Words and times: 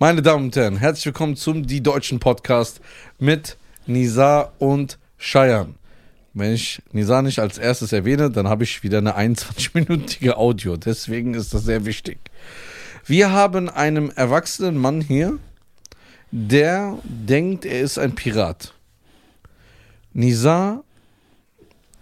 Meine 0.00 0.22
Damen 0.22 0.44
und 0.44 0.54
Herren, 0.54 0.76
herzlich 0.76 1.06
willkommen 1.06 1.34
zum 1.34 1.66
Die 1.66 1.82
Deutschen 1.82 2.20
Podcast 2.20 2.80
mit 3.18 3.56
Nizar 3.86 4.52
und 4.60 4.96
Cheyenne. 5.18 5.74
Wenn 6.34 6.52
ich 6.52 6.80
Nizar 6.92 7.20
nicht 7.22 7.40
als 7.40 7.58
erstes 7.58 7.92
erwähne, 7.92 8.30
dann 8.30 8.46
habe 8.46 8.62
ich 8.62 8.84
wieder 8.84 8.98
eine 8.98 9.18
21-minütige 9.18 10.34
Audio. 10.34 10.76
Deswegen 10.76 11.34
ist 11.34 11.52
das 11.52 11.64
sehr 11.64 11.84
wichtig. 11.84 12.18
Wir 13.06 13.32
haben 13.32 13.68
einen 13.68 14.16
erwachsenen 14.16 14.78
Mann 14.78 15.00
hier, 15.00 15.36
der 16.30 16.96
denkt, 17.02 17.64
er 17.64 17.80
ist 17.80 17.98
ein 17.98 18.14
Pirat. 18.14 18.74
Nizar, 20.12 20.84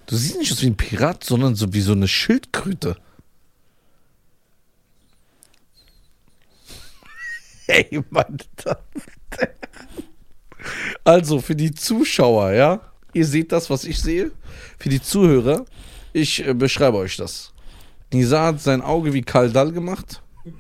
du 0.05 0.17
siehst 0.17 0.39
nicht 0.39 0.53
aus 0.53 0.61
wie 0.61 0.67
ein 0.67 0.77
Pirat, 0.77 1.25
sondern 1.25 1.55
so 1.55 1.73
wie 1.73 1.81
so 1.81 1.93
eine 1.93 2.09
Schildkröte. 2.09 2.99
Hey, 7.67 8.01
meine 8.11 8.37
Damen. 8.63 8.79
Also, 11.05 11.41
für 11.41 11.57
die 11.57 11.73
Zuschauer, 11.75 12.53
ja, 12.53 12.81
ihr 13.13 13.27
seht 13.27 13.53
das, 13.53 13.71
was 13.71 13.85
ich 13.85 14.01
sehe. 14.01 14.31
Für 14.79 14.89
die 14.89 15.03
Zuhörer, 15.03 15.65
ich 16.13 16.47
äh, 16.47 16.55
beschreibe 16.55 16.97
euch 16.99 17.17
das. 17.17 17.53
Nisa 18.13 18.47
hat 18.47 18.61
sein 18.61 18.83
Auge 18.83 19.13
wie 19.13 19.23
Kaldal 19.23 19.73
gemacht. 19.73 20.23
Und 20.45 20.55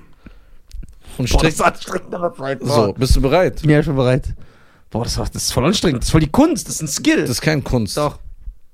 Boah, 1.16 1.22
das 1.22 1.30
streckt. 1.30 1.54
ist 1.54 1.60
anstrengend, 1.60 2.14
aber 2.14 2.34
Zeit. 2.34 2.60
So, 2.62 2.92
bist 2.92 3.16
du 3.16 3.20
bereit? 3.20 3.62
bin 3.62 3.70
ja 3.70 3.82
schon 3.82 3.96
bereit. 3.96 4.34
Boah, 4.90 5.04
das, 5.04 5.16
war, 5.18 5.26
das 5.26 5.44
ist 5.44 5.52
voll 5.52 5.64
anstrengend. 5.64 6.02
Das 6.02 6.08
ist 6.08 6.12
voll 6.12 6.20
die 6.20 6.30
Kunst. 6.30 6.68
Das 6.68 6.76
ist 6.76 6.82
ein 6.82 6.88
Skill. 6.88 7.22
Das 7.22 7.30
ist 7.30 7.40
kein 7.40 7.64
Kunst. 7.64 7.96
Doch. 7.96 8.18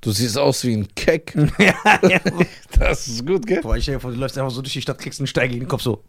Du 0.01 0.11
siehst 0.11 0.37
aus 0.37 0.65
wie 0.65 0.75
ein 0.75 0.93
Keck. 0.95 1.35
ja, 1.59 1.75
ja. 2.09 2.21
Das 2.79 3.07
ist 3.07 3.25
gut, 3.25 3.47
gell? 3.47 3.61
Boah, 3.61 3.77
ich 3.77 3.85
stell 3.85 3.95
dir 3.95 4.01
vor, 4.01 4.11
du 4.11 4.19
läufst 4.19 4.37
einfach 4.37 4.51
so 4.51 4.61
durch 4.61 4.73
die 4.73 4.83
Stadt, 4.83 4.99
kriegst 4.99 5.21
einen 5.21 5.29
Stein 5.29 5.51
gegen 5.51 5.61
den 5.61 5.69
Kopf 5.69 5.83
so. 5.83 6.03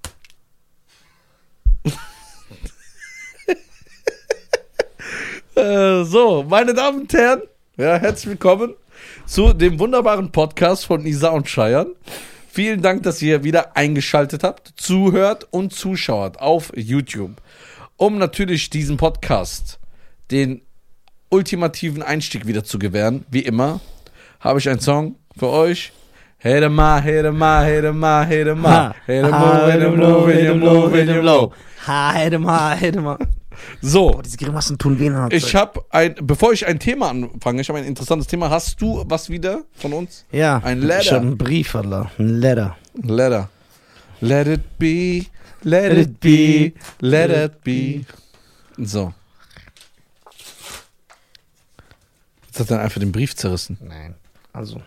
Äh, 5.56 6.04
so, 6.04 6.44
meine 6.50 6.74
Damen 6.74 7.02
und 7.02 7.14
Herren, 7.14 7.44
ja, 7.78 7.98
herzlich 7.98 8.32
willkommen 8.32 8.74
zu 9.28 9.54
dem 9.54 9.78
wunderbaren 9.78 10.32
Podcast 10.32 10.88
von 10.88 11.06
Isa 11.06 11.30
und 11.30 11.48
Scheiern. 11.48 11.94
Vielen 12.50 12.82
Dank, 12.82 13.04
dass 13.04 13.22
ihr 13.22 13.44
wieder 13.44 13.78
eingeschaltet 13.78 14.44
habt, 14.44 14.74
zuhört 14.78 15.48
und 15.52 15.72
zuschaut 15.72 16.38
auf 16.38 16.72
YouTube. 16.76 17.34
Um 17.98 18.18
natürlich 18.18 18.72
diesen 18.72 18.98
Podcast 18.98 19.80
den 20.32 20.64
ultimativen 21.30 22.02
Einstieg 22.02 22.48
wieder 22.48 22.64
zu 22.64 22.80
gewähren, 22.80 23.24
wie 23.30 23.42
immer, 23.42 23.80
habe 24.40 24.58
ich 24.58 24.68
einen 24.68 24.80
Song 24.80 25.18
für 25.38 25.50
euch. 25.50 25.92
Hey 26.40 26.62
the 26.62 26.70
ma, 26.70 27.00
hey 27.00 27.22
the 27.22 27.32
ma, 27.32 27.62
hey 27.62 27.82
the 27.82 27.92
ma, 27.92 28.24
hey 28.24 28.44
the 28.44 28.56
ma, 28.56 28.94
hey 29.06 29.22
the 29.24 29.30
mo, 29.30 29.68
hey 29.68 29.80
the 29.80 29.90
mo, 29.90 30.28
hey 30.28 30.48
the 30.48 30.54
mo, 30.56 30.90
hey 30.90 31.06
the 31.06 31.22
mo. 31.22 31.54
Ha, 31.86 32.12
hätte 32.14 32.40
mal, 32.40 32.76
hätte 32.76 33.02
mal. 33.02 33.20
So, 33.82 34.12
Boah, 34.12 34.24
diese 34.24 34.38
Grimassen 34.38 34.78
tun 34.78 35.00
weh. 35.00 35.10
Alter. 35.10 35.36
Ich 35.36 35.56
habe 35.56 35.84
ein, 35.90 36.16
bevor 36.22 36.54
ich 36.54 36.66
ein 36.66 36.80
Thema 36.80 37.10
anfange, 37.10 37.62
ich 37.62 37.70
habe 37.70 37.80
ein 37.80 37.86
interessantes 37.86 38.28
Thema. 38.28 38.50
Hast 38.50 38.82
du 38.82 39.04
was 39.08 39.30
wieder 39.30 39.64
von 39.74 39.94
uns? 39.94 40.26
Ja, 40.32 40.58
Ein 40.64 40.82
Letter. 40.82 41.04
Schon 41.04 41.28
ein 41.32 41.38
Brief, 41.38 41.76
Alter. 41.76 42.12
Ein 42.18 42.40
Letter. 42.40 42.78
Letter. 43.02 43.50
Let 44.22 44.48
it 44.48 44.80
be, 44.80 45.26
let 45.64 45.98
it 45.98 46.20
be, 46.20 46.74
let 47.02 47.30
it 47.30 47.62
be. 47.64 48.06
So. 48.78 49.14
Jetzt 52.46 52.60
hat 52.60 52.72
er 52.72 52.82
einfach 52.82 53.00
den 53.00 53.12
Brief 53.12 53.36
zerrissen. 53.36 53.78
Nein. 53.82 54.16
Also. 54.54 54.82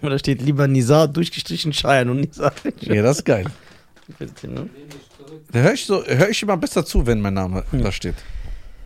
Da 0.00 0.18
steht 0.18 0.42
lieber 0.42 0.66
Nizar 0.66 1.08
durchgestrichen 1.08 1.72
Scheiern 1.72 2.08
und 2.08 2.20
Nizar. 2.20 2.52
Ja, 2.80 3.02
das 3.02 3.18
ist 3.18 3.24
geil. 3.24 3.46
ne? 4.42 4.68
Da 5.52 5.60
höre 5.60 5.72
ich, 5.72 5.84
so, 5.84 6.04
hör 6.04 6.28
ich 6.28 6.42
immer 6.42 6.56
besser 6.56 6.84
zu, 6.84 7.06
wenn 7.06 7.20
mein 7.20 7.34
Name 7.34 7.64
da 7.72 7.92
steht. 7.92 8.14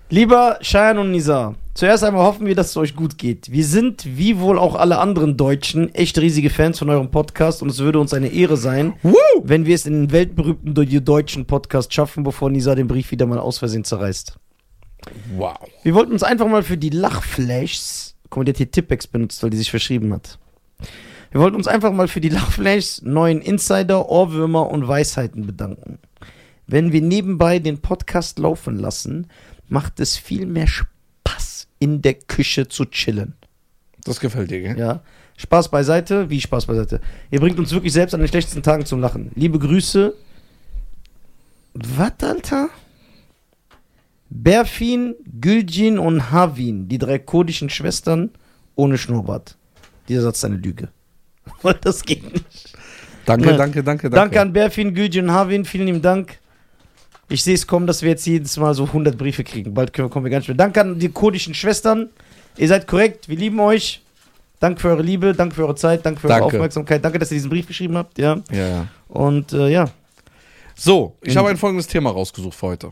Lieber 0.08 0.58
Cheyenne 0.62 1.00
und 1.00 1.10
Nizar, 1.10 1.56
zuerst 1.74 2.04
einmal 2.04 2.24
hoffen 2.24 2.46
wir, 2.46 2.54
dass 2.54 2.70
es 2.70 2.76
euch 2.76 2.94
gut 2.94 3.18
geht. 3.18 3.50
Wir 3.50 3.64
sind, 3.64 4.04
wie 4.16 4.38
wohl 4.38 4.56
auch 4.56 4.76
alle 4.76 4.98
anderen 4.98 5.36
Deutschen, 5.36 5.92
echt 5.96 6.18
riesige 6.18 6.48
Fans 6.48 6.78
von 6.78 6.90
eurem 6.90 7.10
Podcast 7.10 7.60
und 7.60 7.70
es 7.70 7.80
würde 7.80 7.98
uns 7.98 8.14
eine 8.14 8.28
Ehre 8.28 8.56
sein, 8.56 8.94
Woo! 9.02 9.16
wenn 9.42 9.66
wir 9.66 9.74
es 9.74 9.84
in 9.84 9.94
den 9.94 10.12
weltberühmten 10.12 11.04
deutschen 11.04 11.46
Podcast 11.46 11.92
schaffen, 11.92 12.22
bevor 12.22 12.50
Nizar 12.50 12.76
den 12.76 12.86
Brief 12.86 13.10
wieder 13.10 13.26
mal 13.26 13.40
aus 13.40 13.58
Versehen 13.58 13.82
zerreißt. 13.82 14.38
Wow. 15.36 15.56
Wir 15.82 15.94
wollten 15.94 16.12
uns 16.12 16.22
einfach 16.22 16.46
mal 16.46 16.62
für 16.62 16.76
die 16.76 16.90
Lachflashs, 16.90 18.14
guck 18.30 18.38
mal, 18.38 18.44
die 18.44 18.52
hat 18.52 18.58
hier 18.58 18.70
Tippex 18.70 19.08
benutzt, 19.08 19.42
weil 19.42 19.50
die 19.50 19.56
sich 19.56 19.70
verschrieben 19.70 20.12
hat. 20.12 20.38
Wir 21.32 21.40
wollten 21.40 21.56
uns 21.56 21.66
einfach 21.66 21.92
mal 21.92 22.06
für 22.06 22.20
die 22.20 22.28
Lachflashs, 22.28 23.02
neuen 23.02 23.40
Insider, 23.40 24.08
Ohrwürmer 24.08 24.70
und 24.70 24.86
Weisheiten 24.86 25.46
bedanken. 25.46 25.98
Wenn 26.66 26.92
wir 26.92 27.00
nebenbei 27.02 27.58
den 27.58 27.80
Podcast 27.80 28.38
laufen 28.38 28.76
lassen, 28.78 29.28
macht 29.68 30.00
es 30.00 30.16
viel 30.16 30.46
mehr 30.46 30.66
Spaß, 30.66 31.68
in 31.78 32.02
der 32.02 32.14
Küche 32.14 32.68
zu 32.68 32.84
chillen. 32.86 33.34
Das 34.04 34.20
gefällt 34.20 34.50
dir, 34.50 34.60
gell? 34.60 34.78
Ja. 34.78 35.02
Spaß 35.36 35.70
beiseite, 35.70 36.30
wie 36.30 36.40
Spaß 36.40 36.66
beiseite. 36.66 37.00
Ihr 37.30 37.40
bringt 37.40 37.58
uns 37.58 37.72
wirklich 37.72 37.92
selbst 37.92 38.14
an 38.14 38.20
den 38.20 38.28
schlechtesten 38.28 38.62
Tagen 38.62 38.86
zum 38.86 39.00
Lachen. 39.00 39.30
Liebe 39.34 39.58
Grüße. 39.58 40.14
Was, 41.74 42.12
Alter? 42.22 42.70
Berfin, 44.30 45.14
Gülcin 45.40 45.98
und 45.98 46.30
Havin, 46.30 46.88
die 46.88 46.98
drei 46.98 47.18
kurdischen 47.18 47.68
Schwestern 47.70 48.30
ohne 48.74 48.98
Schnurrbart. 48.98 49.56
Dieser 50.08 50.22
Satz 50.22 50.38
ist 50.38 50.44
eine 50.46 50.56
Lüge. 50.56 50.88
Weil 51.62 51.74
das 51.80 52.02
geht 52.02 52.32
nicht. 52.32 52.72
Danke, 53.24 53.50
Ja. 53.50 53.56
danke, 53.56 53.82
danke, 53.82 54.08
danke. 54.10 54.16
Danke 54.16 54.40
an 54.40 54.52
Berfin, 54.52 54.94
Gülcin 54.94 55.24
und 55.26 55.32
Havin. 55.32 55.64
Vielen 55.64 55.86
lieben 55.86 56.02
Dank. 56.02 56.38
Ich 57.28 57.42
sehe 57.42 57.54
es 57.54 57.66
kommen, 57.66 57.86
dass 57.86 58.02
wir 58.02 58.10
jetzt 58.10 58.26
jedes 58.26 58.56
Mal 58.56 58.74
so 58.74 58.84
100 58.84 59.18
Briefe 59.18 59.42
kriegen. 59.44 59.74
Bald 59.74 59.92
können 59.92 60.10
kommen 60.10 60.24
wir 60.24 60.30
gar 60.30 60.38
nicht 60.38 60.48
mehr. 60.48 60.56
Danke 60.56 60.80
an 60.80 60.98
die 60.98 61.08
kurdischen 61.08 61.54
Schwestern. 61.54 62.10
Ihr 62.56 62.68
seid 62.68 62.86
korrekt. 62.86 63.28
Wir 63.28 63.36
lieben 63.36 63.58
euch. 63.60 64.02
Danke 64.60 64.80
für 64.80 64.88
eure 64.88 65.02
Liebe, 65.02 65.34
danke 65.34 65.54
für 65.54 65.64
eure 65.64 65.74
Zeit, 65.74 66.06
danke 66.06 66.18
für 66.18 66.28
eure 66.28 66.38
Danke. 66.40 66.56
Aufmerksamkeit, 66.56 67.04
danke, 67.04 67.18
dass 67.18 67.30
ihr 67.30 67.34
diesen 67.36 67.50
Brief 67.50 67.66
geschrieben 67.66 67.94
habt, 67.98 68.16
ja. 68.16 68.40
Ja, 68.50 68.68
ja. 68.68 68.88
Und 69.08 69.52
äh, 69.52 69.68
ja, 69.68 69.90
So, 70.74 71.14
ich 71.20 71.36
habe 71.36 71.50
ein 71.50 71.58
folgendes 71.58 71.86
Thema 71.88 72.08
rausgesucht 72.10 72.54
für 72.56 72.68
heute. 72.68 72.90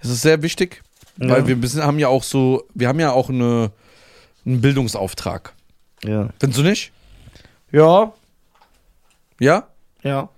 Es 0.00 0.08
ist 0.10 0.22
sehr 0.22 0.42
wichtig, 0.42 0.82
Ja. 1.16 1.28
weil 1.28 1.46
wir 1.46 1.84
haben 1.84 2.00
ja 2.00 2.08
auch 2.08 2.24
so, 2.24 2.64
wir 2.74 2.88
haben 2.88 2.98
ja 2.98 3.12
auch 3.12 3.28
eine, 3.28 3.70
einen 4.44 4.60
Bildungsauftrag. 4.60 5.52
ja. 6.02 6.28
Findest 6.40 6.58
du 6.58 6.64
nicht? 6.64 6.90
Ja, 7.70 8.12
Ja? 9.38 9.68
ja, 10.02 10.28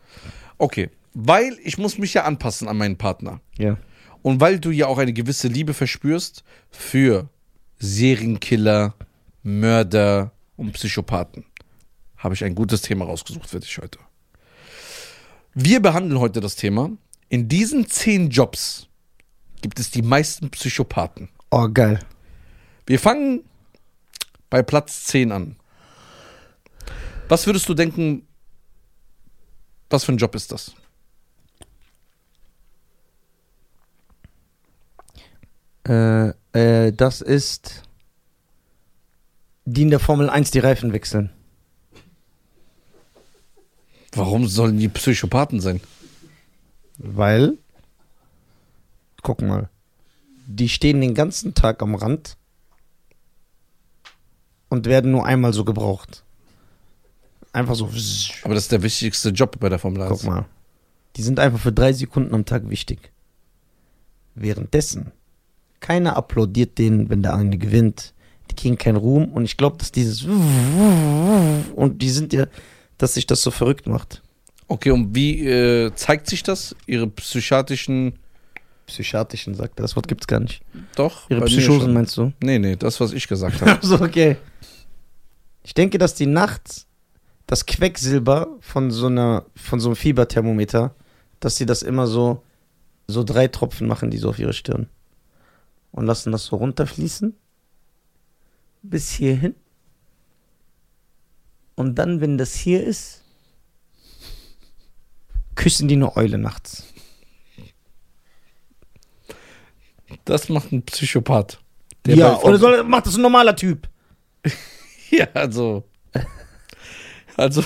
Okay. 0.59 0.91
Weil 1.23 1.59
ich 1.63 1.77
muss 1.77 1.99
mich 1.99 2.15
ja 2.15 2.25
anpassen 2.25 2.69
an 2.69 2.77
meinen 2.79 2.97
Partner. 2.97 3.41
ja. 3.59 3.77
Und 4.23 4.39
weil 4.39 4.61
du 4.61 4.71
ja 4.71 4.87
auch 4.87 4.99
eine 4.99 5.15
gewisse 5.15 5.49
Liebe 5.49 5.73
verspürst 5.73 6.45
für 6.71 7.31
Serienkiller, 7.79 8.95
Mörder 9.43 10.33
und 10.57 10.73
Psychopathen, 10.73 11.47
habe 12.19 12.35
ich 12.35 12.45
ein 12.45 12.55
gutes 12.55 12.83
Thema 12.83 13.07
rausgesucht 13.07 13.49
für 13.49 13.61
dich 13.61 13.79
heute. 13.79 13.99
Wir 15.55 15.81
behandeln 15.81 16.21
heute 16.21 16.41
das 16.41 16.55
Thema. 16.57 16.91
In 17.31 17.49
diesen 17.49 17.87
zehn 17.87 18.29
Jobs 18.29 18.89
gibt 19.63 19.81
es 19.81 19.91
die 19.91 20.03
meisten 20.03 20.51
Psychopathen. 20.51 21.31
Oh, 21.51 21.69
geil. 21.73 22.01
Wir 22.87 22.99
fangen 22.99 23.45
bei 24.51 24.63
Platz 24.63 25.05
10 25.05 25.33
an. 25.33 25.57
Was 27.29 27.47
würdest 27.47 27.69
du 27.69 27.75
denken, 27.75 28.27
was 29.89 30.05
für 30.05 30.13
ein 30.13 30.19
Job 30.19 30.35
ist 30.35 30.53
das? 30.53 30.75
Äh, 35.89 36.29
äh, 36.53 36.93
das 36.93 37.21
ist 37.21 37.83
die 39.65 39.83
in 39.83 39.91
der 39.91 40.01
Formel 40.01 40.29
1 40.29 40.51
die 40.51 40.59
Reifen 40.59 40.93
wechseln. 40.93 41.31
Warum 44.13 44.47
sollen 44.49 44.79
die 44.79 44.89
Psychopathen 44.89 45.61
sein? 45.61 45.81
Weil, 46.99 47.57
guck 49.22 49.41
mal, 49.41 49.71
die 50.47 50.69
stehen 50.69 51.01
den 51.01 51.15
ganzen 51.15 51.54
Tag 51.54 51.83
am 51.83 51.95
Rand 51.95 52.37
und 54.69 54.87
werden 54.87 55.13
nur 55.13 55.25
einmal 55.25 55.53
so 55.53 55.65
gebraucht. 55.65 56.25
Einfach 57.53 57.75
so. 57.75 57.87
Aber 58.43 58.54
das 58.54 58.65
ist 58.65 58.72
der 58.72 58.83
wichtigste 58.83 59.31
Job 59.31 59.59
bei 59.60 59.69
der 59.69 59.78
Formel 59.78 60.03
1. 60.03 60.10
Guck 60.10 60.25
mal. 60.25 60.47
Die 61.16 61.22
sind 61.22 61.39
einfach 61.39 61.60
für 61.60 61.72
drei 61.72 61.93
Sekunden 61.93 62.34
am 62.34 62.45
Tag 62.45 62.69
wichtig. 62.69 63.13
Währenddessen, 64.34 65.13
keiner 65.80 66.16
applaudiert 66.16 66.78
denen, 66.78 67.10
wenn 67.10 67.22
der 67.22 67.34
eine 67.34 67.59
gewinnt. 67.59 68.15
Die 68.50 68.56
kriegen 68.56 68.78
keinen 68.78 68.97
Ruhm 68.97 69.32
und 69.32 69.44
ich 69.44 69.56
glaube, 69.56 69.78
dass 69.78 69.92
dieses 69.92 70.24
und 71.74 72.03
die 72.03 72.10
sind 72.10 72.32
ja, 72.32 72.47
dass 72.98 73.15
sich 73.15 73.27
das 73.27 73.42
so 73.42 73.50
verrückt 73.50 73.86
macht. 73.86 74.22
Okay, 74.71 74.92
und 74.92 75.15
wie 75.16 75.44
äh, 75.47 75.92
zeigt 75.94 76.28
sich 76.28 76.44
das? 76.44 76.77
Ihre 76.86 77.09
psychiatrischen. 77.09 78.15
Psychiatrischen, 78.86 79.54
sagt 79.54 79.80
er. 79.80 79.82
Das 79.82 79.97
Wort 79.97 80.06
gibt's 80.06 80.27
gar 80.27 80.41
nicht. 80.41 80.62
Doch. 80.94 81.28
Ihre 81.28 81.44
Psychosen 81.44 81.92
meinst 81.92 82.16
du? 82.16 82.32
Nee, 82.41 82.59
nee, 82.59 82.77
das, 82.77 83.00
was 83.00 83.12
ich 83.12 83.27
gesagt 83.27 83.60
habe. 83.66 83.84
so, 83.84 84.00
okay. 84.00 84.36
Ich 85.65 85.74
denke, 85.74 85.98
dass 85.98 86.15
die 86.15 86.27
nachts, 86.27 86.86
das 87.47 87.66
Quecksilber 87.66 88.48
von 88.60 88.92
so 88.92 89.06
einer, 89.06 89.44
von 89.56 89.80
so 89.80 89.88
einem 89.88 89.97
Fieberthermometer, 89.97 90.94
dass 91.41 91.56
sie 91.56 91.66
das 91.66 91.82
immer 91.82 92.06
so, 92.06 92.42
so 93.09 93.24
drei 93.24 93.48
Tropfen 93.48 93.88
machen, 93.88 94.10
die 94.10 94.18
so 94.18 94.28
auf 94.28 94.38
ihre 94.38 94.53
Stirn. 94.53 94.88
Und 95.92 96.07
lassen 96.07 96.33
das 96.33 96.45
so 96.47 96.57
runterfließen. 96.57 97.34
Bis 98.83 99.10
hierhin. 99.10 99.54
Und 101.75 101.97
dann, 101.97 102.21
wenn 102.21 102.39
das 102.39 102.54
hier 102.54 102.84
ist, 102.84 103.22
küssen 105.54 105.89
die 105.89 105.95
eine 105.95 106.16
Eule 106.16 106.39
nachts. 106.39 106.84
Das 110.25 110.48
macht 110.48 110.72
ein 110.72 110.83
Psychopath. 110.83 111.60
Ja, 112.07 112.39
oder 112.41 112.59
soll, 112.59 112.83
macht 112.84 113.07
das 113.07 113.16
ein 113.16 113.22
normaler 113.22 113.57
Typ? 113.57 113.89
Ja, 115.10 115.27
also. 115.34 115.83
Also, 117.37 117.65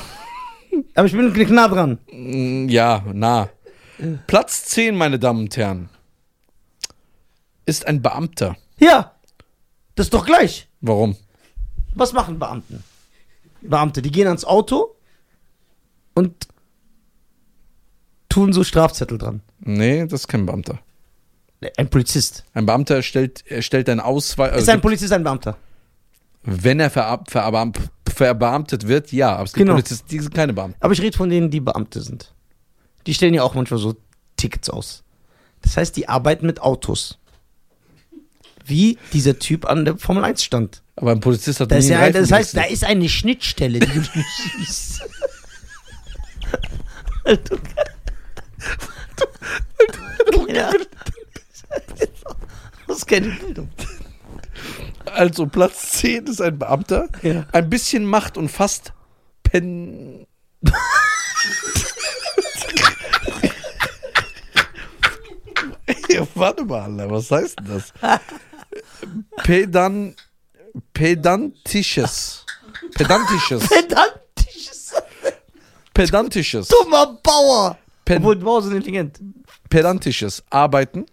Aber 0.95 1.07
ich 1.07 1.13
bin 1.13 1.55
nah 1.55 1.69
dran. 1.69 1.99
ja, 2.71 3.05
nah. 3.13 3.51
Platz 4.27 4.65
10, 4.65 4.97
meine 4.97 5.19
Damen 5.19 5.41
und 5.41 5.57
Herren, 5.57 5.91
ist 7.67 7.87
ein 7.87 8.03
Beamter. 8.03 8.57
Ja, 8.79 9.13
das 9.95 10.07
ist 10.07 10.15
doch 10.15 10.27
gleich. 10.27 10.69
Warum? 10.81 11.17
Was 11.95 12.13
machen 12.13 12.39
Beamten? 12.39 12.83
Beamte, 13.63 14.03
die 14.03 14.11
gehen 14.11 14.27
ans 14.27 14.45
Auto 14.45 14.95
und 16.15 16.49
tun 18.29 18.53
so 18.53 18.65
Strafzettel 18.65 19.19
dran. 19.19 19.41
Nee, 19.61 20.07
das 20.07 20.21
ist 20.23 20.29
kein 20.29 20.47
Beamter. 20.47 20.79
Ein 21.79 21.89
Polizist. 21.89 22.45
Ein 22.53 22.67
Beamter 22.67 22.97
erstellt, 22.97 23.47
erstellt 23.47 23.89
einen 23.89 24.01
Ausweis. 24.01 24.51
Ist 24.51 24.57
Also 24.59 24.73
ein 24.73 24.81
Polizist 24.81 25.13
ein 25.13 25.25
Beamter? 25.25 25.57
wenn 26.47 26.79
er 26.79 26.91
verab, 26.91 27.29
verabam- 27.31 27.73
verbeamtet 28.07 28.87
wird, 28.87 29.13
ja. 29.13 29.35
Aber 29.35 29.45
es 29.45 29.55
gibt 29.55 29.61
Genau. 29.65 29.73
Polizisten, 29.73 30.07
die 30.11 30.21
sind 30.21 30.35
keine 30.35 30.53
Beamten. 30.53 30.77
Aber 30.81 30.93
ich 30.93 31.01
rede 31.01 31.17
von 31.17 31.31
denen, 31.31 31.51
die 31.51 31.61
Beamte 31.61 32.03
sind. 32.03 32.35
Die 33.07 33.15
stellen 33.15 33.33
ja 33.33 33.43
auch 33.43 33.55
manchmal 33.55 33.81
so 33.81 33.97
Tickets 34.37 34.69
aus. 34.69 35.05
Das 35.63 35.79
heißt, 35.79 35.97
die 35.97 36.07
arbeiten 36.07 36.45
mit 36.45 36.61
Autos. 36.61 37.19
Wie 38.65 38.99
dieser 39.13 39.39
Typ 39.39 39.67
an 39.67 39.85
der 39.85 39.99
Formel 39.99 40.25
1 40.25 40.43
stand. 40.43 40.83
Aber 40.97 41.13
ein 41.13 41.21
Polizist 41.21 41.61
hat 41.61 41.71
Da 41.71 41.77
ist 41.77 41.87
nie 41.87 41.93
ja 41.93 42.11
das 42.11 42.33
heißt, 42.33 42.57
da 42.57 42.65
ist 42.65 42.85
eine 42.85 43.09
Schnittstelle, 43.09 43.81
die 43.81 43.87
du 43.87 44.01
nicht 44.01 44.29
siehst. 44.59 45.03
Alter, 47.25 47.57
ja. 50.49 50.71
Das 52.87 52.99
ist 52.99 53.07
keine 53.07 53.31
Bildung. 53.31 53.71
Also 55.07 55.47
Platz 55.47 55.93
10 55.93 56.27
ist 56.27 56.41
ein 56.41 56.59
Beamter. 56.59 57.09
Ja. 57.23 57.47
Ein 57.53 57.71
bisschen 57.71 58.05
Macht 58.05 58.37
und 58.37 58.49
fast 58.51 58.93
pen. 59.43 60.27
ja, 66.09 66.27
warte 66.35 66.65
mal, 66.65 66.83
Alter, 66.83 67.11
was 67.11 67.31
heißt 67.31 67.61
denn 67.61 67.69
das? 67.69 67.93
Pedan, 69.43 70.15
pedantisches. 70.93 72.45
Pedantisches. 72.95 73.69
Pedantisches 73.69 74.93
Pedantisches. 75.95 76.69
dummer 76.69 77.19
Bauer. 77.23 77.79
Pen- 78.05 78.19
Obwohl, 78.19 78.37
Bauer 78.37 78.63
sind 78.63 78.73
intelligent. 78.75 79.21
pedantisches 79.71 80.43
Arbeiten. 80.51 81.07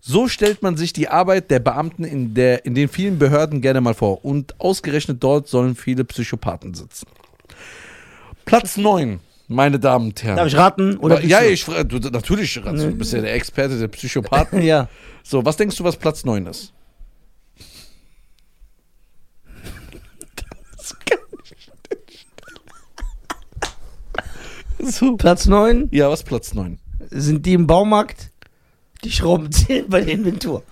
So 0.00 0.26
stellt 0.28 0.62
man 0.62 0.76
sich 0.76 0.92
die 0.92 1.08
Arbeit 1.08 1.50
der 1.50 1.58
Beamten 1.60 2.04
in, 2.04 2.34
der, 2.34 2.64
in 2.64 2.74
den 2.74 2.88
vielen 2.88 3.18
Behörden 3.18 3.60
gerne 3.60 3.80
mal 3.80 3.94
vor. 3.94 4.24
Und 4.24 4.58
ausgerechnet 4.60 5.22
dort 5.22 5.48
sollen 5.48 5.76
viele 5.76 6.04
Psychopathen 6.04 6.74
sitzen. 6.74 7.06
Platz 8.44 8.76
9, 8.76 9.20
meine 9.48 9.78
Damen 9.78 10.06
und 10.08 10.22
Herren. 10.22 10.36
Darf 10.36 10.46
ich 10.48 10.56
raten? 10.56 10.96
Oder 10.98 11.22
ja, 11.24 11.42
ich 11.42 11.64
fra- 11.64 11.84
du, 11.84 11.98
natürlich, 11.98 12.54
du 12.54 12.90
bist 12.96 13.12
ja 13.12 13.20
der 13.20 13.34
Experte 13.34 13.78
der 13.78 13.88
Psychopathen. 13.88 14.62
Ja. 14.68 14.88
So, 15.22 15.44
was 15.44 15.56
denkst 15.56 15.76
du, 15.76 15.84
was 15.84 15.96
Platz 15.96 16.24
9 16.24 16.46
ist? 16.46 16.72
Das 19.54 20.44
kann 20.44 20.58
ich 20.60 20.76
nicht. 20.77 20.77
So. 24.80 25.16
Platz 25.16 25.46
9 25.46 25.88
Ja, 25.90 26.08
was 26.10 26.22
Platz 26.22 26.54
9? 26.54 26.78
sind 27.10 27.46
die 27.46 27.54
im 27.54 27.66
Baumarkt, 27.66 28.30
die 29.04 29.10
Schrauben 29.10 29.50
zählen 29.52 29.86
bei 29.88 30.00
der 30.00 30.14
Inventur. 30.14 30.62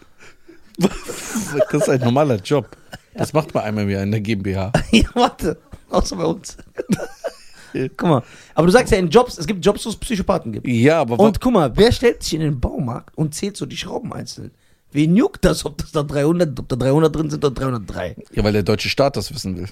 Das 0.79 1.83
ist 1.83 1.89
ein 1.89 2.01
normaler 2.01 2.37
Job. 2.37 2.69
Das 3.15 3.33
macht 3.33 3.55
man 3.55 3.65
einmal 3.65 3.89
Jahr 3.91 4.03
in 4.03 4.11
der 4.11 4.21
GmbH. 4.21 4.73
ja, 4.91 5.09
warte. 5.15 5.59
Außer 5.89 6.17
bei 6.17 6.25
uns. 6.25 6.57
guck 7.97 8.03
mal. 8.03 8.23
Aber 8.55 8.67
du 8.67 8.73
sagst 8.73 8.93
ja 8.93 8.99
in 8.99 9.09
Jobs, 9.09 9.39
es 9.39 9.47
gibt 9.47 9.65
Jobs, 9.65 9.87
wo 9.87 9.91
es 9.91 9.97
Psychopathen 9.97 10.53
gibt. 10.53 10.67
Ja, 10.69 11.01
aber 11.01 11.19
Und 11.19 11.41
guck 11.41 11.53
mal, 11.53 11.75
wer 11.77 11.93
stellt 11.93 12.23
sich 12.23 12.35
in 12.35 12.41
den 12.41 12.61
Baumarkt 12.61 13.17
und 13.17 13.35
zählt 13.35 13.57
so 13.57 13.65
die 13.65 13.77
Schrauben 13.77 14.13
einzeln? 14.13 14.51
Wen 14.93 15.17
juckt 15.17 15.45
das, 15.45 15.65
ob 15.65 15.79
das 15.79 15.93
da 15.93 16.03
300, 16.03 16.59
ob 16.61 16.69
da 16.69 16.77
300 16.77 17.15
drin 17.15 17.31
sind 17.31 17.45
oder 17.45 17.55
303? 17.55 18.17
ja, 18.33 18.45
weil 18.45 18.53
der 18.53 18.63
deutsche 18.63 18.89
Staat 18.89 19.17
das 19.17 19.33
wissen 19.35 19.57
will. 19.57 19.69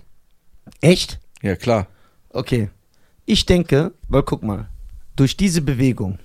Echt? 0.80 1.20
Ja, 1.42 1.56
klar. 1.56 1.86
Okay. 2.30 2.70
Ich 3.26 3.46
denke, 3.46 3.92
weil 4.08 4.22
guck 4.22 4.42
mal, 4.42 4.68
durch 5.16 5.36
diese 5.36 5.62
Bewegung, 5.62 6.18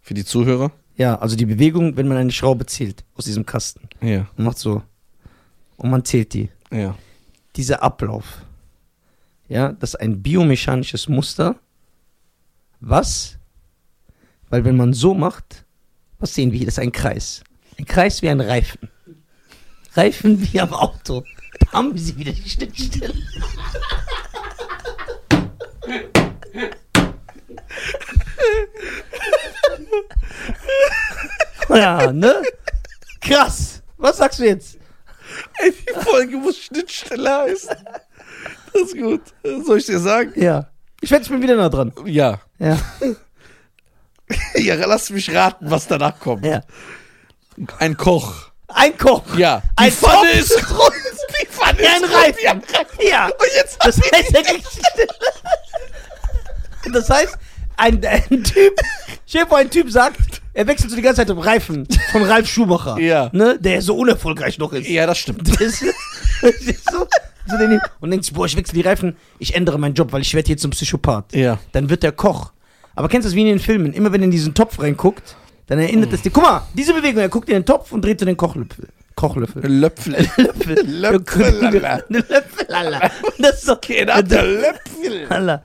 Für 0.00 0.14
die 0.14 0.24
Zuhörer? 0.24 0.72
ja, 0.96 1.16
also 1.18 1.36
die 1.36 1.46
Bewegung, 1.46 1.96
wenn 1.96 2.08
man 2.08 2.16
eine 2.16 2.32
Schraube 2.32 2.66
zählt 2.66 3.04
aus 3.14 3.24
diesem 3.26 3.46
Kasten, 3.46 3.88
Ja, 4.00 4.26
man 4.36 4.46
macht 4.46 4.58
so 4.58 4.82
und 5.76 5.90
man 5.90 6.04
zählt 6.04 6.34
die, 6.34 6.50
ja. 6.72 6.96
dieser 7.56 7.82
Ablauf, 7.82 8.42
ja, 9.48 9.72
das 9.72 9.90
ist 9.94 10.00
ein 10.00 10.22
biomechanisches 10.22 11.08
Muster, 11.08 11.56
was, 12.80 13.38
weil 14.50 14.64
wenn 14.64 14.76
man 14.76 14.92
so 14.92 15.14
macht, 15.14 15.64
was 16.18 16.34
sehen 16.34 16.50
wir 16.52 16.58
hier, 16.58 16.66
das 16.66 16.74
ist 16.74 16.82
ein 16.82 16.92
Kreis. 16.92 17.42
Ein 17.78 17.84
Kreis 17.84 18.22
wie 18.22 18.28
ein 18.28 18.40
Reifen. 18.40 18.88
Reifen 19.94 20.40
wie 20.52 20.60
am 20.60 20.72
Auto. 20.74 21.22
Da 21.60 21.72
haben 21.72 21.92
wir 21.94 22.00
sie 22.00 22.16
wieder 22.16 22.32
die 22.32 22.48
Schnittstelle. 22.48 23.14
ja, 31.68 32.12
ne? 32.12 32.42
Krass. 33.20 33.82
Was 33.96 34.16
sagst 34.18 34.38
du 34.38 34.44
jetzt? 34.44 34.78
Ey, 35.58 35.72
die 35.72 36.00
Folge 36.00 36.36
muss 36.36 36.56
Schnittstelle 36.58 37.30
heißen. 37.42 37.76
Das 38.72 38.82
ist 38.82 38.96
gut. 38.96 39.22
Soll 39.66 39.78
ich 39.78 39.86
dir 39.86 39.98
sagen? 39.98 40.32
Ja. 40.36 40.68
Ich 41.00 41.10
wette, 41.10 41.22
ich 41.24 41.28
bin 41.30 41.42
wieder 41.42 41.56
nah 41.56 41.68
dran. 41.68 41.92
Ja. 42.06 42.40
Ja. 42.58 42.78
Ja, 44.56 44.74
lass 44.74 45.08
mich 45.08 45.34
raten, 45.34 45.70
was 45.70 45.86
danach 45.86 46.20
kommt. 46.20 46.44
ja. 46.44 46.60
Ein 47.78 47.96
Koch. 47.96 48.50
Ein 48.66 48.98
Koch. 48.98 49.22
Ja. 49.38 49.62
Die 49.62 49.84
Ein 49.84 49.90
Pfanne 49.92 50.32
Topf 50.32 50.38
ist 50.38 50.70
rund. 50.70 51.07
Ja, 51.78 51.90
ein 51.96 52.04
Reifen. 52.04 52.38
Ja, 52.42 52.50
ein 52.52 52.62
Reifen. 52.74 53.08
Ja. 53.08 53.26
Und 53.26 53.48
jetzt 53.56 53.78
Das 53.84 54.00
heißt, 54.00 54.34
er 54.34 54.42
kriegt. 54.42 54.66
Das 56.92 57.10
heißt, 57.10 57.38
ein, 57.76 58.04
ein 58.04 58.44
Typ, 58.44 58.80
vor, 59.48 59.58
ein 59.58 59.70
Typ 59.70 59.90
sagt, 59.90 60.42
er 60.54 60.66
wechselt 60.66 60.90
so 60.90 60.96
die 60.96 61.02
ganze 61.02 61.20
Zeit 61.20 61.30
um 61.30 61.38
Reifen 61.38 61.86
von 62.10 62.22
Ralf 62.22 62.48
Schumacher. 62.48 62.98
Ja. 62.98 63.30
Ne, 63.32 63.58
der 63.60 63.80
so 63.82 63.96
unerfolgreich 63.96 64.58
noch 64.58 64.72
ist. 64.72 64.88
Ja, 64.88 65.06
das 65.06 65.18
stimmt. 65.18 65.48
Das 65.48 65.78
so, 65.80 67.06
so 67.46 67.58
den, 67.58 67.80
und 68.00 68.10
denkt 68.10 68.24
sich, 68.24 68.34
boah, 68.34 68.46
ich 68.46 68.56
wechsle 68.56 68.74
die 68.74 68.86
Reifen, 68.86 69.16
ich 69.38 69.54
ändere 69.54 69.78
meinen 69.78 69.94
Job, 69.94 70.12
weil 70.12 70.22
ich 70.22 70.34
werde 70.34 70.50
jetzt 70.50 70.62
zum 70.62 70.70
Psychopath. 70.70 71.34
Ja. 71.34 71.58
Dann 71.72 71.90
wird 71.90 72.02
der 72.02 72.12
Koch. 72.12 72.52
Aber 72.94 73.08
kennst 73.08 73.26
du 73.26 73.30
das 73.30 73.36
wie 73.36 73.42
in 73.42 73.46
den 73.46 73.58
Filmen? 73.60 73.92
Immer 73.92 74.12
wenn 74.12 74.20
er 74.22 74.26
in 74.26 74.30
diesen 74.30 74.54
Topf 74.54 74.80
reinguckt, 74.80 75.36
dann 75.66 75.78
erinnert 75.78 76.12
es 76.12 76.22
dir, 76.22 76.30
guck 76.30 76.42
mal, 76.42 76.62
diese 76.74 76.94
Bewegung, 76.94 77.20
er 77.20 77.28
guckt 77.28 77.48
in 77.48 77.54
den 77.54 77.66
Topf 77.66 77.92
und 77.92 78.04
dreht 78.04 78.18
so 78.18 78.26
den 78.26 78.36
Kochlöffel. 78.36 78.88
Kochlöffel. 79.18 79.66
Löpfel. 79.66 80.12
Löffel. 80.36 80.86
Löffel, 80.86 81.64
Alter. 81.64 82.04
Löffel, 82.08 82.66
Alter. 82.72 83.10
Das 83.38 83.58
ist 83.58 83.68
doch, 83.68 83.80
Genau, 83.80 84.22
der 84.22 84.44
Löpfel. 84.44 85.26
Alter. 85.28 85.64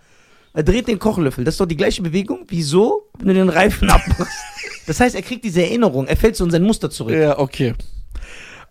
Er 0.56 0.64
dreht 0.64 0.88
den 0.88 0.98
Kochlöffel. 0.98 1.44
Das 1.44 1.54
ist 1.54 1.60
doch 1.60 1.68
die 1.68 1.78
gleiche 1.78 2.02
Bewegung. 2.02 2.46
Wieso, 2.48 3.10
wenn 3.20 3.28
du 3.28 3.34
den 3.36 3.50
Reifen 3.50 3.90
abmachst? 3.90 4.34
Das 4.88 5.00
heißt, 5.00 5.16
er 5.16 5.22
kriegt 5.22 5.46
diese 5.46 5.62
Erinnerung. 5.62 6.08
Er 6.08 6.18
fällt 6.18 6.36
so 6.36 6.44
in 6.44 6.52
sein 6.52 6.64
Muster 6.64 6.90
zurück. 6.90 7.14
Ja, 7.16 7.38
okay. 7.40 7.74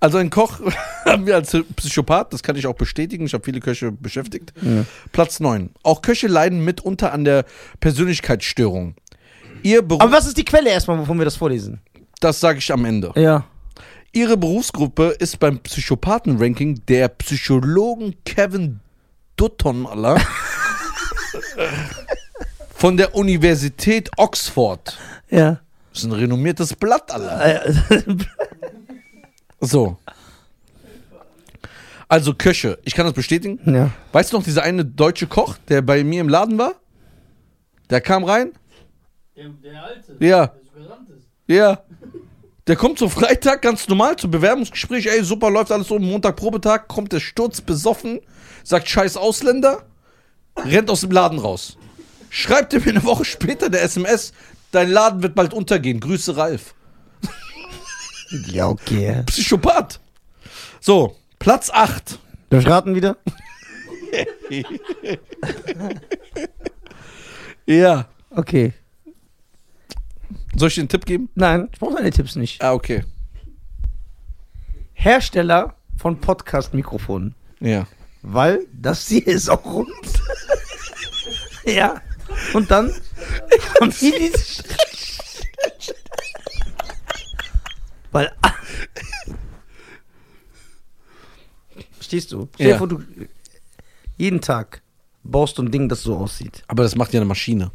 Also 0.00 0.18
ein 0.18 0.28
Koch 0.30 0.60
haben 1.06 1.24
wir 1.26 1.36
als 1.36 1.56
Psychopath, 1.76 2.32
das 2.34 2.42
kann 2.42 2.56
ich 2.56 2.66
auch 2.66 2.74
bestätigen, 2.74 3.24
ich 3.24 3.32
habe 3.32 3.42
viele 3.44 3.60
Köche 3.60 3.92
beschäftigt. 3.92 4.52
Platz 5.12 5.40
9. 5.40 5.70
Auch 5.84 6.02
Köche 6.02 6.26
leiden 6.26 6.64
mitunter 6.66 7.12
an 7.12 7.24
der 7.24 7.44
Persönlichkeitsstörung. 7.80 8.94
Ihr 9.62 9.80
Beruf, 9.80 10.02
Aber 10.02 10.12
was 10.12 10.26
ist 10.26 10.36
die 10.36 10.44
Quelle 10.44 10.68
erstmal, 10.70 10.98
wovon 10.98 11.16
wir 11.18 11.24
das 11.24 11.36
vorlesen? 11.36 11.80
das 12.20 12.40
sage 12.40 12.58
ich 12.58 12.70
am 12.72 12.84
Ende. 12.84 13.12
Ja. 13.16 13.44
Ihre 14.12 14.36
Berufsgruppe 14.36 15.16
ist 15.18 15.38
beim 15.40 15.58
Psychopathen-Ranking 15.60 16.82
der 16.86 17.08
Psychologen 17.08 18.14
Kevin 18.24 18.80
Dutton 19.36 19.86
aller 19.86 20.20
von 22.74 22.96
der 22.98 23.14
Universität 23.14 24.10
Oxford. 24.18 24.98
Ja. 25.30 25.60
Das 25.90 26.00
ist 26.00 26.04
ein 26.04 26.12
renommiertes 26.12 26.74
Blatt 26.74 27.10
aller. 27.10 27.66
Äh, 27.66 27.74
So. 29.60 29.96
Also 32.08 32.34
Köche, 32.34 32.78
ich 32.82 32.94
kann 32.94 33.06
das 33.06 33.14
bestätigen. 33.14 33.58
Ja. 33.64 33.90
Weißt 34.12 34.32
du 34.32 34.36
noch, 34.36 34.44
dieser 34.44 34.62
eine 34.64 34.84
deutsche 34.84 35.26
Koch, 35.26 35.56
der 35.68 35.80
bei 35.80 36.04
mir 36.04 36.20
im 36.20 36.28
Laden 36.28 36.58
war? 36.58 36.74
Der 37.88 38.02
kam 38.02 38.24
rein? 38.24 38.52
Der, 39.36 39.48
der 39.48 39.82
Alte. 39.82 40.16
Ja. 40.18 40.46
Der 40.48 40.60
so 40.64 40.72
gerannt 40.82 41.08
ist. 41.10 41.26
Ja. 41.46 41.80
Der 42.66 42.76
kommt 42.76 42.98
so 42.98 43.08
Freitag 43.08 43.62
ganz 43.62 43.88
normal 43.88 44.16
zum 44.16 44.30
Bewerbungsgespräch. 44.30 45.06
Ey, 45.06 45.24
super, 45.24 45.50
läuft 45.50 45.72
alles 45.72 45.88
so. 45.88 45.98
Montag 45.98 46.36
Probetag, 46.36 46.86
kommt 46.88 47.12
der 47.12 47.20
Sturz 47.20 47.60
besoffen, 47.60 48.20
sagt 48.62 48.88
scheiß 48.88 49.16
Ausländer, 49.16 49.84
rennt 50.56 50.88
aus 50.88 51.00
dem 51.00 51.10
Laden 51.10 51.38
raus. 51.40 51.76
Schreibt 52.30 52.72
ihm 52.72 52.82
eine 52.86 53.02
Woche 53.04 53.24
später 53.24 53.68
der 53.68 53.82
SMS, 53.82 54.32
dein 54.70 54.90
Laden 54.90 55.22
wird 55.22 55.34
bald 55.34 55.52
untergehen. 55.52 56.00
Grüße 56.00 56.36
Ralf. 56.36 56.74
Ja, 58.50 58.66
okay. 58.68 59.24
Psychopath. 59.26 60.00
So, 60.80 61.16
Platz 61.38 61.68
8. 61.68 62.18
Darf 62.48 62.62
ich 62.62 62.66
raten 62.66 62.94
wieder? 62.94 63.18
Ja. 67.66 68.08
Okay. 68.30 68.72
Soll 70.56 70.68
ich 70.68 70.74
dir 70.74 70.82
einen 70.82 70.88
Tipp 70.88 71.04
geben? 71.06 71.28
Nein, 71.34 71.68
ich 71.72 71.78
brauche 71.78 71.94
deine 71.96 72.10
Tipps 72.10 72.36
nicht. 72.36 72.62
Ah, 72.62 72.72
okay. 72.72 73.04
Hersteller 74.94 75.76
von 75.96 76.20
Podcast-Mikrofonen. 76.20 77.34
Ja. 77.60 77.86
Weil 78.22 78.66
das 78.72 79.06
hier 79.08 79.26
ist 79.26 79.48
auch 79.48 79.64
rund. 79.64 79.88
ja. 81.64 82.00
Und 82.54 82.70
dann 82.70 82.92
haben 83.80 83.90
die 84.00 84.10
diese 84.18 84.62
Weil. 88.12 88.30
Stehst 92.00 92.32
du? 92.32 92.48
Stell 92.54 92.66
dir 92.66 92.72
Ja. 92.72 92.78
vor, 92.78 92.88
du 92.88 93.02
jeden 94.18 94.40
Tag 94.40 94.82
baust 95.24 95.56
du 95.58 95.62
ein 95.62 95.70
Ding, 95.70 95.88
das 95.88 96.02
so 96.02 96.16
aussieht. 96.16 96.62
Aber 96.68 96.82
das 96.82 96.94
macht 96.94 97.12
ja 97.14 97.20
eine 97.20 97.26
Maschine. 97.26 97.70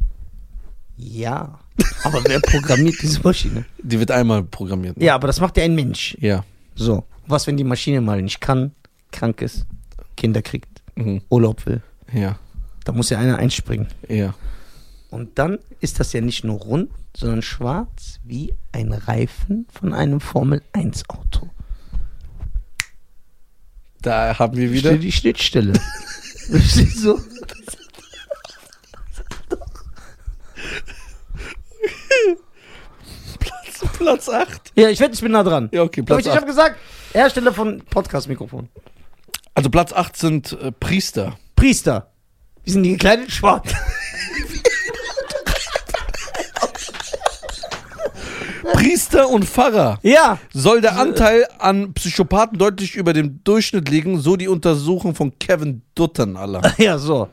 Ja. 0.95 1.59
Aber 2.03 2.23
wer 2.25 2.39
programmiert 2.39 2.95
diese 3.01 3.21
Maschine? 3.21 3.65
Die 3.81 3.99
wird 3.99 4.11
einmal 4.11 4.43
programmiert. 4.43 4.97
ne? 4.97 5.05
Ja, 5.05 5.15
aber 5.15 5.27
das 5.27 5.39
macht 5.39 5.57
ja 5.57 5.63
ein 5.63 5.75
Mensch. 5.75 6.15
Ja. 6.19 6.43
So. 6.75 7.03
Was, 7.27 7.45
wenn 7.47 7.57
die 7.57 7.63
Maschine 7.63 8.01
mal 8.01 8.21
nicht 8.21 8.39
kann, 8.41 8.71
krank 9.11 9.41
ist, 9.41 9.65
Kinder 10.15 10.41
kriegt, 10.41 10.69
Mhm. 10.95 11.21
Urlaub 11.29 11.65
will? 11.67 11.81
Ja. 12.11 12.39
Da 12.85 12.91
muss 12.91 13.09
ja 13.11 13.19
einer 13.19 13.37
einspringen. 13.37 13.87
Ja. 14.07 14.33
Und 15.11 15.37
dann 15.37 15.59
ist 15.79 15.99
das 15.99 16.11
ja 16.13 16.21
nicht 16.21 16.43
nur 16.43 16.57
rund, 16.59 16.89
sondern 17.15 17.41
schwarz 17.43 18.19
wie 18.23 18.53
ein 18.71 18.91
Reifen 18.93 19.67
von 19.71 19.93
einem 19.93 20.19
Formel-1-Auto. 20.19 21.49
Da 24.01 24.37
haben 24.39 24.57
wir 24.57 24.71
Wieder 24.71 24.91
wieder. 24.91 25.01
die 25.01 25.11
Schnittstelle. 25.11 25.73
Verstehst 26.49 27.03
du? 27.03 27.19
Platz 33.97 34.29
8. 34.29 34.73
Ja, 34.75 34.89
ich 34.89 34.99
wette, 34.99 35.13
ich 35.13 35.21
bin 35.21 35.31
nah 35.31 35.43
dran. 35.43 35.69
Ja, 35.71 35.83
okay, 35.83 36.01
Platz 36.01 36.19
ich, 36.21 36.25
ich 36.27 36.31
8. 36.31 36.37
habe 36.37 36.47
gesagt, 36.47 36.77
Hersteller 37.13 37.53
von 37.53 37.81
Podcast-Mikrofon. 37.89 38.69
Also 39.53 39.69
Platz 39.69 39.91
8 39.93 40.15
sind 40.15 40.57
äh, 40.61 40.71
Priester. 40.71 41.37
Priester. 41.55 42.11
Wie 42.63 42.71
sind 42.71 42.83
die 42.83 42.91
gekleidet? 42.91 43.31
Schwarz. 43.31 43.73
Priester 48.73 49.29
und 49.29 49.45
Pfarrer. 49.45 49.99
Ja. 50.03 50.37
Soll 50.53 50.81
der 50.81 50.99
Anteil 50.99 51.47
an 51.57 51.93
Psychopathen 51.93 52.59
deutlich 52.59 52.95
über 52.95 53.13
dem 53.13 53.43
Durchschnitt 53.43 53.89
liegen, 53.89 54.19
so 54.19 54.35
die 54.35 54.47
Untersuchung 54.47 55.15
von 55.15 55.39
Kevin 55.39 55.81
Duttern, 55.95 56.35
Alter. 56.37 56.73
Ja, 56.77 56.99
so. 56.99 57.29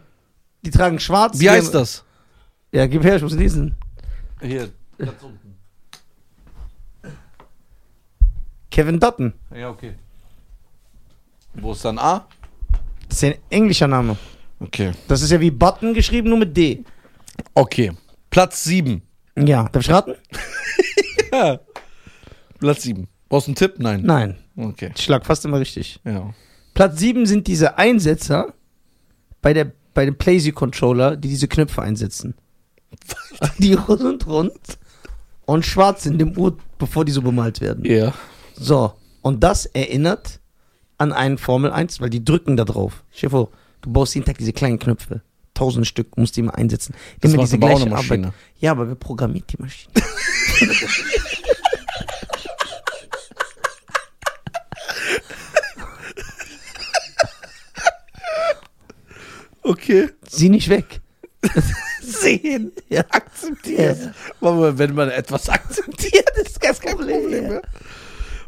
Die 0.65 0.71
tragen 0.71 0.99
schwarz. 0.99 1.39
Wie 1.39 1.51
heißt 1.51 1.75
das? 1.75 2.05
Ja, 2.73 2.87
gib 2.87 3.05
her, 3.05 3.17
ich 3.17 3.23
muss 3.23 3.35
lesen. 3.35 3.75
Hier, 4.41 4.71
ganz 4.97 5.23
unten. 5.23 5.44
Kevin 8.75 8.99
Dutton. 8.99 9.33
Ja, 9.55 9.71
okay. 9.71 9.95
Wo 11.55 11.71
ist 11.71 11.85
dann 11.85 11.97
A? 11.97 12.27
Das 13.09 13.19
ist 13.19 13.25
ein 13.25 13.35
englischer 13.49 13.87
Name. 13.87 14.17
Okay. 14.59 14.91
Das 15.07 15.23
ist 15.23 15.31
ja 15.31 15.39
wie 15.39 15.53
Button 15.53 15.95
geschrieben, 15.95 16.29
nur 16.29 16.39
mit 16.39 16.57
D. 16.57 16.83
Okay. 17.55 17.93
Platz 18.31 18.65
7. 18.65 19.01
Ja, 19.37 19.69
darf 19.69 19.85
ich 19.85 19.91
raten? 19.91 20.15
Ja. 21.33 21.61
Platz 22.59 22.83
7. 22.83 23.07
Brauchst 23.29 23.47
du 23.47 23.51
einen 23.51 23.57
Tipp? 23.57 23.75
Nein. 23.79 24.03
Nein. 24.03 24.39
Okay. 24.57 24.91
Ich 24.97 25.05
schlag 25.05 25.25
fast 25.25 25.45
immer 25.45 25.61
richtig. 25.61 26.01
Ja. 26.05 26.35
Platz 26.75 26.99
7 26.99 27.27
sind 27.27 27.47
diese 27.47 27.79
Einsetzer 27.79 28.55
bei, 29.41 29.53
der, 29.53 29.71
bei 29.95 30.05
dem 30.05 30.17
PlayStation-Controller, 30.17 31.17
die 31.17 31.29
diese 31.29 31.47
Knöpfe 31.47 31.83
einsetzen. 31.83 32.35
Die 33.59 33.77
sind 33.99 34.27
rund 34.27 34.79
und 35.47 35.65
schwarz 35.65 36.07
in 36.07 36.19
dem 36.19 36.37
Uhr, 36.39 36.57
bevor 36.79 37.05
die 37.05 37.11
so 37.11 37.23
bemalt 37.23 37.61
werden. 37.61 37.85
Ja. 37.85 38.15
So, 38.57 38.93
und 39.23 39.43
das 39.43 39.67
erinnert 39.67 40.41
an 40.99 41.13
einen 41.13 41.39
Formel 41.39 41.71
1, 41.71 42.01
weil 42.01 42.11
die 42.11 42.25
drücken 42.25 42.57
da 42.57 42.65
drauf. 42.65 43.05
Vor, 43.13 43.51
du 43.83 43.93
baust 43.93 44.15
jeden 44.15 44.27
Tag 44.27 44.39
diese 44.39 44.53
kleinen 44.53 44.79
Knöpfe. 44.79 45.23
Tausend 45.55 45.87
Stück, 45.87 46.17
musst 46.17 46.37
die 46.37 46.41
immer 46.41 46.55
einsetzen. 46.55 46.95
Das 47.21 47.33
Immer 47.33 47.45
diese 47.45 47.59
gleiche. 47.59 47.91
Arbeit. 47.95 48.33
Ja, 48.59 48.73
aber 48.73 48.89
wer 48.89 48.97
programmiert 48.97 49.53
die 49.53 49.63
Maschine? 49.63 49.93
Okay. 59.65 60.11
Sieh 60.29 60.51
nicht 60.51 60.69
weg. 60.69 61.01
Sehen. 62.03 62.73
Ja. 62.91 63.05
Akzeptieren. 63.09 64.15
Ja. 64.41 64.79
Wenn 64.79 64.95
man 64.95 65.09
etwas 65.11 65.49
akzeptiert. 65.49 66.31
das 66.37 66.49
ist 66.49 66.61
kein 66.61 66.77
Problem. 66.77 67.53
Ja. 67.53 67.61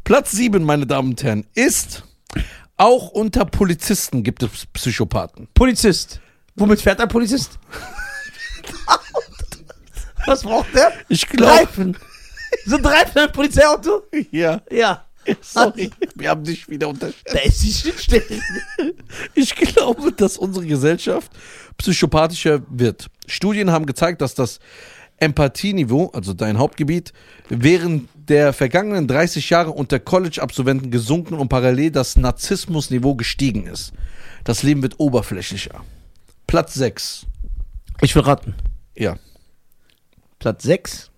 Platz 0.07 0.31
7, 0.31 0.63
meine 0.63 0.87
Damen 0.87 1.09
und 1.09 1.23
Herren, 1.25 1.45
ist 1.57 2.05
auch 2.77 3.09
unter 3.09 3.45
Polizisten 3.45 4.23
gibt 4.23 4.45
es 4.45 4.65
Psychopathen. 4.67 5.49
Polizist. 5.53 6.21
Womit 6.55 6.81
fährt 6.81 7.01
ein 7.01 7.09
Polizist? 7.09 7.59
Was 10.27 10.45
braucht 10.45 10.73
der? 10.77 10.93
Ich 11.09 11.27
glaube. 11.27 11.55
Reifen. 11.55 11.97
Sind 12.67 12.87
Reifen 12.87 13.19
ein 13.19 13.33
Polizeiauto? 13.33 14.05
Ja. 14.31 14.63
Ja. 14.71 15.05
Sorry, 15.41 15.91
wir 16.15 16.31
haben 16.31 16.45
dich 16.45 16.69
wieder 16.69 16.87
unterschätzt. 16.87 17.35
Da 17.35 17.41
ist 17.41 17.65
die 17.65 17.73
Schnittstelle. 17.73 18.41
Ich 19.35 19.57
glaube, 19.57 20.13
dass 20.13 20.39
unsere 20.39 20.67
Gesellschaft 20.67 21.33
psychopathischer 21.79 22.61
wird. 22.71 23.09
Studien 23.27 23.73
haben 23.73 23.87
gezeigt, 23.87 24.21
dass 24.21 24.37
das 24.37 24.61
Empathieniveau, 25.19 26.11
also 26.13 26.35
dein 26.35 26.59
Hauptgebiet, 26.59 27.13
während 27.49 28.09
der 28.15 28.53
vergangenen 28.53 29.09
30 29.09 29.49
Jahre 29.49 29.71
unter 29.71 29.99
College-Absolventen 29.99 30.91
gesunken 30.91 31.35
und 31.35 31.49
parallel 31.49 31.91
das 31.91 32.17
Narzissmusniveau 32.17 33.15
gestiegen 33.15 33.67
ist. 33.67 33.93
Das 34.45 34.63
Leben 34.63 34.83
wird 34.83 35.01
oberflächlicher. 35.01 35.83
Platz 36.47 36.75
6. 36.75 37.27
Ich 38.03 38.15
will 38.15 38.23
raten. 38.23 38.55
Ja. 38.95 39.19
Platz 40.39 40.65
6 40.65 41.11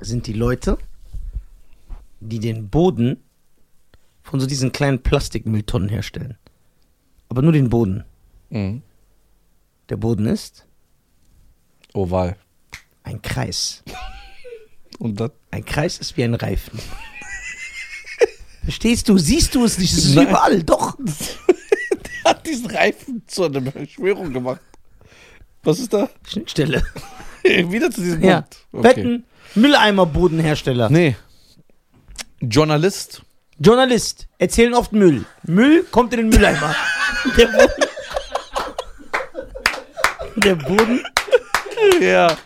sind 0.00 0.26
die 0.26 0.32
Leute, 0.32 0.78
die 2.20 2.38
den 2.38 2.68
Boden 2.70 3.18
von 4.22 4.40
so 4.40 4.46
diesen 4.46 4.72
kleinen 4.72 5.02
Plastikmülltonnen 5.02 5.88
herstellen. 5.88 6.38
Aber 7.28 7.42
nur 7.42 7.52
den 7.52 7.70
Boden. 7.70 8.04
Mhm. 8.50 8.82
Der 9.88 9.96
Boden 9.96 10.26
ist 10.26 10.66
Oval. 11.92 12.36
Ein 13.04 13.20
Kreis. 13.22 13.82
Und 14.98 15.20
dann? 15.20 15.30
Ein 15.50 15.64
Kreis 15.64 15.98
ist 15.98 16.16
wie 16.16 16.24
ein 16.24 16.34
Reifen. 16.34 16.78
Verstehst 18.64 19.08
du? 19.08 19.18
Siehst 19.18 19.54
du 19.54 19.64
es 19.64 19.78
nicht? 19.78 19.92
Es 19.92 20.04
ist 20.04 20.14
Nein. 20.14 20.28
überall. 20.28 20.62
Doch. 20.62 20.96
Hat 22.24 22.46
diesen 22.46 22.66
Reifen 22.70 23.22
zu 23.26 23.44
einer 23.44 23.72
Verschwörung 23.72 24.32
gemacht. 24.32 24.60
Was 25.64 25.80
ist 25.80 25.92
da? 25.92 26.08
Schnittstelle. 26.28 26.82
Wieder 27.42 27.90
zu 27.90 28.00
diesem 28.00 28.22
Ja. 28.22 28.42
Punkt. 28.42 28.56
Okay. 28.72 28.84
Wetten. 28.84 29.24
Mülleimerbodenhersteller. 29.56 30.88
Nee. 30.90 31.16
Journalist. 32.40 33.22
Journalist. 33.58 34.28
Erzählen 34.38 34.74
oft 34.74 34.92
Müll. 34.92 35.24
Müll 35.42 35.84
kommt 35.90 36.12
in 36.14 36.20
den 36.20 36.28
Mülleimer. 36.30 36.74
Der 37.36 37.46
Boden. 37.46 37.84
Der 40.36 40.54
Boden. 40.56 41.04
Ja. 42.00 42.36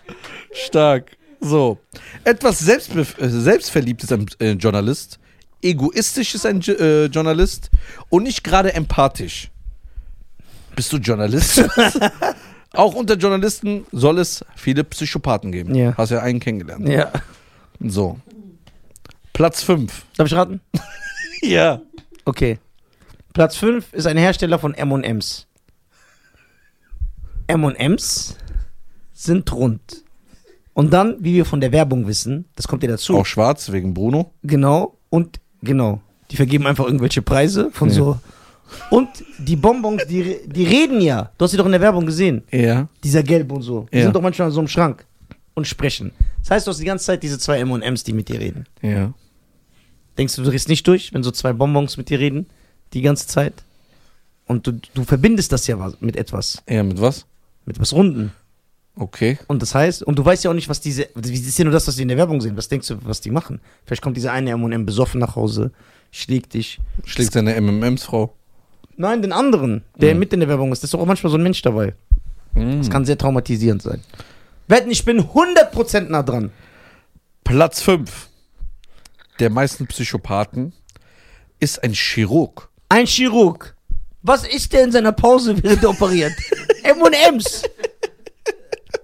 Stark. 0.57 1.17
So. 1.41 1.79
Etwas 2.25 2.59
Selbstbef 2.59 3.19
äh, 3.19 3.29
Selbstverliebt 3.29 4.03
ist 4.03 4.13
ein 4.13 4.27
äh, 4.41 4.53
Journalist. 4.53 5.19
Egoistisch 5.63 6.35
ist 6.35 6.47
ein 6.47 6.61
äh, 6.63 7.07
Journalist. 7.07 7.71
Und 8.09 8.25
nicht 8.25 8.43
gerade 8.43 8.73
empathisch. 8.73 9.51
Bist 10.75 10.93
du 10.93 10.97
Journalist? 10.99 11.65
Auch 12.73 12.95
unter 12.95 13.15
Journalisten 13.15 13.87
soll 13.93 14.19
es 14.19 14.45
viele 14.55 14.85
Psychopathen 14.85 15.53
geben. 15.53 15.75
Ja. 15.75 15.97
Hast 15.97 16.11
ja 16.11 16.21
einen 16.21 16.41
kennengelernt. 16.41 16.89
Ja. 16.89 17.11
So. 17.81 18.19
Platz 19.33 19.63
5. 19.63 20.05
Darf 20.17 20.27
ich 20.27 20.35
raten? 20.35 20.61
Ja. 21.43 21.83
Okay. 22.25 22.59
Platz 23.35 23.57
5 23.57 23.93
ist 23.93 24.07
ein 24.07 24.17
Hersteller 24.17 24.59
von 24.59 24.73
M&M's. 24.73 25.47
M&M's 27.47 28.37
sind 29.13 29.53
rund. 29.53 30.06
Und 30.77 30.93
dann, 30.93 31.17
wie 31.21 31.33
wir 31.33 31.47
von 31.47 31.63
der 31.63 31.73
Werbung 31.73 32.07
wissen, 32.07 32.45
das 32.55 32.69
kommt 32.69 32.83
ja 32.83 32.89
dazu. 32.91 33.17
Auch 33.17 33.25
schwarz 33.25 33.73
wegen 33.73 33.95
Bruno. 33.95 34.33
Genau. 34.43 34.99
Und 35.09 35.41
genau. 35.63 36.03
Die 36.31 36.37
vergeben 36.37 36.67
einfach 36.67 36.85
irgendwelche 36.85 37.23
Preise 37.23 37.71
von 37.73 37.89
Ja. 37.89 37.95
so. 37.95 38.19
Und 38.91 39.09
die 39.39 39.57
Bonbons, 39.57 40.05
die, 40.07 40.37
die 40.47 40.65
reden 40.65 41.01
ja. 41.01 41.31
Du 41.39 41.45
hast 41.45 41.53
sie 41.53 41.57
doch 41.57 41.65
in 41.65 41.73
der 41.73 41.81
Werbung 41.81 42.05
gesehen. 42.05 42.43
Ja. 42.53 42.89
Dieser 43.03 43.23
Gelb 43.23 43.51
und 43.53 43.63
so. 43.63 43.87
Die 43.91 43.97
Ja. 43.97 44.03
sind 44.03 44.15
doch 44.15 44.21
manchmal 44.21 44.51
so 44.51 44.59
einem 44.61 44.69
Schrank 44.69 45.07
und 45.55 45.67
sprechen. 45.67 46.13
Das 46.41 46.51
heißt, 46.51 46.67
du 46.67 46.73
hast 46.73 46.79
die 46.81 46.85
ganze 46.85 47.07
Zeit 47.07 47.23
diese 47.23 47.39
zwei 47.39 47.59
M&M's, 47.61 48.05
die 48.05 48.13
mit 48.13 48.29
dir 48.29 48.39
reden. 48.39 48.67
Ja. 48.83 49.15
Denkst 50.19 50.37
du, 50.37 50.43
du 50.43 50.51
drehst 50.51 50.69
nicht 50.69 50.87
durch, 50.87 51.15
wenn 51.15 51.23
so 51.23 51.31
zwei 51.31 51.55
Bonbons 51.55 51.97
mit 51.97 52.11
dir 52.11 52.19
reden? 52.19 52.47
Die 52.93 53.01
ganze 53.01 53.27
Zeit? 53.29 53.55
Und 54.47 54.67
du, 54.67 54.73
du 54.93 55.05
verbindest 55.05 55.53
das 55.53 55.67
ja 55.69 55.79
was- 55.79 56.01
mit 56.03 56.17
etwas. 56.17 56.63
Ja, 56.69 56.83
mit 56.83 57.01
was? 57.01 57.25
Mit 57.65 57.81
was 57.81 57.95
Runden. 57.95 58.33
Okay. 58.99 59.39
Und 59.47 59.61
das 59.61 59.75
heißt, 59.75 60.03
und 60.05 60.19
du 60.19 60.25
weißt 60.25 60.45
ja 60.45 60.51
auch 60.51 60.55
nicht, 60.55 60.69
was 60.71 60.81
diese, 60.81 61.09
wie 61.15 61.35
ist 61.35 61.59
ja 61.59 61.65
nur 61.65 61.73
das, 61.73 61.87
was 61.87 61.97
die 61.97 62.03
in 62.03 62.09
der 62.09 62.17
Werbung 62.17 62.41
sehen. 62.41 62.57
Was 62.57 62.69
denkst 62.69 62.89
du, 62.89 62.97
was 63.05 63.21
die 63.21 63.31
machen? 63.31 63.61
Vielleicht 63.85 64.01
kommt 64.03 64.17
dieser 64.17 64.33
eine 64.33 64.51
M&M 64.53 64.87
besoffen 64.87 65.21
nach 65.21 65.37
Hause, 65.37 65.71
schlägt 66.11 66.55
dich. 66.55 66.81
Schlägt 67.05 67.33
seine 67.33 67.55
MMMs-Frau. 67.61 68.35
Nein, 68.97 69.21
den 69.21 69.33
anderen, 69.33 69.83
der 69.97 70.15
Mhm. 70.15 70.21
mit 70.21 70.33
in 70.33 70.41
der 70.41 70.49
Werbung 70.49 70.73
ist. 70.73 70.83
Da 70.83 70.87
ist 70.87 70.95
doch 70.95 71.01
auch 71.01 71.07
manchmal 71.07 71.31
so 71.31 71.37
ein 71.37 71.43
Mensch 71.43 71.61
dabei. 71.61 71.95
Das 72.55 72.89
kann 72.89 73.05
sehr 73.05 73.19
traumatisierend 73.19 73.83
sein. 73.83 74.03
Wetten, 74.67 74.91
ich 74.91 75.05
bin 75.05 75.21
100% 75.21 76.09
nah 76.09 76.23
dran. 76.23 76.51
Platz 77.45 77.83
5 77.83 78.31
der 79.39 79.51
meisten 79.51 79.87
Psychopathen 79.87 80.73
ist 81.61 81.83
ein 81.85 81.93
Chirurg. 81.93 82.71
Ein 82.89 83.05
Chirurg. 83.07 83.77
Was 84.23 84.47
isst 84.49 84.73
der 84.73 84.85
in 84.85 84.93
seiner 84.93 85.13
Pause, 85.13 85.63
während 85.63 85.83
er 85.83 85.91
operiert? 85.91 86.33
M&M's. 86.83 87.63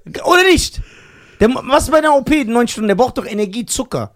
Oder 0.05 0.43
nicht? 0.45 0.81
Der, 1.41 1.49
was 1.49 1.91
bei 1.91 1.99
einer 1.99 2.15
OP 2.15 2.31
neun 2.47 2.69
Stunden? 2.69 2.89
Der 2.89 2.95
braucht 2.95 3.19
doch 3.19 3.27
Energie, 3.27 3.67
Zucker. 3.67 4.15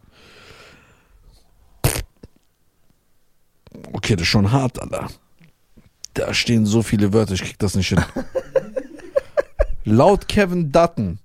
Okay, 3.92 4.14
das 4.14 4.22
ist 4.22 4.28
schon 4.28 4.52
hart, 4.52 4.80
Alter. 4.80 5.08
Da 6.14 6.32
stehen 6.32 6.66
so 6.66 6.82
viele 6.82 7.12
Wörter, 7.12 7.34
ich 7.34 7.42
krieg 7.42 7.58
das 7.58 7.74
nicht 7.74 7.88
hin. 7.88 8.02
Laut 9.84 10.28
Kevin 10.28 10.72
Dutton, 10.72 11.18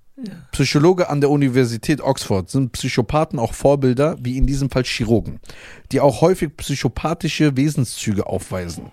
Psychologe 0.52 1.08
an 1.08 1.20
der 1.20 1.30
Universität 1.30 2.00
Oxford, 2.00 2.50
sind 2.50 2.72
Psychopathen 2.72 3.38
auch 3.38 3.54
Vorbilder, 3.54 4.16
wie 4.20 4.36
in 4.36 4.46
diesem 4.46 4.70
Fall 4.70 4.84
Chirurgen, 4.84 5.40
die 5.90 6.00
auch 6.00 6.20
häufig 6.20 6.56
psychopathische 6.56 7.56
Wesenszüge 7.56 8.26
aufweisen. 8.26 8.90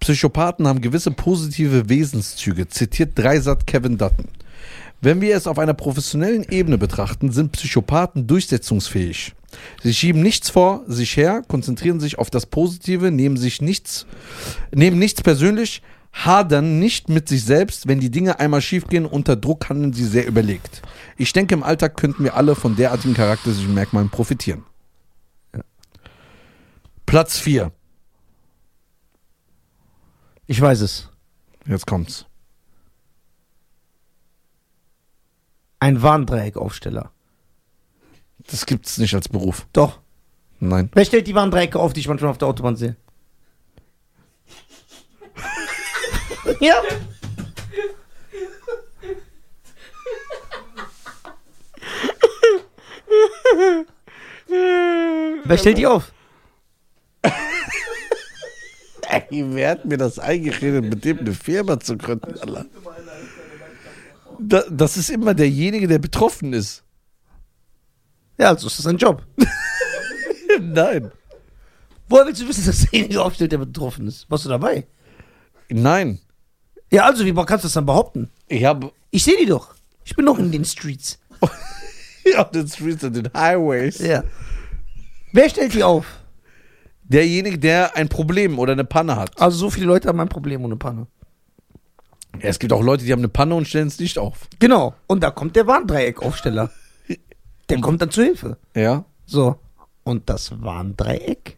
Psychopathen 0.00 0.66
haben 0.66 0.80
gewisse 0.80 1.10
positive 1.10 1.88
Wesenszüge, 1.88 2.68
zitiert 2.68 3.18
Dreisat 3.18 3.66
Kevin 3.66 3.96
Dutton. 3.96 4.28
Wenn 5.00 5.20
wir 5.20 5.36
es 5.36 5.46
auf 5.46 5.58
einer 5.58 5.74
professionellen 5.74 6.44
Ebene 6.50 6.76
betrachten, 6.76 7.30
sind 7.30 7.52
Psychopathen 7.52 8.26
durchsetzungsfähig. 8.26 9.34
Sie 9.82 9.94
schieben 9.94 10.22
nichts 10.22 10.50
vor 10.50 10.82
sich 10.86 11.16
her, 11.16 11.42
konzentrieren 11.46 12.00
sich 12.00 12.18
auf 12.18 12.30
das 12.30 12.46
Positive, 12.46 13.10
nehmen 13.10 13.36
sich 13.36 13.62
nichts, 13.62 14.06
nehmen 14.74 14.98
nichts 14.98 15.22
persönlich, 15.22 15.82
hadern 16.12 16.78
nicht 16.78 17.08
mit 17.08 17.28
sich 17.28 17.44
selbst, 17.44 17.86
wenn 17.86 18.00
die 18.00 18.10
Dinge 18.10 18.40
einmal 18.40 18.60
schiefgehen, 18.60 19.06
unter 19.06 19.36
Druck 19.36 19.68
handeln 19.68 19.92
sie 19.92 20.04
sehr 20.04 20.26
überlegt. 20.26 20.82
Ich 21.16 21.32
denke, 21.32 21.54
im 21.54 21.62
Alltag 21.62 21.96
könnten 21.96 22.24
wir 22.24 22.34
alle 22.34 22.54
von 22.54 22.76
derartigen 22.76 23.14
charakteristischen 23.14 23.74
Merkmalen 23.74 24.10
profitieren. 24.10 24.64
Platz 27.06 27.38
4. 27.38 27.72
Ich 30.46 30.60
weiß 30.60 30.80
es. 30.80 31.08
Jetzt 31.66 31.86
kommt's. 31.86 32.27
Ein 35.80 36.02
Warndreieck-Aufsteller. 36.02 37.12
Das 38.50 38.66
gibt's 38.66 38.98
nicht 38.98 39.14
als 39.14 39.28
Beruf. 39.28 39.66
Doch. 39.72 40.00
Nein. 40.60 40.90
Wer 40.92 41.04
stellt 41.04 41.26
die 41.26 41.34
Warndreiecke 41.34 41.78
auf, 41.78 41.92
die 41.92 42.00
ich 42.00 42.08
manchmal 42.08 42.30
auf 42.30 42.38
der 42.38 42.48
Autobahn 42.48 42.74
sehe? 42.76 42.96
ja. 46.60 46.82
Wer 55.44 55.58
stellt 55.58 55.78
die 55.78 55.86
auf? 55.86 56.12
Ey, 59.08 59.44
wer 59.54 59.70
hat 59.70 59.84
mir 59.84 59.96
das 59.96 60.18
eingeredet, 60.18 60.84
mit 60.84 61.04
dem 61.04 61.20
eine 61.20 61.32
Firma 61.32 61.78
zu 61.78 61.96
gründen, 61.96 62.36
Alter? 62.40 62.66
Da, 64.40 64.62
das 64.70 64.96
ist 64.96 65.10
immer 65.10 65.34
derjenige, 65.34 65.88
der 65.88 65.98
betroffen 65.98 66.52
ist. 66.52 66.84
Ja, 68.38 68.50
also 68.50 68.68
ist 68.68 68.78
das 68.78 68.86
ein 68.86 68.96
Job. 68.96 69.24
Nein. 70.60 71.10
Woher 72.08 72.26
willst 72.26 72.40
du 72.40 72.48
wissen, 72.48 72.64
dass 72.64 72.86
derjenige 72.90 73.22
aufstellt, 73.22 73.52
der 73.52 73.58
betroffen 73.58 74.06
ist? 74.06 74.30
Warst 74.30 74.44
du 74.44 74.48
dabei? 74.48 74.86
Nein. 75.68 76.20
Ja, 76.90 77.04
also, 77.04 77.24
wie 77.24 77.34
kannst 77.34 77.64
du 77.64 77.66
das 77.66 77.74
dann 77.74 77.84
behaupten? 77.84 78.30
Ich 78.46 78.64
habe 78.64 78.92
Ich 79.10 79.24
sehe 79.24 79.36
die 79.36 79.46
doch. 79.46 79.74
Ich 80.04 80.16
bin 80.16 80.24
noch 80.24 80.38
in 80.38 80.50
den 80.50 80.64
Streets. 80.64 81.18
auf 82.36 82.50
den 82.50 82.66
Streets 82.66 83.04
und 83.04 83.14
den 83.14 83.30
Highways. 83.34 83.98
Ja. 83.98 84.24
Wer 85.32 85.50
stellt 85.50 85.74
die 85.74 85.84
auf? 85.84 86.06
Derjenige, 87.02 87.58
der 87.58 87.96
ein 87.96 88.08
Problem 88.08 88.58
oder 88.58 88.72
eine 88.72 88.84
Panne 88.84 89.16
hat. 89.16 89.38
Also, 89.40 89.58
so 89.58 89.70
viele 89.70 89.86
Leute 89.86 90.08
haben 90.08 90.20
ein 90.20 90.28
Problem 90.28 90.64
ohne 90.64 90.76
Panne. 90.76 91.06
Ja, 92.34 92.48
es 92.48 92.58
gibt 92.58 92.72
auch 92.72 92.82
Leute, 92.82 93.04
die 93.04 93.12
haben 93.12 93.20
eine 93.20 93.28
Panne 93.28 93.54
und 93.54 93.66
stellen 93.66 93.88
es 93.88 93.98
nicht 93.98 94.18
auf. 94.18 94.48
Genau. 94.58 94.94
Und 95.06 95.22
da 95.22 95.30
kommt 95.30 95.56
der 95.56 95.66
Warndreieck-Aufsteller. 95.66 96.70
Der 97.68 97.80
kommt 97.80 98.00
dann 98.00 98.10
zu 98.10 98.22
Hilfe. 98.22 98.56
Ja. 98.74 99.04
So. 99.26 99.58
Und 100.04 100.28
das 100.30 100.62
Warndreieck? 100.62 101.56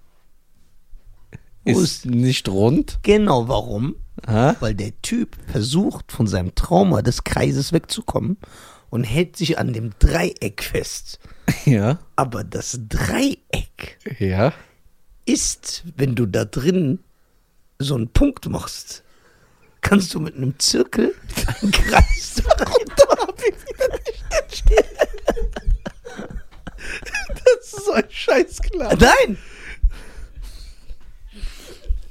Wo 1.65 1.79
Ist 1.79 2.07
nicht 2.07 2.49
rund. 2.49 2.99
Genau 3.03 3.47
warum? 3.49 3.97
Ha? 4.27 4.57
Weil 4.61 4.75
der 4.75 4.93
Typ 5.03 5.37
versucht, 5.47 6.11
von 6.13 6.27
seinem 6.27 6.55
Trauma 6.55 7.03
des 7.03 7.23
Kreises 7.25 7.73
wegzukommen 7.73 8.39
und 8.89 9.05
hält 9.05 9.37
sich 9.37 9.59
an 9.59 9.73
dem 9.73 9.91
Dreieck 9.99 10.63
fest. 10.63 11.19
Ja. 11.67 11.99
Aber 12.17 12.43
das 12.45 12.79
Dreieck 12.89 13.99
Ja. 14.19 14.53
ist, 15.27 15.85
wenn 15.97 16.15
du 16.15 16.27
da 16.27 16.45
drin 16.45 17.01
so 17.79 17.97
einen 17.97 18.09
Punkt 18.09 18.49
machst, 18.49 19.03
kannst 19.81 20.15
du 20.15 20.21
mit 20.21 20.37
einem 20.37 20.59
Zirkel 20.59 21.15
einen 21.61 21.71
Kreis 21.71 22.35
dahinter 22.35 23.11
Das 27.45 27.75
ist 27.75 27.85
so 27.85 27.93
ein 27.93 28.05
Scheißklar. 28.09 28.97
Nein! 28.97 29.39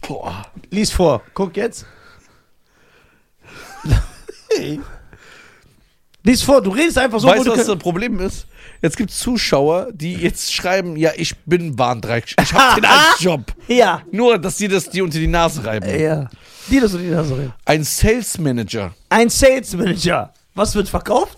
Boah. 0.02 0.46
Lies 0.70 0.92
vor. 0.92 1.22
Guck 1.34 1.56
jetzt. 1.58 1.86
Lies 6.24 6.42
vor, 6.42 6.62
du 6.62 6.72
redest 6.72 6.98
einfach 6.98 7.20
so, 7.20 7.28
weißt 7.28 7.46
du, 7.46 7.52
was 7.52 7.66
das 7.66 7.78
Problem 7.78 8.20
ist? 8.20 8.46
Jetzt 8.82 8.98
gibt 8.98 9.12
es 9.12 9.20
Zuschauer, 9.20 9.90
die 9.92 10.14
jetzt 10.14 10.54
schreiben, 10.54 10.96
ja, 10.96 11.12
ich 11.16 11.36
bin 11.46 11.78
Warndreieck. 11.78 12.36
Ich 12.42 12.54
hab 12.54 12.76
den 12.76 12.86
als 12.86 13.20
Job. 13.20 13.54
Ja. 13.68 14.02
Nur, 14.12 14.38
dass 14.38 14.58
die 14.58 14.68
das 14.68 14.90
dir 14.90 15.04
unter 15.04 15.18
die 15.18 15.28
Nase 15.28 15.64
reiben. 15.64 15.88
Ja. 16.00 16.30
Die 16.70 16.80
das 16.80 16.94
und 16.94 17.02
die 17.02 17.10
das 17.10 17.30
reden. 17.30 17.54
Ein 17.66 17.84
Sales 17.84 18.38
Manager. 18.38 18.94
Ein 19.10 19.30
Sales 19.30 19.74
Manager. 19.76 20.34
Was 20.56 20.76
wird 20.76 20.88
verkauft? 20.90 21.38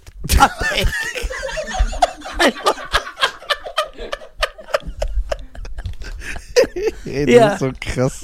Ey, 7.06 7.32
Ja. 7.32 7.50
das 7.50 7.54
ist 7.54 7.60
so 7.60 7.72
krass. 7.80 8.22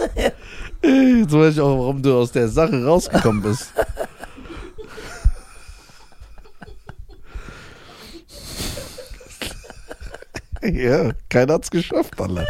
Jetzt 0.84 1.32
weiß 1.32 1.54
ich 1.56 1.60
auch, 1.62 1.78
warum 1.80 2.02
du 2.02 2.18
aus 2.18 2.32
der 2.32 2.48
Sache 2.48 2.84
rausgekommen 2.84 3.42
bist. 3.42 3.74
ja, 10.64 11.12
keiner 11.30 11.54
hat's 11.56 11.70
geschafft, 11.70 12.20
Alter. 12.20 12.46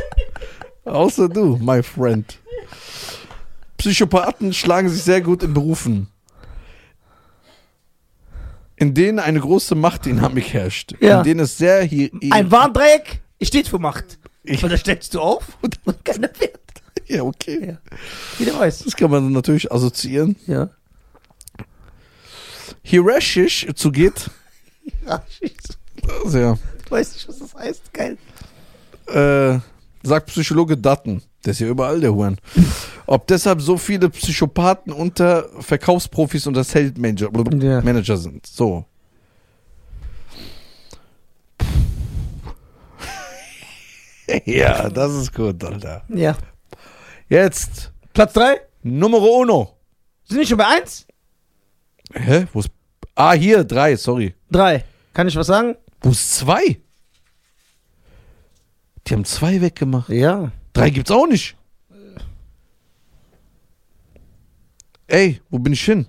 Außer 0.85 1.27
du, 1.27 1.57
my 1.57 1.83
friend. 1.83 2.39
Psychopathen 3.77 4.53
schlagen 4.53 4.89
sich 4.89 5.03
sehr 5.03 5.21
gut 5.21 5.43
in 5.43 5.53
Berufen, 5.53 6.07
in 8.75 8.93
denen 8.93 9.19
eine 9.19 9.39
große 9.39 9.75
Machtdynamik 9.75 10.53
herrscht. 10.53 10.93
Ja. 10.99 11.19
In 11.19 11.23
denen 11.23 11.39
es 11.41 11.57
sehr 11.57 11.83
hier. 11.83 12.09
Ein 12.31 12.51
Warndreieck 12.51 13.21
steht 13.41 13.67
für 13.67 13.79
Macht. 13.79 14.17
Ich- 14.43 14.63
Und 14.63 14.71
da 14.71 14.77
stellst 14.77 15.13
du 15.13 15.19
auf 15.21 15.57
und 15.61 15.77
keiner 16.05 16.29
fährt. 16.29 16.59
Ja, 17.07 17.23
okay. 17.23 17.67
Ja. 17.69 17.77
Jeder 18.39 18.59
weiß. 18.59 18.79
Das 18.83 18.95
kann 18.95 19.09
man 19.11 19.31
natürlich 19.31 19.71
assoziieren. 19.71 20.35
Ja. 20.45 20.69
hierarchisch 22.83 23.67
zugeht. 23.75 24.29
Also, 25.05 26.37
ja. 26.37 26.57
ich 26.85 26.91
weiß 26.91 27.13
nicht, 27.13 27.27
was 27.29 27.39
das 27.39 27.53
heißt. 27.55 27.93
Geil. 27.93 28.17
äh, 29.07 29.59
sagt 30.05 30.27
Psychologe 30.27 30.77
Dutton. 30.77 31.21
Der 31.47 31.51
ist 31.53 31.59
ja 31.59 31.67
überall, 31.67 32.01
der 32.01 32.13
Huren. 32.13 32.37
Ob 33.05 33.25
deshalb 33.27 33.61
so 33.61 33.77
viele 33.77 34.09
Psychopathen 34.09 34.91
unter 34.91 35.47
Verkaufsprofis 35.61 36.45
und 36.45 36.61
Sales 36.61 36.91
Manager, 36.97 37.29
Ja. 37.57 37.81
Manager 37.81 38.17
sind. 38.17 38.45
So. 38.45 38.83
ja, 44.45 44.89
das 44.89 45.13
ist 45.13 45.33
gut, 45.33 45.63
Alter. 45.63 46.03
Ja. 46.09 46.35
Jetzt 47.29 47.93
Platz 48.11 48.33
3? 48.33 48.59
Numero 48.83 49.39
uno. 49.39 49.77
Sind 50.25 50.39
wir 50.39 50.45
schon 50.47 50.57
bei 50.57 50.67
1? 50.67 51.07
Hä? 52.13 52.45
Wo 52.51 52.59
ist. 52.59 52.69
Ah, 53.15 53.31
hier, 53.31 53.63
drei, 53.63 53.95
sorry. 53.95 54.35
3. 54.51 54.83
Kann 55.13 55.29
ich 55.29 55.35
was 55.37 55.47
sagen? 55.47 55.75
Wo 56.01 56.09
ist 56.09 56.35
zwei? 56.35 56.77
Die 59.07 59.13
haben 59.13 59.23
zwei 59.23 59.61
weggemacht. 59.61 60.09
Ja. 60.09 60.51
Drei 60.77 60.91
gibt's 60.91 61.09
auch 61.09 61.25
nicht. 61.25 61.57
Ey, 65.07 65.41
wo 65.49 65.57
bin 65.57 65.73
ich 65.73 65.83
hin? 65.83 66.05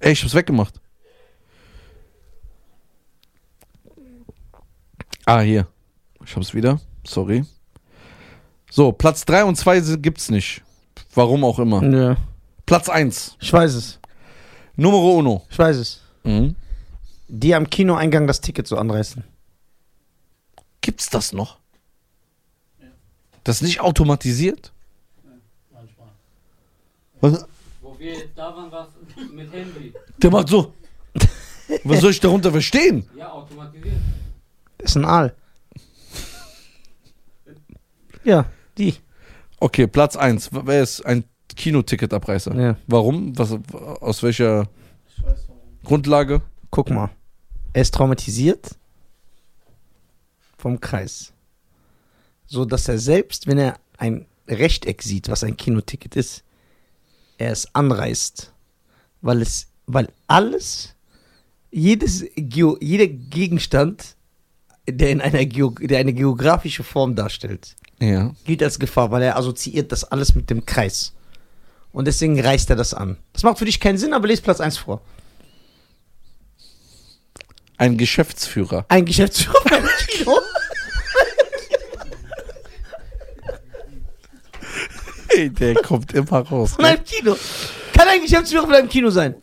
Ey, 0.00 0.12
ich 0.12 0.22
hab's 0.22 0.34
weggemacht. 0.34 0.78
Ah, 5.24 5.40
hier. 5.40 5.66
Ich 6.22 6.36
hab's 6.36 6.52
wieder. 6.52 6.78
Sorry. 7.06 7.46
So, 8.70 8.92
Platz 8.92 9.24
3 9.24 9.44
und 9.44 9.56
2 9.56 9.96
gibt's 9.96 10.28
nicht. 10.28 10.60
Warum 11.14 11.42
auch 11.44 11.58
immer. 11.58 11.82
Ja. 11.84 12.18
Platz 12.66 12.90
1. 12.90 13.38
Ich 13.40 13.50
weiß 13.50 13.72
es. 13.72 13.98
Numero 14.76 15.16
uno. 15.16 15.46
Ich 15.48 15.58
weiß 15.58 15.76
es. 15.76 16.02
Mhm. 16.24 16.54
Die 17.34 17.54
am 17.54 17.70
Kinoeingang 17.70 18.26
das 18.26 18.42
Ticket 18.42 18.66
so 18.66 18.76
anreißen. 18.76 19.24
Gibt's 20.82 21.08
das 21.08 21.32
noch? 21.32 21.58
Das 23.42 23.56
ist 23.56 23.62
nicht 23.62 23.80
automatisiert? 23.80 24.70
Manchmal. 25.72 26.08
Was? 27.22 27.46
Wo 27.80 27.98
wir 27.98 28.28
da 28.36 28.54
waren, 28.54 28.70
war 28.70 28.86
es 29.16 29.30
mit 29.30 29.50
Handy. 29.50 29.94
Der 30.18 30.30
macht 30.30 30.48
so. 30.48 30.74
Was 31.84 32.00
soll 32.02 32.10
ich 32.10 32.20
darunter 32.20 32.50
verstehen? 32.50 33.08
Ja, 33.16 33.32
automatisiert. 33.32 33.94
Das 34.76 34.90
ist 34.90 34.96
ein 34.96 35.06
Aal. 35.06 35.34
Ja, 38.24 38.44
die. 38.76 38.96
Okay, 39.58 39.86
Platz 39.86 40.16
1. 40.16 40.50
Wer 40.52 40.82
ist 40.82 41.00
ein 41.06 41.24
Kinoticketabreißer? 41.56 42.54
Ja. 42.54 42.76
Warum? 42.88 43.38
Was, 43.38 43.56
aus 43.72 44.22
welcher 44.22 44.68
Ich 45.08 45.24
weiß 45.24 45.48
warum. 45.48 45.62
Grundlage? 45.82 46.42
Guck 46.70 46.90
mal. 46.90 47.08
Er 47.72 47.82
ist 47.82 47.94
traumatisiert 47.94 48.76
vom 50.58 50.80
Kreis. 50.80 51.32
So 52.46 52.64
dass 52.64 52.88
er 52.88 52.98
selbst, 52.98 53.46
wenn 53.46 53.58
er 53.58 53.78
ein 53.98 54.26
Rechteck 54.48 55.02
sieht, 55.02 55.28
was 55.28 55.44
ein 55.44 55.56
Kinoticket 55.56 56.16
ist, 56.16 56.42
er 57.38 57.52
es 57.52 57.74
anreißt. 57.74 58.52
Weil 59.22 59.40
es, 59.42 59.68
weil 59.86 60.08
alles, 60.26 60.94
jedes, 61.70 62.24
Geo, 62.36 62.76
jeder 62.80 63.06
Gegenstand, 63.06 64.16
der 64.88 65.10
in 65.10 65.20
einer, 65.20 65.44
Geo, 65.46 65.70
der 65.70 66.00
eine 66.00 66.12
geografische 66.12 66.82
Form 66.84 67.14
darstellt, 67.14 67.74
Ja. 68.00 68.34
gilt 68.44 68.62
als 68.62 68.78
Gefahr, 68.78 69.10
weil 69.10 69.22
er 69.22 69.36
assoziiert 69.36 69.92
das 69.92 70.04
alles 70.04 70.34
mit 70.34 70.50
dem 70.50 70.66
Kreis. 70.66 71.12
Und 71.92 72.06
deswegen 72.06 72.38
reißt 72.40 72.68
er 72.70 72.76
das 72.76 72.94
an. 72.94 73.16
Das 73.32 73.42
macht 73.44 73.58
für 73.58 73.64
dich 73.64 73.78
keinen 73.80 73.98
Sinn, 73.98 74.12
aber 74.12 74.26
lest 74.26 74.42
Platz 74.42 74.60
1 74.60 74.76
vor. 74.78 75.02
Ein 77.82 77.96
Geschäftsführer. 77.96 78.84
Ein 78.86 79.04
Geschäftsführer 79.04 79.72
einem 79.72 79.88
Kino. 80.06 80.38
Ey, 85.30 85.50
der 85.50 85.74
kommt 85.74 86.12
immer 86.12 86.46
raus. 86.46 86.74
Von 86.74 86.84
einem 86.84 87.02
Kino. 87.02 87.36
Kann 87.92 88.06
ein 88.06 88.22
Geschäftsführer 88.22 88.66
von 88.66 88.74
einem 88.74 88.88
Kino 88.88 89.10
sein. 89.10 89.34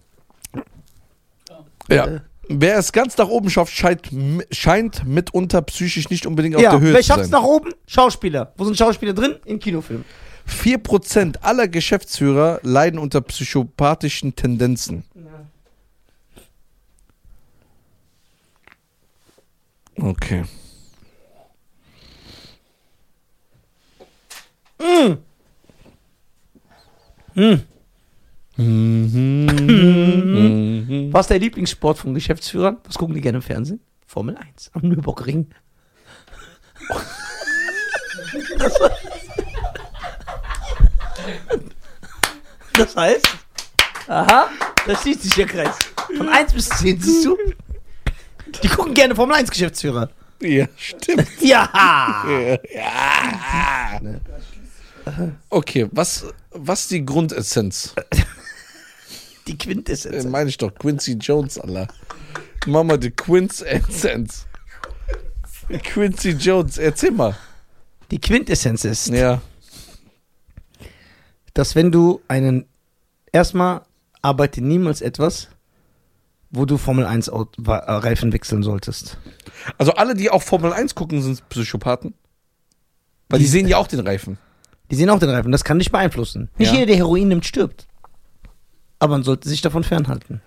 Ja. 1.90 2.22
Wer 2.48 2.78
es 2.78 2.94
ganz 2.94 3.18
nach 3.18 3.28
oben 3.28 3.50
schafft, 3.50 3.74
scheint, 3.74 4.10
scheint 4.52 5.06
mitunter 5.06 5.62
psychisch 5.64 6.10
nicht 6.10 6.26
unbedingt 6.26 6.56
auf 6.56 6.62
ja, 6.62 6.72
der 6.72 6.80
Höhe 6.80 6.94
wer 6.94 7.02
zu 7.02 7.08
sein. 7.08 7.30
nach 7.32 7.44
oben? 7.44 7.74
Schauspieler. 7.88 8.54
Wo 8.56 8.64
sind 8.64 8.78
Schauspieler 8.78 9.12
drin? 9.12 9.36
In 9.44 9.60
Kinofilmen. 9.60 10.06
4% 10.48 11.42
aller 11.42 11.68
Geschäftsführer 11.68 12.62
leiden 12.64 13.00
unter 13.00 13.20
psychopathischen 13.20 14.34
Tendenzen. 14.34 15.04
Okay. 20.02 20.44
Mhm. 27.36 27.64
Was 31.12 31.26
ist 31.26 31.30
der 31.30 31.40
Lieblingssport 31.40 31.98
von 31.98 32.14
Geschäftsführern? 32.14 32.78
Was 32.86 32.98
gucken 32.98 33.16
die 33.16 33.22
gerne 33.22 33.38
im 33.38 33.42
Fernsehen? 33.42 33.80
Formel 34.06 34.36
1 34.38 34.72
am 34.74 34.82
Nürburgring. 34.82 35.48
Das, 38.58 38.74
das 42.74 42.96
heißt, 42.96 43.28
aha, 44.08 44.50
da 44.86 44.96
schließt 44.96 45.24
sich 45.24 45.34
der 45.34 45.48
Kreis. 45.48 45.78
Von 46.18 46.30
1 46.30 46.54
bis 46.54 46.70
10, 46.70 47.02
siehst 47.02 47.26
du? 47.26 47.38
Die 48.64 48.68
gucken 48.68 48.94
gerne 48.94 49.16
Formel 49.16 49.36
1 49.36 49.50
Geschäftsführer. 49.52 50.10
Ja, 50.42 50.68
stimmt. 50.78 51.28
Ja! 51.42 51.70
ja. 52.74 54.00
Okay, 55.50 55.88
was, 55.92 56.26
was 56.52 56.88
die 56.88 57.06
Grundessenz? 57.06 57.94
Die 59.48 59.58
Quintessenz. 59.58 60.26
Äh, 60.26 60.30
meine 60.30 60.50
ich 60.50 60.58
doch, 60.58 60.74
Quincy 60.76 61.14
Jones, 61.14 61.58
Alter. 61.58 61.88
Mama, 62.68 62.98
die 62.98 63.10
Quintessenz. 63.10 64.46
Quincy 65.84 66.32
Jones, 66.32 66.78
erzähl 66.78 67.10
mal. 67.12 67.36
Die 68.12 68.20
Quintessenz 68.22 68.86
ist, 68.86 69.08
Ja. 69.08 69.42
dass 71.56 71.74
wenn 71.74 71.92
du 71.92 72.22
einen, 72.28 72.68
erstmal 73.32 73.82
arbeite 74.22 74.62
niemals 74.62 75.02
etwas, 75.02 75.48
wo 76.52 76.66
du 76.66 76.78
Formel 76.78 77.06
1 77.06 77.30
Aut- 77.30 77.56
Wa- 77.58 77.78
äh, 77.78 77.92
Reifen 77.92 78.34
wechseln 78.34 78.64
solltest. 78.64 79.18
Also 79.78 79.94
alle, 79.94 80.16
die 80.16 80.30
auch 80.32 80.42
Formel 80.42 80.74
1 80.74 80.96
gucken, 80.96 81.22
sind 81.22 81.48
Psychopathen. 81.50 82.14
Weil 83.30 83.40
die, 83.40 83.46
Die- 83.46 83.52
sehen 83.52 83.68
ja 83.68 83.78
auch 83.78 83.88
den 83.88 84.00
Reifen. 84.00 84.38
Die 84.90 84.96
sehen 84.96 85.10
auch 85.12 85.20
den 85.20 85.30
Reifen, 85.30 85.52
das 85.52 85.64
kann 85.64 85.78
dich 85.78 85.92
beeinflussen. 85.92 86.50
Nicht 86.58 86.70
Ja. 86.70 86.74
jeder, 86.80 86.88
der 86.88 86.96
Heroin 86.98 87.28
nimmt, 87.28 87.46
stirbt. 87.46 87.88
Aber 88.98 89.12
man 89.14 89.24
sollte 89.24 89.48
sich 89.48 89.62
davon 89.62 89.84
fernhalten. 89.84 90.42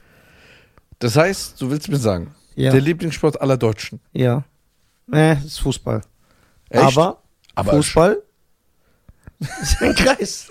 Das 0.99 1.17
heißt, 1.17 1.61
du 1.61 1.71
willst 1.71 1.89
mir 1.89 1.97
sagen, 1.99 2.35
Ja. 2.57 2.73
der 2.73 2.81
Lieblingssport 2.81 3.41
aller 3.41 3.57
Deutschen. 3.57 4.01
ja. 4.13 4.45
Das 5.09 5.45
ist 5.45 5.59
Fußball. 5.61 6.01
Echt? 6.71 6.83
Aber, 6.83 7.23
Aber 7.55 7.73
Fußball 7.73 8.23
ist 9.61 9.83
ein 9.83 9.95
Kreis. 9.95 10.51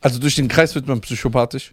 Also 0.00 0.18
durch 0.18 0.34
den 0.34 0.48
Kreis 0.48 0.74
wird 0.74 0.86
man 0.88 1.00
psychopathisch. 1.02 1.72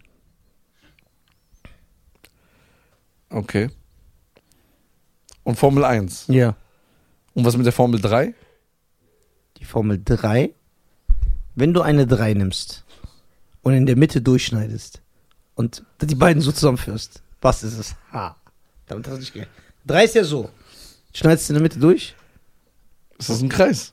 Okay. 3.30 3.70
Und 5.42 5.56
Formel 5.56 5.84
1. 5.84 6.26
Ja. 6.28 6.56
Und 7.34 7.44
was 7.44 7.56
mit 7.56 7.66
der 7.66 7.72
Formel 7.72 8.00
3? 8.00 8.34
Die 9.58 9.64
Formel 9.64 10.00
3. 10.04 10.50
Wenn 11.54 11.74
du 11.74 11.82
eine 11.82 12.06
3 12.06 12.34
nimmst 12.34 12.84
und 13.62 13.74
in 13.74 13.86
der 13.86 13.96
Mitte 13.96 14.20
durchschneidest 14.20 15.02
und 15.54 15.84
die 16.00 16.14
beiden 16.14 16.42
so 16.42 16.52
zusammenführst, 16.52 17.22
was 17.40 17.62
ist 17.62 17.78
es? 17.78 17.94
Ha. 18.12 18.36
Damit 18.86 19.06
hast 19.06 19.14
du 19.14 19.20
nicht 19.20 19.32
gerechnet. 19.32 19.54
3 19.86 20.04
ist 20.04 20.14
ja 20.14 20.24
so. 20.24 20.50
Schneidest 21.12 21.48
du 21.48 21.52
in 21.52 21.54
der 21.54 21.62
Mitte 21.62 21.78
durch. 21.78 22.14
Ist 23.18 23.30
das 23.30 23.42
ein 23.42 23.48
Kreis? 23.48 23.92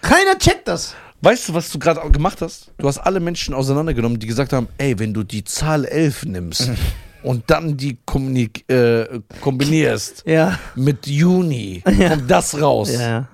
Keiner 0.00 0.38
checkt 0.38 0.68
das. 0.68 0.94
Weißt 1.20 1.48
du, 1.48 1.54
was 1.54 1.70
du 1.70 1.78
gerade 1.78 2.08
gemacht 2.10 2.42
hast? 2.42 2.72
Du 2.78 2.86
hast 2.86 2.98
alle 2.98 3.20
Menschen 3.20 3.54
auseinandergenommen, 3.54 4.18
die 4.18 4.26
gesagt 4.26 4.52
haben, 4.52 4.68
ey, 4.78 4.98
wenn 4.98 5.14
du 5.14 5.22
die 5.22 5.44
Zahl 5.44 5.84
11 5.84 6.26
nimmst 6.26 6.70
und 7.22 7.44
dann 7.50 7.76
die 7.76 7.98
kommunik 8.04 8.68
äh, 8.70 9.20
kombinierst 9.40 10.24
Ja. 10.26 10.58
mit 10.74 11.06
Juni, 11.06 11.82
Ja. 11.98 12.10
kommt 12.10 12.30
das 12.30 12.60
raus. 12.60 12.90
Ja. 12.92 13.28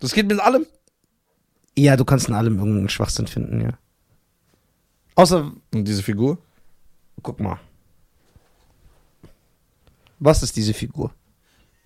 Das 0.00 0.12
geht 0.12 0.26
mit 0.26 0.40
allem? 0.40 0.66
Ja, 1.76 1.96
du 1.96 2.04
kannst 2.04 2.28
in 2.28 2.34
allem 2.34 2.58
irgendeinen 2.58 2.88
Schwachsinn 2.88 3.26
finden, 3.26 3.60
ja. 3.60 3.70
Außer, 5.16 5.52
Und 5.72 5.84
diese 5.88 6.02
Figur? 6.02 6.38
guck 7.22 7.40
mal. 7.40 7.58
Was 10.18 10.42
ist 10.42 10.56
diese 10.56 10.74
Figur? 10.74 11.12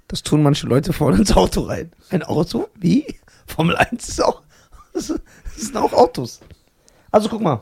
Das 0.09 0.23
tun 0.23 0.43
manche 0.43 0.67
Leute 0.67 0.93
vorne 0.93 1.19
ins 1.19 1.33
Auto 1.33 1.63
rein. 1.63 1.93
Ein 2.11 2.23
Auto? 2.23 2.69
Wie? 2.77 3.05
Formel 3.47 3.77
1 3.77 4.09
ist 4.09 4.23
auch. 4.23 4.43
Das 4.95 5.13
sind 5.57 5.77
auch 5.77 5.93
Autos. 5.93 6.41
Also 7.11 7.29
guck 7.29 7.41
mal. 7.41 7.61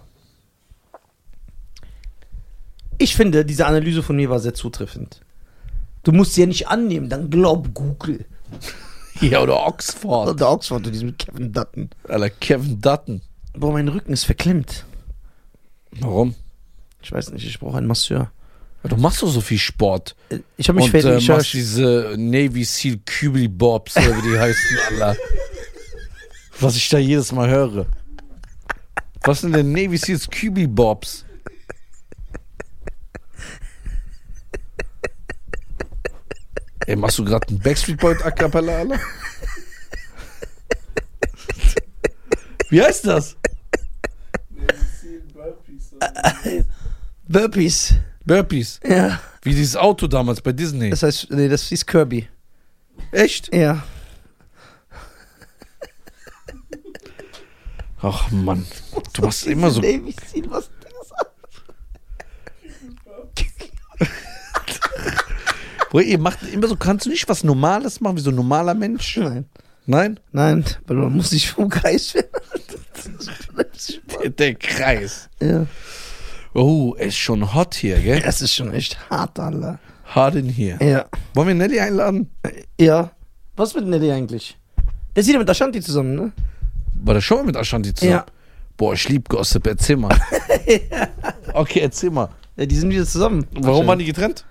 Ich 2.98 3.14
finde, 3.16 3.44
diese 3.44 3.66
Analyse 3.66 4.02
von 4.02 4.16
mir 4.16 4.30
war 4.30 4.38
sehr 4.40 4.54
zutreffend. 4.54 5.20
Du 6.02 6.12
musst 6.12 6.34
sie 6.34 6.42
ja 6.42 6.46
nicht 6.46 6.68
annehmen, 6.68 7.08
dann 7.08 7.30
glaub 7.30 7.74
Google. 7.74 8.24
Ja, 9.22 9.40
oder 9.40 9.66
Oxford. 9.66 10.28
Oder 10.28 10.50
Oxford, 10.52 10.82
oder 10.82 10.90
diesem 10.90 11.16
Kevin 11.16 11.50
Dutton. 11.50 11.88
Alter, 12.06 12.28
Kevin 12.28 12.78
Dutton. 12.82 13.22
Boah, 13.54 13.72
mein 13.72 13.88
Rücken 13.88 14.12
ist 14.12 14.24
verklemmt. 14.24 14.84
Warum? 15.92 16.34
Ich 17.00 17.10
weiß 17.12 17.30
nicht, 17.32 17.46
ich 17.46 17.58
brauche 17.58 17.78
einen 17.78 17.86
Masseur. 17.86 18.30
Ja, 18.82 18.90
du 18.90 18.96
machst 18.98 19.22
doch 19.22 19.28
so 19.30 19.40
viel 19.40 19.56
Sport. 19.56 20.14
Äh, 20.28 20.40
Ich 20.58 20.68
habe 20.68 20.76
mich 20.76 20.84
Und 20.84 20.90
fertig. 20.90 21.10
äh, 21.12 21.16
ich 21.16 21.28
machst 21.28 21.46
hab, 21.46 21.52
diese 21.52 22.14
Navy 22.18 22.62
Seal 22.64 22.98
Kübli 23.06 23.48
Bobs, 23.48 23.96
oder 23.96 24.18
wie 24.18 24.32
die 24.32 24.38
heißen, 24.38 24.78
Alter. 25.00 25.16
Was 26.60 26.76
ich 26.76 26.86
da 26.90 26.98
jedes 26.98 27.32
Mal 27.32 27.48
höre. 27.48 27.86
Was 29.22 29.40
sind 29.40 29.54
denn 29.54 29.72
Navy 29.72 29.96
Seals 29.96 30.28
Kübli 30.28 30.66
Bobs? 30.66 31.24
Ey, 36.86 36.94
machst 36.96 37.18
du 37.18 37.24
gerade 37.24 37.48
einen 37.48 37.58
Backstreet 37.58 37.98
Boy 37.98 38.16
A 38.22 38.30
Cappella, 38.30 38.78
Alter? 38.78 39.00
Wie 42.70 42.82
heißt 42.82 43.06
das? 43.06 43.36
Burpees. 47.28 47.94
Burpees. 48.24 48.80
Ja. 48.84 49.20
Wie 49.42 49.54
dieses 49.54 49.76
Auto 49.76 50.06
damals 50.06 50.40
bei 50.40 50.52
Disney. 50.52 50.90
Das 50.90 51.02
heißt, 51.02 51.30
nee, 51.30 51.48
das 51.48 51.70
ist 51.72 51.86
Kirby. 51.86 52.28
Echt? 53.12 53.54
Ja. 53.54 53.84
Ach 58.02 58.30
Mann, 58.30 58.66
du 59.14 59.22
machst 59.22 59.46
immer 59.46 59.70
so. 59.70 59.80
Navy 59.80 60.14
Seal, 60.32 60.50
was 60.50 60.70
das 60.80 61.12
Boah, 65.96 66.02
ihr 66.02 66.18
macht 66.18 66.42
immer 66.52 66.68
so, 66.68 66.76
kannst 66.76 67.06
du 67.06 67.08
nicht 67.08 67.26
was 67.26 67.42
Normales 67.42 68.02
machen, 68.02 68.18
wie 68.18 68.20
so 68.20 68.28
ein 68.28 68.36
normaler 68.36 68.74
Mensch? 68.74 69.16
Nein. 69.16 69.46
Nein? 69.86 70.20
Nein, 70.30 70.62
weil 70.86 70.98
man 70.98 71.16
muss 71.16 71.30
sich 71.30 71.50
vom 71.50 71.70
Kreis 71.70 72.14
werden. 72.14 72.28
Der, 74.22 74.28
der 74.28 74.54
Kreis. 74.56 75.30
ja. 75.40 75.64
Oh, 76.52 76.94
es 76.98 77.06
ist 77.06 77.16
schon 77.16 77.54
hot 77.54 77.76
hier, 77.76 77.98
gell? 77.98 78.20
Das 78.20 78.42
ist 78.42 78.52
schon 78.52 78.74
echt 78.74 79.08
hart, 79.08 79.40
Alter. 79.40 79.78
Hart 80.04 80.34
in 80.34 80.50
hier. 80.50 80.76
Ja. 80.82 81.06
Wollen 81.32 81.48
wir 81.48 81.54
Nelly 81.54 81.80
einladen? 81.80 82.28
Ja. 82.78 83.12
Was 83.56 83.74
mit 83.74 83.86
Nelly 83.86 84.12
eigentlich? 84.12 84.58
Der 85.14 85.22
sieht 85.22 85.32
ja 85.32 85.38
mit 85.38 85.48
Ashanti 85.48 85.80
zusammen, 85.80 86.14
ne? 86.14 86.32
War 87.04 87.14
das 87.14 87.24
schon 87.24 87.38
mal 87.38 87.44
mit 87.46 87.56
Ashanti 87.56 87.94
zusammen? 87.94 88.12
Ja. 88.16 88.26
Boah, 88.76 88.92
ich 88.92 89.08
lieb 89.08 89.30
Gossip, 89.30 89.66
erzähl 89.66 89.96
mal. 89.96 90.14
Okay, 91.54 91.80
erzähl 91.80 92.10
mal. 92.10 92.28
Ja, 92.58 92.66
die 92.66 92.76
sind 92.76 92.90
wieder 92.90 93.06
zusammen. 93.06 93.46
Warum 93.54 93.86
waren 93.86 93.98
die 93.98 94.04
getrennt? 94.04 94.44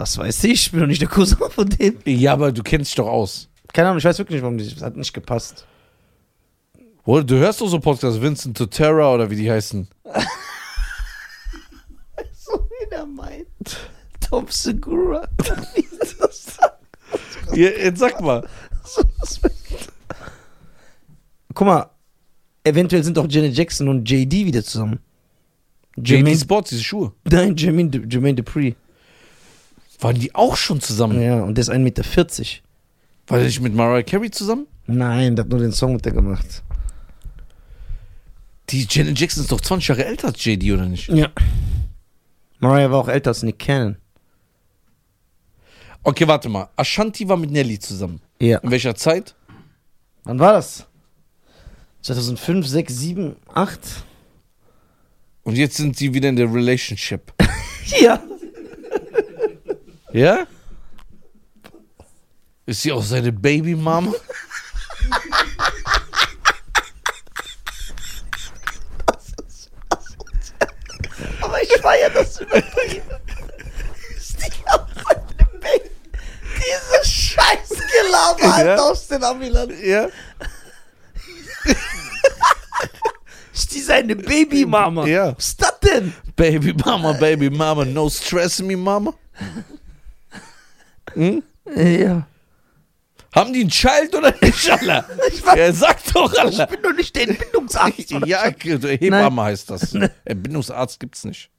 Was 0.00 0.16
weiß 0.16 0.44
ich, 0.44 0.52
ich 0.52 0.70
bin 0.70 0.80
doch 0.80 0.86
nicht 0.86 1.02
der 1.02 1.08
Cousin 1.10 1.36
von 1.50 1.68
dem. 1.68 1.98
Ja, 2.06 2.32
aber 2.32 2.52
du 2.52 2.62
kennst 2.62 2.90
dich 2.90 2.94
doch 2.94 3.06
aus. 3.06 3.50
Keine 3.70 3.88
Ahnung, 3.88 3.98
ich 3.98 4.04
weiß 4.06 4.16
wirklich 4.16 4.36
nicht, 4.36 4.42
warum 4.42 4.56
die. 4.56 4.66
Das 4.72 4.82
hat 4.82 4.96
nicht 4.96 5.12
gepasst. 5.12 5.66
Oder 7.04 7.22
du 7.22 7.36
hörst 7.36 7.60
doch 7.60 7.68
so 7.68 7.78
Podcasts, 7.78 8.18
Vincent 8.18 8.70
Terra 8.70 9.12
oder 9.14 9.28
wie 9.30 9.36
die 9.36 9.50
heißen. 9.50 9.86
So 12.32 12.52
wie 12.68 12.88
der 12.90 13.04
meint. 13.04 13.76
Tom 14.28 14.46
Segura. 14.48 15.28
Wie? 17.52 17.60
Ja, 17.62 17.68
jetzt 17.70 17.98
sag 18.00 18.20
mal. 18.20 18.48
Guck 21.54 21.66
mal, 21.66 21.90
eventuell 22.64 23.04
sind 23.04 23.18
auch 23.18 23.26
Janet 23.28 23.54
Jackson 23.56 23.86
und 23.88 24.08
JD 24.10 24.32
wieder 24.46 24.64
zusammen. 24.64 24.98
JD 25.96 26.36
Sports, 26.40 26.70
diese 26.70 26.82
Schuhe. 26.82 27.12
nein, 27.24 27.54
Jermaine, 27.56 27.90
De- 27.90 28.06
Jermaine 28.08 28.36
Dupree. 28.36 28.74
Waren 30.00 30.18
die 30.18 30.34
auch 30.34 30.56
schon 30.56 30.80
zusammen? 30.80 31.20
Ja, 31.20 31.42
und 31.42 31.56
der 31.56 31.62
ist 31.62 31.70
1,40 31.70 31.78
Meter. 31.78 32.04
War 33.26 33.38
der 33.38 33.46
nicht 33.46 33.60
mit 33.60 33.74
Mariah 33.74 34.02
Carey 34.02 34.30
zusammen? 34.30 34.66
Nein, 34.86 35.36
der 35.36 35.44
hat 35.44 35.50
nur 35.50 35.60
den 35.60 35.72
Song 35.72 35.94
mit 35.94 36.04
der 36.04 36.12
gemacht. 36.12 36.62
Die 38.70 38.86
Janet 38.88 39.18
Jackson 39.18 39.42
ist 39.42 39.52
doch 39.52 39.60
20 39.60 39.88
Jahre 39.88 40.04
älter 40.04 40.28
als 40.28 40.44
JD, 40.44 40.72
oder 40.72 40.86
nicht? 40.86 41.08
Ja. 41.08 41.28
Mariah 42.60 42.90
war 42.90 43.00
auch 43.00 43.08
älter 43.08 43.30
als 43.30 43.42
Nick 43.42 43.58
Cannon. 43.58 43.96
Okay, 46.02 46.26
warte 46.26 46.48
mal. 46.48 46.68
Ashanti 46.76 47.28
war 47.28 47.36
mit 47.36 47.50
Nelly 47.50 47.78
zusammen. 47.78 48.20
Ja. 48.40 48.58
In 48.58 48.70
welcher 48.70 48.94
Zeit? 48.94 49.34
Wann 50.24 50.38
war 50.38 50.54
das? 50.54 50.86
2005, 52.02 52.66
6, 52.66 52.96
7, 52.96 53.36
8? 53.54 53.80
Und 55.42 55.56
jetzt 55.56 55.76
sind 55.76 55.96
sie 55.96 56.14
wieder 56.14 56.28
in 56.30 56.36
der 56.36 56.52
Relationship. 56.52 57.32
Ja. 58.00 58.22
Ja? 60.12 60.46
Ist 62.66 62.82
sie 62.82 62.92
auch 62.92 63.02
seine 63.02 63.32
Babymama? 63.32 64.12
Aber 71.40 71.62
ich 71.62 71.72
feier 71.80 72.10
das 72.10 72.40
übertrieben. 72.40 73.02
Ist 74.16 74.36
die 74.38 74.68
auf 74.68 74.80
seinem 74.94 75.60
Baby? 75.60 75.90
Diese 76.56 77.10
Scheißgelaber 77.10 78.40
Ja. 78.42 78.50
Alter, 78.52 78.82
aus 78.84 79.06
den 79.08 79.24
Amiland. 79.24 79.72
Ja. 79.82 80.08
Ist 83.52 83.74
die 83.74 83.80
seine 83.80 84.16
Babymama? 84.16 85.06
Ja. 85.06 85.36
Was 85.36 85.48
ist 85.48 85.62
das 85.62 85.80
denn? 85.80 86.12
Babymama, 86.36 87.12
Babymama, 87.12 87.84
no 87.84 88.08
stress 88.08 88.60
me, 88.60 88.76
Mama. 88.76 89.12
Hm? 91.14 91.42
Ja. 91.76 92.26
Haben 93.34 93.52
die 93.52 93.64
ein 93.64 93.68
Child 93.68 94.14
oder 94.16 94.34
nicht, 94.42 94.70
Alter? 94.72 95.06
Ich 95.32 95.40
weiß- 95.42 95.56
Ja, 95.56 95.72
sag 95.72 95.98
doch, 96.12 96.32
Ich 96.32 96.40
Alter. 96.40 96.66
bin 96.66 96.82
doch 96.82 96.92
nicht 96.94 97.14
der 97.14 97.28
Entbindungsarzt. 97.28 98.12
oder? 98.12 98.26
Ja, 98.26 98.42
Hebamme 98.44 99.42
heißt 99.42 99.70
das. 99.70 99.94
Entbindungsarzt 100.24 100.98
gibt's 100.98 101.24
nicht. 101.24 101.50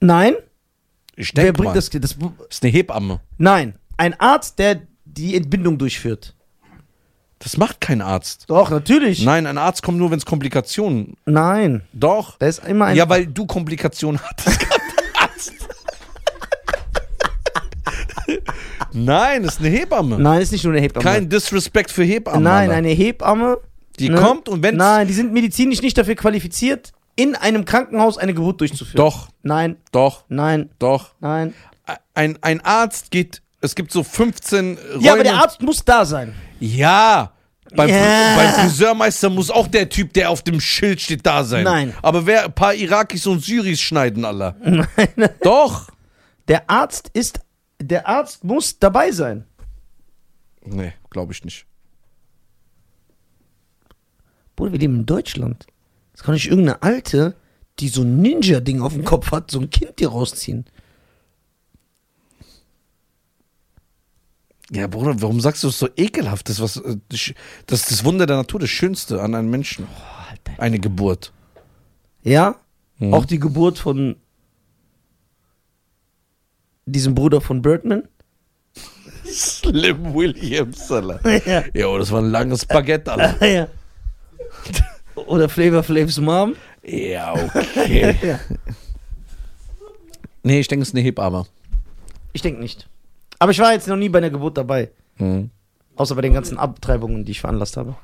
Nein? 0.00 0.34
Ich 1.16 1.32
Wer 1.36 1.44
denke 1.44 1.58
bringt 1.58 1.68
mal. 1.70 1.74
das, 1.74 1.90
das? 1.90 2.16
ist 2.48 2.62
eine 2.64 2.72
Hebamme. 2.72 3.20
Nein. 3.38 3.74
Ein 3.96 4.18
Arzt, 4.18 4.58
der 4.58 4.80
die 5.04 5.36
Entbindung 5.36 5.76
durchführt. 5.78 6.34
Das 7.38 7.56
macht 7.56 7.80
kein 7.80 8.02
Arzt. 8.02 8.44
Doch, 8.48 8.70
natürlich. 8.70 9.22
Nein, 9.24 9.46
ein 9.46 9.56
Arzt 9.58 9.82
kommt 9.82 9.98
nur, 9.98 10.10
wenn 10.10 10.18
es 10.18 10.26
Komplikationen. 10.26 11.16
Nein. 11.26 11.82
Doch. 11.92 12.36
Da 12.38 12.46
ist 12.46 12.64
immer 12.66 12.86
ein. 12.86 12.96
Ja, 12.96 13.08
weil 13.08 13.26
du 13.26 13.46
Komplikationen 13.46 14.20
hattest. 14.22 14.60
kann 14.60 14.80
der 15.14 15.22
Arzt. 15.22 15.52
Nein, 18.92 19.44
ist 19.44 19.60
eine 19.60 19.68
Hebamme. 19.68 20.18
Nein, 20.18 20.40
ist 20.40 20.52
nicht 20.52 20.64
nur 20.64 20.72
eine 20.72 20.82
Hebamme. 20.82 21.04
Kein 21.04 21.28
Disrespect 21.28 21.90
für 21.90 22.04
Hebammen. 22.04 22.42
Nein, 22.42 22.70
eine 22.70 22.88
Hebamme. 22.88 23.58
Die 23.98 24.08
ne? 24.08 24.16
kommt 24.20 24.48
und 24.48 24.62
wenn 24.62 24.76
Nein, 24.76 25.06
die 25.06 25.12
sind 25.12 25.32
medizinisch 25.32 25.82
nicht 25.82 25.96
dafür 25.98 26.14
qualifiziert, 26.14 26.92
in 27.16 27.34
einem 27.36 27.64
Krankenhaus 27.64 28.16
eine 28.16 28.32
Geburt 28.32 28.60
durchzuführen. 28.60 28.96
Doch, 28.96 29.28
Nein, 29.42 29.76
doch, 29.92 30.24
nein, 30.28 30.70
doch. 30.78 31.10
nein. 31.20 31.52
Ein, 32.14 32.38
ein 32.40 32.60
Arzt 32.62 33.10
geht, 33.10 33.42
es 33.60 33.74
gibt 33.74 33.92
so 33.92 34.02
15 34.02 34.78
Räume. 34.94 35.02
Ja, 35.04 35.12
aber 35.14 35.22
der 35.24 35.34
Arzt 35.34 35.60
muss 35.60 35.84
da 35.84 36.04
sein. 36.04 36.34
Ja. 36.60 37.32
Beim. 37.74 37.88
Fri- 37.90 38.36
beim 38.36 38.52
Friseurmeister 38.54 39.28
muss 39.28 39.50
auch 39.50 39.66
der 39.68 39.88
Typ, 39.88 40.12
der 40.14 40.30
auf 40.30 40.42
dem 40.42 40.60
Schild 40.60 41.00
steht, 41.00 41.24
da 41.26 41.44
sein. 41.44 41.64
Nein. 41.64 41.94
Aber 42.02 42.26
wer 42.26 42.44
ein 42.46 42.52
paar 42.52 42.74
Irakis 42.74 43.26
und 43.26 43.44
Syris 43.44 43.80
schneiden, 43.80 44.24
Allah. 44.24 44.56
Nein. 44.64 44.86
Doch. 45.42 45.88
Der 46.48 46.68
Arzt 46.70 47.10
ist. 47.12 47.40
Der 47.80 48.06
Arzt 48.06 48.44
muss 48.44 48.78
dabei 48.78 49.10
sein. 49.10 49.46
Nee, 50.62 50.92
glaube 51.08 51.32
ich 51.32 51.44
nicht. 51.44 51.66
Bruder, 54.54 54.72
wir 54.72 54.78
leben 54.78 55.00
in 55.00 55.06
Deutschland. 55.06 55.66
Das 56.12 56.22
kann 56.22 56.34
nicht 56.34 56.48
irgendeine 56.48 56.82
Alte, 56.82 57.34
die 57.78 57.88
so 57.88 58.02
ein 58.02 58.20
Ninja-Ding 58.20 58.82
auf 58.82 58.92
dem 58.92 59.06
Kopf 59.06 59.32
hat, 59.32 59.50
so 59.50 59.58
ein 59.58 59.70
Kind 59.70 59.98
dir 59.98 60.08
rausziehen. 60.08 60.66
Ja, 64.70 64.86
Bruder, 64.86 65.20
warum 65.22 65.40
sagst 65.40 65.64
du 65.64 65.68
es 65.68 65.78
so 65.78 65.88
ekelhaft? 65.96 66.48
Das, 66.48 66.60
was, 66.60 66.76
äh, 66.76 66.98
das 67.08 67.80
ist 67.80 67.90
das 67.90 68.04
Wunder 68.04 68.26
der 68.26 68.36
Natur, 68.36 68.60
das 68.60 68.70
Schönste 68.70 69.20
an 69.22 69.34
einem 69.34 69.50
Menschen. 69.50 69.86
Eine 70.58 70.78
Geburt. 70.78 71.32
Ja? 72.22 72.56
Mhm. 72.98 73.14
Auch 73.14 73.24
die 73.24 73.40
Geburt 73.40 73.78
von 73.78 74.16
diesem 76.92 77.14
Bruder 77.14 77.40
von 77.40 77.62
Birdman? 77.62 78.08
Slim 79.24 80.14
Williams, 80.14 80.90
Allah. 80.90 81.20
ja. 81.46 81.64
Jo, 81.74 81.98
das 81.98 82.10
war 82.10 82.20
ein 82.20 82.30
langes 82.30 82.64
Baguette, 82.64 83.12
Allah. 83.12 83.36
ja. 83.46 83.68
Oder 85.14 85.48
Flavor 85.48 85.82
Flavs 85.82 86.18
Mom? 86.18 86.54
Ja, 86.82 87.34
okay. 87.34 88.16
Ja. 88.22 88.40
Nee, 90.42 90.60
ich 90.60 90.68
denke, 90.68 90.82
es 90.82 90.88
ist 90.88 90.94
eine 90.94 91.04
Hebamme. 91.04 91.44
Ich 92.32 92.40
denke 92.40 92.60
nicht. 92.60 92.88
Aber 93.38 93.52
ich 93.52 93.58
war 93.58 93.72
jetzt 93.72 93.88
noch 93.88 93.96
nie 93.96 94.08
bei 94.08 94.18
einer 94.18 94.30
Geburt 94.30 94.56
dabei. 94.56 94.90
Mhm. 95.18 95.50
Außer 95.96 96.14
bei 96.14 96.22
den 96.22 96.32
ganzen 96.32 96.56
Abtreibungen, 96.56 97.26
die 97.26 97.32
ich 97.32 97.40
veranlasst 97.40 97.76
habe. 97.76 97.94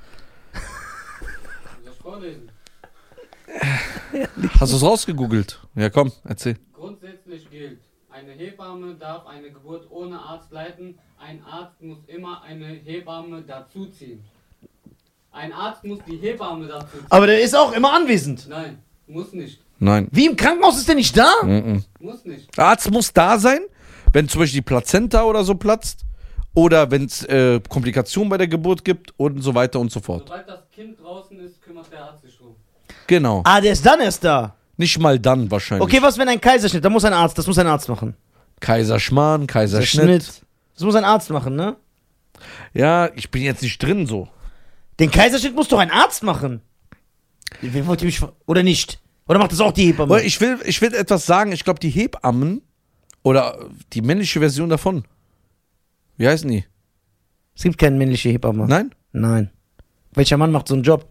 Hast 4.61 4.73
du 4.73 4.77
es 4.77 4.83
rausgegoogelt? 4.83 5.61
Ja, 5.75 5.91
komm, 5.91 6.13
erzähl. 6.25 6.57
Grundsätzlich 6.73 7.51
gilt, 7.51 7.81
Eine 8.17 8.33
Hebamme 8.33 8.95
darf 8.95 9.27
eine 9.27 9.51
Geburt 9.51 9.91
ohne 9.91 10.19
Arzt 10.19 10.51
leiten. 10.51 10.99
Ein 11.19 11.43
Arzt 11.45 11.83
muss 11.83 11.99
immer 12.07 12.43
eine 12.45 12.67
Hebamme 12.67 13.43
dazuziehen. 13.43 14.25
Ein 15.33 15.53
Arzt 15.53 15.85
muss 15.85 15.99
die 16.09 16.17
Hebamme 16.17 16.67
dazuziehen. 16.67 17.05
Aber 17.11 17.27
der 17.27 17.43
ist 17.43 17.55
auch 17.55 17.73
immer 17.75 17.93
anwesend. 17.93 18.49
Nein, 18.49 18.79
muss 19.07 19.35
nicht. 19.35 19.61
Nein. 19.79 20.09
Wie 20.13 20.25
im 20.25 20.35
Krankenhaus 20.35 20.79
ist 20.79 20.89
der 20.89 20.95
nicht 20.95 21.15
da? 21.15 21.31
Mhm. 21.43 21.85
Muss 22.01 22.25
nicht. 22.25 22.57
Der 22.57 22.65
Arzt 22.65 22.91
muss 22.91 23.13
da 23.13 23.37
sein, 23.37 23.61
wenn 24.15 24.27
zum 24.31 24.41
Beispiel 24.41 24.61
die 24.61 24.65
Plazenta 24.65 25.23
oder 25.25 25.45
so 25.45 25.55
platzt 25.55 26.07
oder 26.55 26.91
wenn 26.91 27.05
es 27.05 27.23
äh, 27.25 27.61
Komplikationen 27.69 28.31
bei 28.31 28.39
der 28.39 28.49
Geburt 28.49 28.83
gibt 28.83 29.13
und 29.19 29.43
so 29.43 29.55
weiter 29.55 29.79
und 29.79 29.93
so 29.93 30.01
fort. 30.01 30.23
Sobald 30.27 30.49
das 30.49 30.71
Kind 30.71 30.99
draußen 30.99 31.39
ist, 31.41 31.61
kümmert 31.61 31.93
der 31.93 32.03
Arzt 32.03 32.23
sich 32.23 32.35
drum. 32.39 32.57
Genau. 33.07 33.43
Ah, 33.45 33.61
der 33.61 33.73
ist 33.73 33.85
dann 33.85 34.01
erst 34.01 34.25
da. 34.25 34.55
Nicht 34.77 34.99
mal 34.99 35.19
dann 35.19 35.51
wahrscheinlich. 35.51 35.87
Okay, 35.89 36.03
was 36.03 36.19
wenn 36.19 36.29
ein 36.29 36.41
Kaiserschnitt? 36.41 36.85
Da 36.85 36.91
muss 36.91 37.05
ein 37.05 37.13
Arzt, 37.13 37.39
das 37.39 37.47
muss 37.47 37.59
ein 37.59 37.67
Arzt 37.67 37.89
machen. 37.89 38.15
Kaiserschmarrn, 38.61 39.47
Kaiserschnitt. 39.47 40.43
Das 40.75 40.83
muss 40.85 40.95
ein 40.95 41.05
Arzt 41.05 41.31
machen, 41.31 41.57
ne? 41.57 41.77
Ja, 42.75 43.11
ich 43.15 43.31
bin 43.31 43.43
jetzt 43.43 43.63
nicht 43.63 43.83
drin 43.83 44.07
so. 44.07 44.29
Den 45.01 45.11
Kaiserschnitt 45.11 45.55
muss 45.55 45.69
doch 45.69 45.79
ein 45.79 45.91
Arzt 45.91 46.23
machen. 46.23 46.61
Wer 47.61 47.87
wollte 47.87 48.05
mich 48.05 48.19
ver- 48.19 48.35
Oder 48.47 48.63
nicht? 48.63 49.01
Oder 49.29 49.39
macht 49.39 49.53
das 49.53 49.61
auch 49.61 49.73
die 49.73 49.87
Hebamme? 49.87 50.23
Ich 50.23 50.41
will, 50.41 50.59
ich 50.65 50.81
will 50.83 50.95
etwas 50.95 51.27
sagen. 51.27 51.53
Ich 51.53 51.65
glaube, 51.65 51.81
die 51.81 51.89
Hebammen 51.91 52.63
oder 53.23 53.59
die 53.93 54.03
männliche 54.03 54.41
Version 54.41 54.69
davon. 54.69 55.05
Wie 56.17 56.29
heißen 56.29 56.49
die? 56.51 56.65
es 57.55 57.63
gibt 57.63 57.79
keine 57.79 57.97
männliche 57.97 58.29
Hebamme. 58.29 58.67
Nein? 58.67 58.95
Nein. 59.13 59.51
Welcher 60.13 60.37
Mann 60.37 60.53
macht 60.53 60.69
so 60.69 60.75
einen 60.75 60.83
Job? 60.83 61.09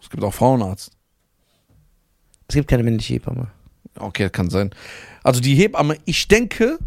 Es 0.00 0.08
gibt 0.08 0.22
auch 0.22 0.32
Frauenarzt. 0.32 0.92
Es 2.48 2.54
gibt 2.54 2.68
keine 2.68 2.82
männliche 2.82 3.14
Hebamme. 3.14 3.48
Okay, 3.98 4.30
kann 4.30 4.48
sein. 4.48 4.70
Also 5.22 5.40
die 5.40 5.54
Hebamme, 5.54 5.98
ich 6.06 6.28
denke, 6.28 6.78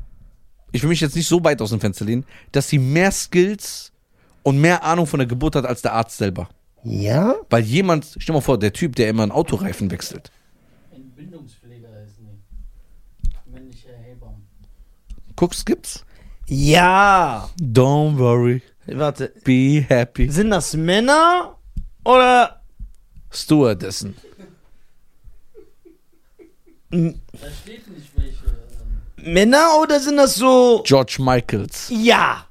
ich 0.72 0.82
will 0.82 0.90
mich 0.90 1.02
jetzt 1.02 1.16
nicht 1.16 1.28
so 1.28 1.44
weit 1.44 1.62
aus 1.62 1.70
dem 1.70 1.80
Fenster 1.80 2.06
lehnen, 2.06 2.26
dass 2.52 2.68
sie 2.68 2.80
mehr 2.80 3.12
Skills 3.12 3.92
und 4.42 4.60
mehr 4.60 4.84
Ahnung 4.84 5.06
von 5.06 5.20
der 5.20 5.28
Geburt 5.28 5.56
hat 5.56 5.66
als 5.66 5.84
der 5.84 5.94
Arzt 5.94 6.18
selber. 6.18 6.50
Ja? 6.84 7.36
Weil 7.52 7.64
jemand, 7.64 8.16
stell 8.18 8.34
mal 8.34 8.42
vor, 8.42 8.58
der 8.58 8.74
Typ, 8.74 8.96
der 8.96 9.10
immer 9.10 9.22
einen 9.22 9.32
Autoreifen 9.32 9.92
wechselt. 9.92 10.32
Entbindungspfleger 10.92 11.90
ist 12.04 12.20
nie. 12.20 12.40
Männliche 13.46 13.90
Hebamme. 13.90 14.38
Guckst, 15.36 15.66
gibt's? 15.68 16.04
Ja. 16.48 17.50
Don't 17.62 18.18
worry, 18.18 18.64
Warte. 18.88 19.32
be 19.44 19.86
happy. 19.88 20.28
Sind 20.32 20.50
das 20.50 20.76
Männer 20.76 21.56
oder 22.04 22.62
Stewardessen. 23.30 24.16
Da 24.16 24.24
steht 24.24 24.26
nicht 24.26 24.40
welche. 24.40 24.48
Ähm, 26.68 26.81
Männer 29.18 29.80
oder 29.82 30.00
sind 30.00 30.18
das 30.18 30.36
so 30.36 30.82
George 30.86 31.18
Michaels. 31.20 31.90
Ja. 31.94 32.46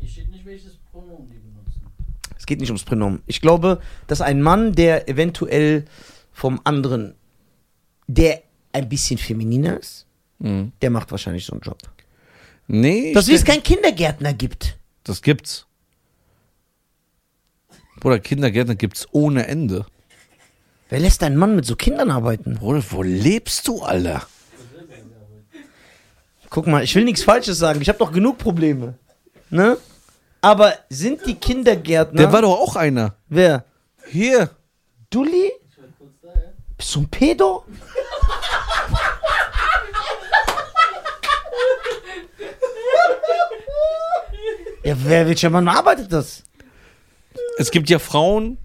hier 0.00 0.08
steht 0.08 0.30
nicht 0.30 0.44
welches 0.44 0.76
Pronomen 0.90 1.30
die 1.30 1.38
benutzen. 1.38 1.82
Es 2.36 2.46
geht 2.46 2.60
nicht 2.60 2.70
ums 2.70 2.84
Pronomen. 2.84 3.22
Ich 3.26 3.40
glaube, 3.40 3.80
dass 4.06 4.20
ein 4.20 4.42
Mann, 4.42 4.72
der 4.74 5.08
eventuell 5.08 5.84
vom 6.32 6.60
anderen, 6.64 7.14
der 8.06 8.42
ein 8.72 8.88
bisschen 8.88 9.18
femininer 9.18 9.78
ist, 9.78 10.06
Mhm. 10.38 10.72
der 10.82 10.90
macht 10.90 11.10
wahrscheinlich 11.12 11.44
so 11.46 11.52
einen 11.52 11.60
Job. 11.62 11.78
Nee, 12.66 13.12
Dass 13.12 13.28
es 13.28 13.44
keinen 13.44 13.62
Kindergärtner 13.62 14.32
gibt. 14.32 14.76
das 15.04 15.22
gibt's. 15.22 15.66
Bruder, 18.00 18.18
Kindergärtner 18.18 18.74
gibt's 18.74 19.06
ohne 19.12 19.46
Ende. 19.46 19.86
Wer 20.92 21.00
lässt 21.00 21.22
einen 21.22 21.38
Mann 21.38 21.56
mit 21.56 21.64
so 21.64 21.74
Kindern 21.74 22.10
arbeiten? 22.10 22.56
Bruder, 22.56 22.84
wo 22.90 23.02
lebst 23.02 23.66
du, 23.66 23.80
Alter? 23.80 24.26
Guck 26.50 26.66
mal, 26.66 26.84
ich 26.84 26.94
will 26.94 27.04
nichts 27.04 27.24
Falsches 27.24 27.56
sagen. 27.56 27.80
Ich 27.80 27.88
habe 27.88 27.98
doch 27.98 28.12
genug 28.12 28.36
Probleme. 28.36 28.98
Ne? 29.48 29.78
Aber 30.42 30.74
sind 30.90 31.24
die 31.24 31.36
Kindergärtner. 31.36 32.20
Der 32.20 32.30
war 32.30 32.42
doch 32.42 32.58
auch 32.58 32.76
einer. 32.76 33.14
Wer? 33.30 33.64
Hier. 34.06 34.50
Dulli? 35.08 35.52
Ich 35.70 35.78
war 35.78 35.86
kurz 35.98 36.12
da, 36.20 36.28
ja? 36.28 36.50
Bist 36.76 36.94
du 36.94 37.00
ein 37.00 37.08
Pedo? 37.08 37.64
ja, 44.84 44.94
wer, 44.98 45.26
welcher 45.26 45.48
Mann 45.48 45.68
arbeitet 45.68 46.12
das? 46.12 46.42
Es 47.56 47.70
gibt 47.70 47.88
ja 47.88 47.98
Frauen, 47.98 48.58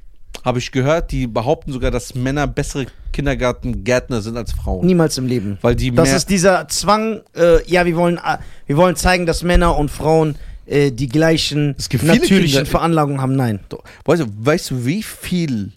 habe 0.47 0.59
ich 0.59 0.71
gehört, 0.71 1.11
die 1.11 1.27
behaupten 1.27 1.73
sogar, 1.73 1.91
dass 1.91 2.15
Männer 2.15 2.47
bessere 2.47 2.85
Kindergartengärtner 3.11 4.21
sind 4.21 4.37
als 4.37 4.53
Frauen. 4.53 4.85
Niemals 4.85 5.17
im 5.17 5.27
Leben. 5.27 5.57
Weil 5.61 5.75
die 5.75 5.91
Das 5.91 6.13
ist 6.13 6.29
dieser 6.29 6.69
Zwang, 6.69 7.19
äh, 7.35 7.69
ja, 7.69 7.85
wir 7.85 7.97
wollen, 7.97 8.15
äh, 8.15 8.37
wir 8.65 8.77
wollen 8.77 8.95
zeigen, 8.95 9.25
dass 9.25 9.43
Männer 9.43 9.77
und 9.77 9.91
Frauen 9.91 10.37
äh, 10.65 10.91
die 10.91 11.09
gleichen 11.09 11.75
natürlichen 12.01 12.65
Veranlagungen 12.65 13.19
haben. 13.19 13.35
Nein. 13.35 13.59
weißt, 14.05 14.21
du, 14.21 14.25
weißt 14.39 14.71
du, 14.71 14.85
wie 14.85 15.03
viel 15.03 15.73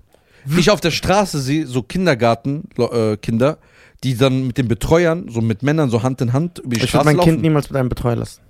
ich 0.56 0.70
auf 0.70 0.80
der 0.80 0.92
Straße 0.92 1.40
sehe, 1.40 1.66
so 1.66 1.83
Kindergartenkinder, 1.83 3.12
äh, 3.12 3.16
Kinder, 3.16 3.59
die 4.04 4.16
dann 4.16 4.46
mit 4.46 4.56
den 4.56 4.68
Betreuern, 4.68 5.28
so 5.28 5.40
mit 5.40 5.64
Männern, 5.64 5.90
so 5.90 6.04
Hand 6.04 6.20
in 6.20 6.33
Hand 6.33 6.61
über 6.61 6.70
die 6.70 6.76
Ich 6.76 6.83
würde 6.83 6.88
Straße 6.90 7.04
mein 7.06 7.16
laufen? 7.16 7.30
Kind 7.30 7.42
niemals 7.42 7.68
mit 7.68 7.76
einem 7.76 7.88
Betreuer 7.88 8.14
lassen. 8.14 8.40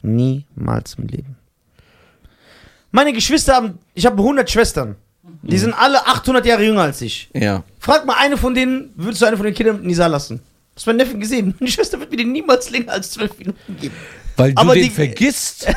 Niemals 0.00 0.94
im 0.94 1.08
Leben. 1.08 1.36
Meine 2.96 3.12
Geschwister 3.12 3.54
haben, 3.54 3.78
ich 3.92 4.06
habe 4.06 4.16
100 4.16 4.50
Schwestern. 4.50 4.96
Die 5.42 5.58
sind 5.58 5.74
alle 5.74 6.06
800 6.06 6.46
Jahre 6.46 6.64
jünger 6.64 6.82
als 6.82 7.02
ich. 7.02 7.28
ja. 7.34 7.62
Frag 7.78 8.06
mal 8.06 8.14
eine 8.18 8.38
von 8.38 8.54
denen, 8.54 8.90
würdest 8.96 9.20
du 9.20 9.26
eine 9.26 9.36
von 9.36 9.44
den 9.44 9.54
Kindern 9.54 9.76
mit 9.76 9.84
Nisa 9.84 10.06
lassen? 10.06 10.40
Das 10.74 10.82
ist 10.82 10.86
mein 10.86 10.96
Neffen 10.96 11.20
gesehen. 11.20 11.54
Meine 11.60 11.70
Schwester 11.70 12.00
wird 12.00 12.10
mir 12.10 12.16
den 12.16 12.32
niemals 12.32 12.70
länger 12.70 12.92
als 12.92 13.10
12 13.12 13.38
Minuten 13.38 13.76
geben. 13.78 13.94
Weil 14.36 14.54
du 14.54 14.60
Aber 14.62 14.72
den 14.74 14.84
die- 14.84 14.90
vergisst. 14.90 15.66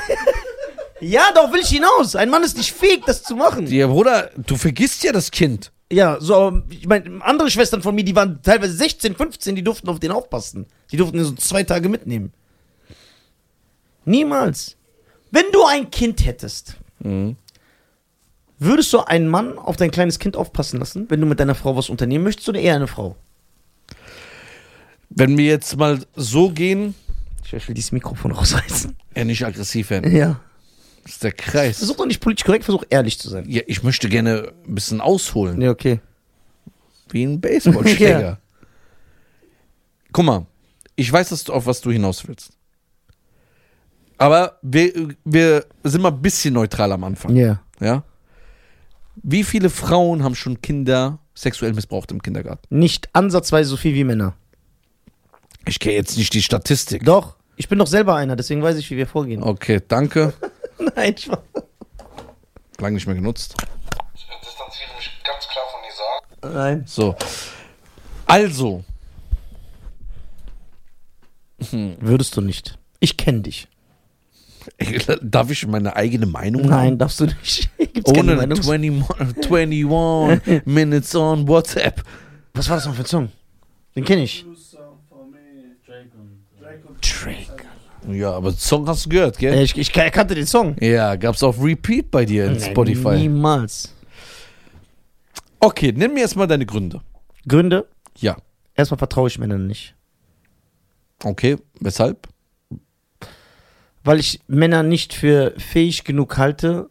Ja, 1.02 1.24
darauf 1.34 1.54
will 1.54 1.62
ich 1.62 1.70
hinaus. 1.70 2.16
Ein 2.18 2.30
Mann 2.30 2.44
ist 2.44 2.58
nicht 2.58 2.74
fähig, 2.74 3.04
das 3.06 3.24
zu 3.24 3.34
machen. 3.38 3.66
ja, 3.68 3.88
Bruder, 3.88 4.32
du 4.36 4.58
vergisst 4.58 5.02
ja 5.04 5.14
das 5.14 5.32
Kind. 5.32 5.72
Ja, 5.90 6.18
so, 6.20 6.36
aber 6.36 6.64
ich 6.70 6.86
meine, 6.88 7.24
andere 7.24 7.50
Schwestern 7.50 7.82
von 7.82 7.96
mir, 7.96 8.04
die 8.04 8.14
waren 8.16 8.42
teilweise 8.44 8.74
16, 8.74 9.16
15, 9.16 9.56
die 9.56 9.64
durften 9.64 9.88
auf 9.88 10.00
den 10.02 10.12
aufpassen. 10.12 10.66
Die 10.92 10.98
durften 10.98 11.18
ihn 11.18 11.24
so 11.24 11.32
zwei 11.36 11.64
Tage 11.64 11.88
mitnehmen. 11.88 12.34
Niemals. 14.06 14.76
Wenn 15.32 15.46
du 15.54 15.64
ein 15.66 15.90
Kind 15.90 16.26
hättest, 16.26 16.76
Mhm. 17.02 17.36
würdest 18.60 18.92
du 18.94 19.00
einen 19.00 19.28
Mann 19.30 19.58
auf 19.58 19.76
dein 19.78 19.92
kleines 19.92 20.20
Kind 20.20 20.36
aufpassen 20.36 20.80
lassen, 20.80 21.06
wenn 21.10 21.22
du 21.22 21.26
mit 21.28 21.40
deiner 21.40 21.56
Frau 21.56 21.76
was 21.76 21.90
unternehmen 21.90 22.24
möchtest 22.26 22.50
oder 22.50 22.60
eher 22.60 22.76
eine 22.76 22.88
Frau? 22.88 23.16
Wenn 25.10 25.38
wir 25.38 25.46
jetzt 25.46 25.76
mal 25.78 26.00
so 26.16 26.50
gehen, 26.52 26.94
Ich 27.52 27.68
will 27.68 27.74
dieses 27.76 27.92
Mikrofon 27.92 28.32
rausreißen. 28.34 28.96
ja, 29.16 29.24
nicht 29.24 29.44
aggressiv 29.46 29.90
werden. 29.90 30.16
Ja. 30.16 30.40
Das 31.04 31.14
ist 31.14 31.24
der 31.24 31.32
Kreis. 31.32 31.78
Versuch 31.80 31.96
doch 31.96 32.06
nicht 32.06 32.20
politisch 32.22 32.46
korrekt, 32.46 32.66
versuch 32.66 32.84
ehrlich 32.90 33.18
zu 33.18 33.30
sein. 33.30 33.46
Ja, 33.50 33.62
ich 33.66 33.82
möchte 33.84 34.10
gerne 34.10 34.52
ein 34.68 34.76
bisschen 34.76 35.02
ausholen. 35.02 35.60
Ja, 35.62 35.72
okay. 35.72 36.00
Wie 37.10 37.24
ein 37.24 37.42
Baseballschläger. 37.42 38.20
Ja. 38.22 38.38
Guck 40.12 40.26
mal, 40.26 40.46
ich 40.96 41.12
weiß, 41.12 41.30
dass 41.30 41.44
du, 41.44 41.54
auf 41.54 41.66
was 41.66 41.82
du 41.82 41.92
hinaus 41.92 42.28
willst. 42.28 42.52
Aber 44.20 44.60
wir, 44.62 45.16
wir 45.24 45.66
sind 45.84 46.02
mal 46.02 46.12
ein 46.12 46.22
bisschen 46.22 46.54
neutral 46.54 46.92
am 46.92 47.04
Anfang. 47.04 47.36
Ja. 47.36 47.62
Ja? 47.80 48.04
Wie 49.16 49.44
viele 49.44 49.70
Frauen 49.70 50.24
haben 50.24 50.36
schon 50.36 50.62
Kinder 50.62 51.20
sexuell 51.34 51.74
missbraucht 51.74 52.12
im 52.12 52.22
Kindergarten? 52.22 52.64
Nicht 52.70 53.10
ansatzweise 53.14 53.70
so 53.70 53.78
viel 53.78 53.96
wie 53.96 54.04
Männer. 54.04 54.36
Ich 55.66 55.80
kenne 55.80 55.96
jetzt 55.96 56.18
nicht 56.18 56.34
die 56.34 56.42
Statistik. 56.42 57.04
Doch. 57.04 57.36
Ich 57.56 57.68
bin 57.68 57.80
doch 57.80 57.88
selber 57.88 58.16
einer, 58.16 58.36
deswegen 58.36 58.62
weiß 58.62 58.78
ich, 58.78 58.90
wie 58.92 58.98
wir 58.98 59.08
vorgehen. 59.08 59.44
Okay, 59.44 59.82
danke. 59.86 60.34
Nein, 60.96 61.18
Spaß. 61.18 61.40
Lang 62.80 62.94
nicht 62.94 63.08
mehr 63.08 63.16
genutzt. 63.16 63.56
Ich 64.16 64.26
distanziere 64.46 64.90
mich 64.96 65.12
ganz 65.26 65.48
klar 65.48 65.66
von 65.72 66.52
Nisa. 66.52 66.60
Nein. 66.60 66.84
So. 66.86 67.16
Also, 68.26 68.84
Würdest 71.72 72.38
du 72.38 72.42
nicht. 72.42 72.78
Ich 73.00 73.18
kenne 73.18 73.42
dich. 73.42 73.68
darf 75.22 75.52
ich 75.52 75.66
meine 75.68 75.96
eigene 75.96 76.26
Meinung 76.26 76.64
Nein, 76.64 76.72
haben? 76.92 76.98
darfst 76.98 77.20
du 77.20 77.26
nicht. 77.26 77.70
Gibt's 77.78 78.12
Ohne 78.12 78.36
Meinungs- 78.36 78.70
21, 78.70 79.52
21 79.52 80.66
Minutes 80.66 81.16
on 81.16 81.48
WhatsApp. 81.48 82.04
Was 82.54 82.70
war 82.70 82.78
das 82.78 82.86
noch 82.86 82.96
für 82.96 83.02
ein 83.04 83.06
Song? 83.08 83.30
Den 83.96 84.06
kenne 84.06 84.24
ich. 84.24 84.46
Drake. 87.02 87.66
Ja, 88.12 88.32
aber 88.32 88.52
den 88.52 88.58
Song 88.58 88.88
hast 88.88 89.06
du 89.06 89.10
gehört, 89.10 89.38
gell? 89.38 89.54
Äh, 89.54 89.64
ich, 89.64 89.78
ich 89.78 89.92
kannte 89.92 90.36
den 90.36 90.46
Song. 90.46 90.76
Ja, 90.80 91.16
gab's 91.16 91.44
auf 91.44 91.62
Repeat 91.62 92.10
bei 92.12 92.26
dir 92.26 92.46
in 92.46 92.54
Nein, 92.54 92.72
Spotify. 92.72 93.16
Niemals. 93.18 93.94
Okay, 95.60 95.92
nenn 95.92 96.14
mir 96.14 96.22
erstmal 96.22 96.48
deine 96.48 96.66
Gründe. 96.66 97.02
Gründe? 97.48 97.88
Ja. 98.18 98.38
Erstmal 98.76 98.98
vertraue 98.98 99.28
ich 99.28 99.38
Männern 99.38 99.68
nicht. 99.68 99.96
Okay, 101.24 101.58
weshalb? 101.82 102.28
Weil 104.04 104.20
ich 104.20 104.40
Männer 104.48 104.84
nicht 104.84 105.14
für 105.14 105.54
fähig 105.58 106.04
genug 106.04 106.38
halte 106.38 106.90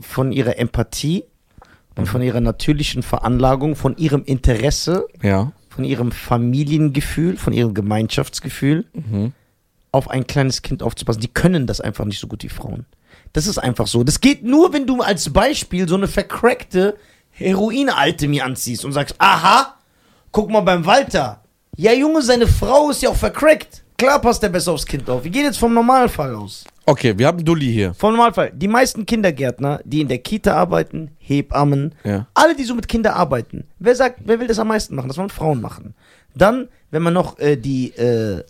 von 0.00 0.32
ihrer 0.32 0.58
Empathie 0.58 1.24
und 1.96 2.06
von 2.06 2.22
ihrer 2.22 2.40
natürlichen 2.40 3.02
Veranlagung, 3.02 3.76
von 3.76 3.96
ihrem 3.96 4.24
Interesse, 4.24 5.06
Ja. 5.22 5.52
von 5.68 5.84
ihrem 5.84 6.10
Familiengefühl, 6.12 7.36
von 7.36 7.52
ihrem 7.52 7.74
Gemeinschaftsgefühl 7.74 8.86
Mhm. 8.92 9.32
auf 9.92 10.08
ein 10.10 10.26
kleines 10.26 10.62
Kind 10.62 10.82
aufzupassen. 10.82 11.20
Die 11.20 11.28
können 11.28 11.66
das 11.66 11.80
einfach 11.80 12.04
nicht 12.04 12.20
so 12.20 12.26
gut 12.26 12.42
wie 12.42 12.48
Frauen. 12.48 12.86
Das 13.32 13.46
ist 13.46 13.58
einfach 13.58 13.86
so. 13.86 14.02
Das 14.04 14.20
geht 14.20 14.42
nur, 14.44 14.72
wenn 14.72 14.86
du 14.86 15.00
als 15.02 15.32
Beispiel 15.32 15.88
so 15.88 15.94
eine 15.96 16.08
vercrackte 16.08 16.96
Heroinalte 17.30 18.26
mir 18.28 18.44
anziehst 18.44 18.84
und 18.84 18.92
sagst, 18.92 19.14
aha, 19.18 19.74
guck 20.32 20.50
mal 20.50 20.60
beim 20.60 20.84
Walter. 20.86 21.42
Ja, 21.76 21.92
Junge, 21.92 22.22
seine 22.22 22.46
Frau 22.48 22.90
ist 22.90 23.02
ja 23.02 23.10
auch 23.10 23.16
vercrackt. 23.16 23.79
Klar 24.00 24.18
passt 24.18 24.42
der 24.42 24.48
besser 24.48 24.72
aufs 24.72 24.86
Kind 24.86 25.10
auf. 25.10 25.24
Wir 25.24 25.30
gehen 25.30 25.44
jetzt 25.44 25.58
vom 25.58 25.74
Normalfall 25.74 26.34
aus. 26.34 26.64
Okay, 26.86 27.12
wir 27.18 27.26
haben 27.26 27.44
Dulli 27.44 27.70
hier. 27.70 27.92
Vom 27.92 28.12
Normalfall. 28.12 28.50
Die 28.54 28.66
meisten 28.66 29.04
Kindergärtner, 29.04 29.82
die 29.84 30.00
in 30.00 30.08
der 30.08 30.16
Kita 30.16 30.54
arbeiten, 30.54 31.10
Hebammen, 31.18 31.94
Ja. 32.02 32.26
alle, 32.32 32.56
die 32.56 32.64
so 32.64 32.74
mit 32.74 32.88
Kindern 32.88 33.12
arbeiten. 33.12 33.64
Wer 33.78 33.94
sagt, 33.94 34.20
wer 34.24 34.40
will 34.40 34.46
das 34.46 34.58
am 34.58 34.68
meisten 34.68 34.94
machen? 34.94 35.08
Das 35.08 35.18
wollen 35.18 35.28
Frauen 35.28 35.60
machen. 35.60 35.92
Dann, 36.34 36.68
wenn 36.90 37.02
man 37.02 37.12
noch 37.12 37.38
äh, 37.40 37.56
die 37.56 37.90
äh, 37.90 38.42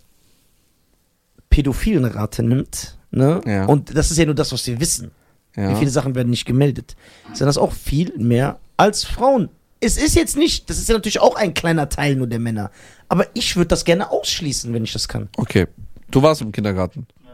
pädophilen 1.48 2.04
Rate 2.04 2.44
nimmt, 2.44 2.96
ne? 3.10 3.40
Ja. 3.44 3.64
Und 3.66 3.96
das 3.96 4.12
ist 4.12 4.18
ja 4.18 4.26
nur 4.26 4.36
das, 4.36 4.52
was 4.52 4.64
wir 4.68 4.78
wissen. 4.78 5.10
Ja. 5.56 5.68
Wie 5.72 5.74
viele 5.74 5.90
Sachen 5.90 6.14
werden 6.14 6.30
nicht 6.30 6.44
gemeldet? 6.46 6.94
Sind 7.32 7.48
das 7.48 7.58
auch 7.58 7.72
viel 7.72 8.16
mehr 8.16 8.60
als 8.76 9.02
Frauen? 9.02 9.48
Es 9.80 9.96
ist 9.96 10.14
jetzt 10.14 10.36
nicht, 10.36 10.68
das 10.68 10.78
ist 10.78 10.88
ja 10.88 10.94
natürlich 10.94 11.20
auch 11.20 11.36
ein 11.36 11.54
kleiner 11.54 11.88
Teil 11.88 12.14
nur 12.14 12.26
der 12.26 12.38
Männer. 12.38 12.70
Aber 13.08 13.26
ich 13.32 13.56
würde 13.56 13.68
das 13.68 13.84
gerne 13.84 14.10
ausschließen, 14.10 14.72
wenn 14.74 14.84
ich 14.84 14.92
das 14.92 15.08
kann. 15.08 15.28
Okay. 15.36 15.66
Du 16.10 16.22
warst 16.22 16.42
im 16.42 16.52
Kindergarten. 16.52 17.06
Ja. 17.24 17.30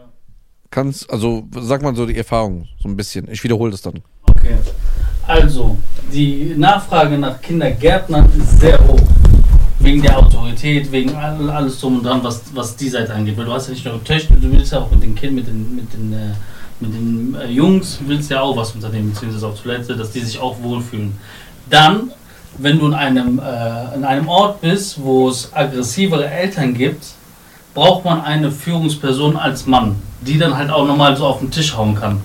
Kannst, 0.70 1.10
also 1.10 1.48
sag 1.58 1.82
mal 1.82 1.94
so 1.96 2.06
die 2.06 2.16
Erfahrung, 2.16 2.68
so 2.80 2.88
ein 2.88 2.96
bisschen. 2.96 3.28
Ich 3.30 3.42
wiederhole 3.42 3.72
das 3.72 3.82
dann. 3.82 4.00
Okay. 4.22 4.54
Also, 5.26 5.76
die 6.12 6.54
Nachfrage 6.56 7.18
nach 7.18 7.40
Kindergärtnern 7.40 8.30
ist 8.38 8.60
sehr 8.60 8.78
hoch. 8.86 9.00
Wegen 9.80 10.02
der 10.02 10.16
Autorität, 10.16 10.90
wegen 10.92 11.14
all, 11.14 11.50
alles 11.50 11.80
drum 11.80 11.98
und 11.98 12.04
dran, 12.04 12.22
was, 12.22 12.42
was 12.54 12.76
die 12.76 12.88
Seite 12.88 13.12
angeht. 13.12 13.36
Weil 13.36 13.46
du 13.46 13.52
hast 13.52 13.66
ja 13.66 13.74
nicht 13.74 13.84
nur 13.84 14.02
Töchter, 14.04 14.34
du 14.34 14.52
willst 14.52 14.72
ja 14.72 14.80
auch 14.80 14.90
mit 14.90 15.02
den 15.02 15.14
Kindern, 15.14 15.34
mit 15.36 15.46
den, 15.48 15.76
mit 15.76 15.92
den, 15.92 16.12
äh, 16.12 16.34
mit 16.78 16.94
den 16.94 17.36
äh, 17.40 17.50
Jungs, 17.50 17.98
willst 18.06 18.30
ja 18.30 18.40
auch 18.40 18.56
was 18.56 18.72
unternehmen, 18.72 19.12
beziehungsweise 19.12 19.46
auf 19.48 19.60
Toilette, 19.60 19.96
dass 19.96 20.12
die 20.12 20.20
sich 20.20 20.38
auch 20.38 20.62
wohlfühlen. 20.62 21.12
Dann, 21.68 22.12
wenn 22.58 22.78
du 22.78 22.86
in 22.86 22.94
einem, 22.94 23.38
äh, 23.38 23.94
in 23.94 24.04
einem 24.04 24.28
Ort 24.28 24.60
bist, 24.60 25.02
wo 25.02 25.28
es 25.28 25.52
aggressivere 25.52 26.28
Eltern 26.28 26.74
gibt, 26.74 27.04
braucht 27.74 28.04
man 28.04 28.22
eine 28.22 28.50
Führungsperson 28.50 29.36
als 29.36 29.66
Mann, 29.66 29.96
die 30.20 30.38
dann 30.38 30.56
halt 30.56 30.70
auch 30.70 30.86
nochmal 30.86 31.16
so 31.16 31.26
auf 31.26 31.40
den 31.40 31.50
Tisch 31.50 31.76
hauen 31.76 31.94
kann. 31.94 32.20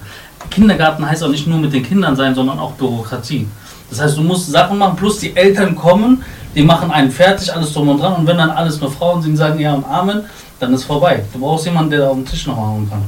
Kindergarten 0.49 1.05
heißt 1.05 1.23
auch 1.23 1.29
nicht 1.29 1.47
nur 1.47 1.59
mit 1.59 1.73
den 1.73 1.83
Kindern 1.83 2.15
sein, 2.15 2.33
sondern 2.33 2.59
auch 2.59 2.73
Bürokratie. 2.73 3.47
Das 3.89 4.01
heißt, 4.01 4.17
du 4.17 4.21
musst 4.21 4.49
Sachen 4.49 4.77
machen, 4.77 4.95
plus 4.95 5.19
die 5.19 5.35
Eltern 5.35 5.75
kommen, 5.75 6.23
die 6.55 6.63
machen 6.63 6.91
einen 6.91 7.11
fertig, 7.11 7.53
alles 7.53 7.73
drum 7.73 7.89
und 7.89 7.99
dran. 7.99 8.15
Und 8.15 8.27
wenn 8.27 8.37
dann 8.37 8.49
alles 8.49 8.79
nur 8.79 8.91
Frauen 8.91 9.21
sind, 9.21 9.35
sagen 9.37 9.59
ja 9.59 9.73
und 9.73 9.85
Amen, 9.85 10.23
dann 10.59 10.73
ist 10.73 10.85
vorbei. 10.85 11.23
Du 11.33 11.39
brauchst 11.39 11.65
jemanden, 11.65 11.91
der 11.91 11.99
da 12.01 12.09
auf 12.09 12.15
den 12.15 12.25
Tisch 12.25 12.47
noch 12.47 12.55
hauen 12.55 12.89
kann. 12.89 13.03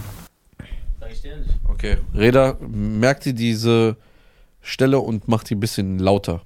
Sag 0.99 1.11
ich 1.11 1.21
dir 1.21 1.31
ehrlich. 1.31 1.47
Okay. 1.69 1.97
Reda, 2.13 2.57
merk 2.59 3.21
dir 3.21 3.33
diese 3.33 3.95
Stelle 4.61 4.99
und 4.99 5.27
mach 5.27 5.43
die 5.43 5.55
ein 5.55 5.59
bisschen 5.59 5.99
lauter. 5.99 6.41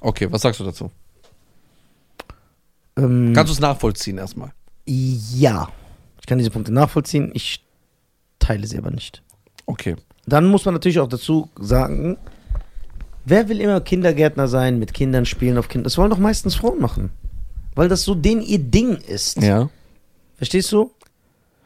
Okay, 0.00 0.30
was 0.30 0.42
sagst 0.42 0.60
du 0.60 0.64
dazu? 0.64 0.90
Ähm, 2.96 3.32
Kannst 3.34 3.50
du 3.50 3.54
es 3.54 3.60
nachvollziehen 3.60 4.18
erstmal? 4.18 4.52
Ja, 4.86 5.68
ich 6.20 6.26
kann 6.26 6.38
diese 6.38 6.50
Punkte 6.50 6.72
nachvollziehen. 6.72 7.30
Ich 7.34 7.64
teile 8.38 8.66
sie 8.66 8.78
aber 8.78 8.90
nicht. 8.90 9.22
Okay. 9.66 9.96
Dann 10.26 10.46
muss 10.46 10.64
man 10.64 10.74
natürlich 10.74 10.98
auch 10.98 11.08
dazu 11.08 11.48
sagen, 11.58 12.16
wer 13.24 13.48
will 13.48 13.60
immer 13.60 13.80
Kindergärtner 13.80 14.48
sein, 14.48 14.78
mit 14.78 14.94
Kindern 14.94 15.26
spielen 15.26 15.58
auf 15.58 15.68
Kindern? 15.68 15.84
Das 15.84 15.98
wollen 15.98 16.10
doch 16.10 16.18
meistens 16.18 16.54
Frauen 16.54 16.80
machen. 16.80 17.10
Weil 17.74 17.88
das 17.88 18.02
so 18.02 18.14
den 18.14 18.40
ihr 18.42 18.58
Ding 18.58 18.96
ist. 18.96 19.40
Ja. 19.40 19.68
Verstehst 20.36 20.72
du? 20.72 20.92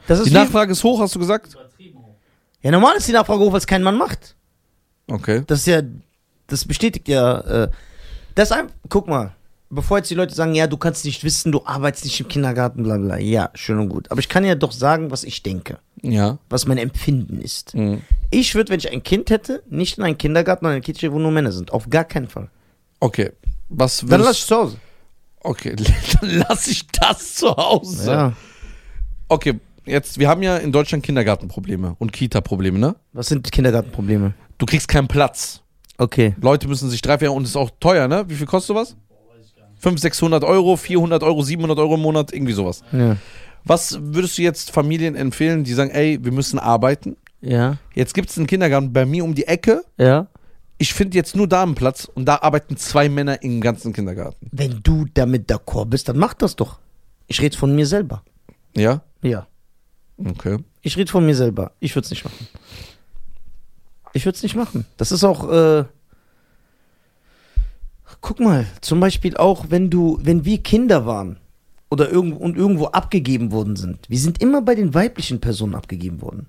Das 0.06 0.18
ist 0.18 0.28
Die 0.28 0.34
Nachfrage 0.34 0.72
ist 0.72 0.82
hoch, 0.82 1.00
hast 1.00 1.14
du 1.14 1.18
gesagt? 1.18 1.56
Ja, 2.62 2.70
normal 2.70 2.96
ist 2.96 3.08
die 3.08 3.12
Nachfrage 3.12 3.40
hoch, 3.40 3.52
weil 3.52 3.58
es 3.58 3.66
kein 3.66 3.82
Mann 3.82 3.96
macht. 3.96 4.36
Okay. 5.08 5.42
Das 5.46 5.60
ist 5.60 5.66
ja, 5.66 5.82
das 6.46 6.64
bestätigt 6.64 7.08
ja, 7.08 7.64
äh, 7.64 7.70
das 8.34 8.50
ist 8.50 8.56
ein, 8.56 8.68
guck 8.88 9.08
mal, 9.08 9.34
bevor 9.70 9.98
jetzt 9.98 10.10
die 10.10 10.14
Leute 10.14 10.34
sagen, 10.34 10.54
ja, 10.54 10.66
du 10.66 10.76
kannst 10.76 11.04
nicht 11.04 11.24
wissen, 11.24 11.52
du 11.52 11.62
arbeitest 11.64 12.04
nicht 12.04 12.20
im 12.20 12.28
Kindergarten, 12.28 12.82
bla 12.82 12.96
bla, 12.98 13.18
ja, 13.18 13.50
schön 13.54 13.78
und 13.78 13.88
gut. 13.88 14.10
Aber 14.10 14.20
ich 14.20 14.28
kann 14.28 14.44
ja 14.44 14.54
doch 14.54 14.72
sagen, 14.72 15.10
was 15.10 15.24
ich 15.24 15.42
denke, 15.42 15.78
Ja. 16.02 16.38
was 16.50 16.66
mein 16.66 16.78
Empfinden 16.78 17.40
ist. 17.40 17.74
Mhm. 17.74 18.02
Ich 18.30 18.54
würde, 18.54 18.70
wenn 18.70 18.78
ich 18.80 18.90
ein 18.92 19.02
Kind 19.02 19.30
hätte, 19.30 19.62
nicht 19.68 19.98
in 19.98 20.04
einen 20.04 20.18
Kindergarten 20.18 20.64
oder 20.66 20.72
eine 20.74 20.80
Kita, 20.82 21.10
wo 21.12 21.18
nur 21.18 21.30
Männer 21.30 21.52
sind. 21.52 21.72
Auf 21.72 21.88
gar 21.90 22.04
keinen 22.04 22.28
Fall. 22.28 22.48
Okay. 23.00 23.32
Was 23.68 24.04
Dann 24.06 24.20
lass 24.20 24.38
ich 24.38 24.46
zu 24.46 24.56
Hause. 24.56 24.76
Okay, 25.40 25.74
dann 26.20 26.30
lass 26.48 26.68
ich 26.68 26.86
das 26.88 27.34
zu 27.36 27.48
Hause. 27.56 28.10
Ja. 28.10 28.32
Okay, 29.28 29.58
jetzt, 29.86 30.18
wir 30.18 30.28
haben 30.28 30.42
ja 30.42 30.58
in 30.58 30.70
Deutschland 30.72 31.02
Kindergartenprobleme 31.02 31.96
und 31.98 32.12
Kita-Probleme, 32.12 32.78
ne? 32.78 32.94
Was 33.12 33.28
sind 33.28 33.50
Kindergartenprobleme? 33.50 34.34
Du 34.58 34.66
kriegst 34.66 34.86
keinen 34.88 35.08
Platz. 35.08 35.61
Okay. 36.02 36.34
Leute 36.40 36.66
müssen 36.66 36.90
sich 36.90 37.00
drei, 37.00 37.18
vier 37.18 37.32
und 37.32 37.44
ist 37.44 37.56
auch 37.56 37.70
teuer, 37.78 38.08
ne? 38.08 38.24
Wie 38.26 38.34
viel 38.34 38.46
kostet 38.46 38.68
sowas? 38.68 38.96
500, 39.76 40.00
600 40.00 40.44
Euro, 40.44 40.76
400 40.76 41.22
Euro, 41.22 41.42
700 41.42 41.78
Euro 41.78 41.94
im 41.94 42.00
Monat, 42.00 42.32
irgendwie 42.32 42.52
sowas. 42.52 42.82
Ja. 42.92 43.16
Was 43.64 43.98
würdest 44.00 44.36
du 44.36 44.42
jetzt 44.42 44.72
Familien 44.72 45.14
empfehlen, 45.14 45.62
die 45.62 45.72
sagen, 45.72 45.90
ey, 45.90 46.18
wir 46.22 46.32
müssen 46.32 46.58
arbeiten? 46.58 47.16
Ja. 47.40 47.76
Jetzt 47.94 48.14
gibt 48.14 48.30
es 48.30 48.36
einen 48.36 48.48
Kindergarten 48.48 48.92
bei 48.92 49.06
mir 49.06 49.24
um 49.24 49.34
die 49.34 49.46
Ecke. 49.46 49.84
Ja. 49.96 50.26
Ich 50.78 50.92
finde 50.92 51.16
jetzt 51.16 51.36
nur 51.36 51.46
da 51.46 51.62
einen 51.62 51.76
Platz 51.76 52.08
und 52.12 52.26
da 52.26 52.38
arbeiten 52.42 52.76
zwei 52.76 53.08
Männer 53.08 53.40
im 53.42 53.60
ganzen 53.60 53.92
Kindergarten. 53.92 54.48
Wenn 54.50 54.80
du 54.82 55.06
damit 55.14 55.48
d'accord 55.48 55.86
bist, 55.86 56.08
dann 56.08 56.18
mach 56.18 56.34
das 56.34 56.56
doch. 56.56 56.80
Ich 57.28 57.40
rede 57.40 57.56
von 57.56 57.74
mir 57.76 57.86
selber. 57.86 58.24
Ja? 58.76 59.02
Ja. 59.22 59.46
Okay. 60.18 60.58
Ich 60.80 60.96
rede 60.96 61.10
von 61.10 61.24
mir 61.24 61.36
selber. 61.36 61.72
Ich 61.78 61.94
würde 61.94 62.06
es 62.06 62.10
nicht 62.10 62.24
machen. 62.24 62.48
Ich 64.12 64.24
würde 64.24 64.36
es 64.36 64.42
nicht 64.42 64.56
machen. 64.56 64.84
Das 64.96 65.12
ist 65.12 65.24
auch. 65.24 65.50
Äh, 65.50 65.84
guck 68.20 68.40
mal, 68.40 68.66
zum 68.80 69.00
Beispiel 69.00 69.36
auch, 69.36 69.66
wenn 69.68 69.90
du, 69.90 70.18
wenn 70.22 70.44
wir 70.44 70.58
Kinder 70.62 71.06
waren 71.06 71.38
oder 71.90 72.10
irgendwo 72.10 72.38
und 72.38 72.56
irgendwo 72.56 72.86
abgegeben 72.86 73.52
worden 73.52 73.76
sind. 73.76 74.08
Wir 74.08 74.18
sind 74.18 74.40
immer 74.40 74.62
bei 74.62 74.74
den 74.74 74.94
weiblichen 74.94 75.40
Personen 75.40 75.74
abgegeben 75.74 76.22
worden. 76.22 76.46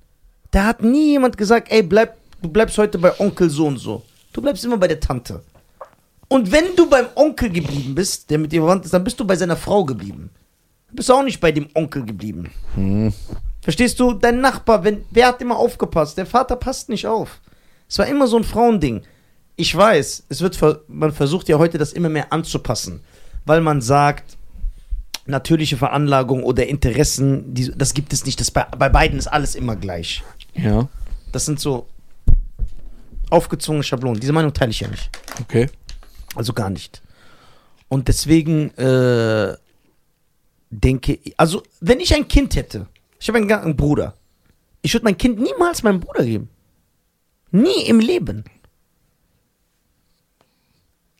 Da 0.51 0.65
hat 0.65 0.83
nie 0.83 1.11
jemand 1.11 1.37
gesagt, 1.37 1.71
ey, 1.71 1.83
bleib, 1.83 2.15
du 2.41 2.49
bleibst 2.49 2.77
heute 2.77 2.97
bei 2.99 3.19
Onkel 3.19 3.49
so 3.49 3.67
und 3.67 3.77
so. 3.77 4.03
Du 4.31 4.41
bleibst 4.41 4.63
immer 4.63 4.77
bei 4.77 4.87
der 4.87 4.99
Tante. 4.99 5.41
Und 6.27 6.51
wenn 6.51 6.75
du 6.75 6.89
beim 6.89 7.07
Onkel 7.15 7.49
geblieben 7.49 7.93
bist, 7.93 8.29
der 8.29 8.37
mit 8.37 8.51
dir 8.51 8.61
verwandt 8.61 8.85
ist, 8.85 8.93
dann 8.93 9.03
bist 9.03 9.19
du 9.19 9.25
bei 9.25 9.35
seiner 9.35 9.57
Frau 9.57 9.83
geblieben. 9.83 10.29
Du 10.89 10.95
bist 10.95 11.11
auch 11.11 11.23
nicht 11.23 11.39
bei 11.39 11.51
dem 11.51 11.67
Onkel 11.73 12.05
geblieben. 12.05 12.51
Verstehst 13.61 13.99
du? 13.99 14.13
Dein 14.13 14.41
Nachbar, 14.41 14.83
wenn, 14.83 15.05
wer 15.11 15.27
hat 15.27 15.41
immer 15.41 15.57
aufgepasst? 15.57 16.17
Der 16.17 16.25
Vater 16.25 16.55
passt 16.55 16.89
nicht 16.89 17.07
auf. 17.07 17.39
Es 17.93 17.99
war 17.99 18.07
immer 18.07 18.25
so 18.25 18.37
ein 18.37 18.43
Frauending. 18.43 19.03
Ich 19.55 19.75
weiß, 19.75 20.23
es 20.27 20.41
wird, 20.41 20.55
ver- 20.55 20.81
man 20.87 21.11
versucht 21.11 21.47
ja 21.47 21.59
heute 21.59 21.77
das 21.77 21.93
immer 21.93 22.09
mehr 22.09 22.33
anzupassen, 22.33 23.01
weil 23.45 23.61
man 23.61 23.81
sagt, 23.81 24.35
natürliche 25.27 25.77
Veranlagung 25.77 26.41
oder 26.43 26.65
Interessen, 26.65 27.53
die, 27.53 27.71
das 27.77 27.93
gibt 27.93 28.11
es 28.11 28.25
nicht. 28.25 28.39
Das 28.39 28.49
bei, 28.49 28.63
bei 28.63 28.89
beiden 28.89 29.19
ist 29.19 29.27
alles 29.27 29.53
immer 29.53 29.75
gleich. 29.75 30.23
Ja. 30.55 30.89
Das 31.31 31.45
sind 31.45 31.59
so 31.59 31.85
aufgezwungene 33.29 33.83
Schablonen. 33.83 34.19
Diese 34.19 34.33
Meinung 34.33 34.53
teile 34.53 34.71
ich 34.71 34.79
ja 34.79 34.87
nicht. 34.87 35.11
Okay. 35.41 35.69
Also 36.33 36.51
gar 36.51 36.71
nicht. 36.71 37.03
Und 37.89 38.07
deswegen 38.07 38.71
äh, 38.71 39.55
denke 40.71 41.19
ich, 41.23 41.39
also 41.39 41.61
wenn 41.79 41.99
ich 41.99 42.15
ein 42.15 42.27
Kind 42.27 42.55
hätte, 42.55 42.87
ich 43.19 43.27
habe 43.27 43.37
einen, 43.37 43.51
einen 43.51 43.77
Bruder, 43.77 44.15
ich 44.81 44.95
würde 44.95 45.03
mein 45.03 45.17
Kind 45.19 45.39
niemals 45.39 45.83
meinem 45.83 45.99
Bruder 45.99 46.25
geben. 46.25 46.49
Nie 47.53 47.85
im 47.85 47.99
Leben. 47.99 48.43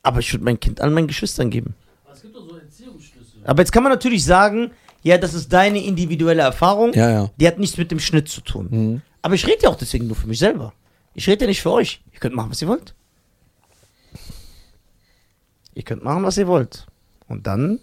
Aber 0.02 0.20
ich 0.20 0.34
würde 0.34 0.44
mein 0.44 0.60
Kind 0.60 0.82
an 0.82 0.92
meinen 0.92 1.08
Geschwistern 1.08 1.52
geben. 1.52 1.76
Aber 2.04 2.14
es 2.14 2.22
gibt 2.24 2.36
doch 2.36 2.50
so 2.50 2.58
Erziehungsschlüssel. 2.58 3.42
Aber 3.46 3.62
jetzt 3.62 3.72
kann 3.72 3.84
man 3.84 3.92
natürlich 3.92 4.26
sagen, 4.26 4.72
ja, 5.04 5.20
das 5.20 5.36
ist 5.36 5.54
deine 5.54 5.84
individuelle 5.84 6.42
Erfahrung. 6.42 6.94
Ja, 6.94 7.10
ja. 7.10 7.30
Die 7.38 7.48
hat 7.48 7.60
nichts 7.60 7.78
mit 7.78 7.92
dem 7.92 8.00
Schnitt 8.00 8.30
zu 8.30 8.42
tun. 8.42 8.68
Mhm. 8.72 9.02
Aber 9.22 9.36
ich 9.36 9.46
rede 9.46 9.64
ja 9.64 9.70
auch 9.70 9.76
deswegen 9.76 10.08
nur 10.08 10.16
für 10.16 10.28
mich 10.28 10.40
selber. 10.40 10.74
Ich 11.14 11.28
rede 11.28 11.46
ja 11.46 11.48
nicht 11.48 11.62
für 11.62 11.72
euch. 11.72 12.02
Ihr 12.12 12.20
könnt 12.20 12.36
machen, 12.36 12.50
was 12.50 12.62
ihr 12.62 12.68
wollt. 12.68 12.96
Ihr 15.76 15.84
könnt 15.84 16.04
machen, 16.04 16.24
was 16.24 16.38
ihr 16.38 16.48
wollt. 16.48 16.88
Und 17.28 17.46
dann 17.46 17.80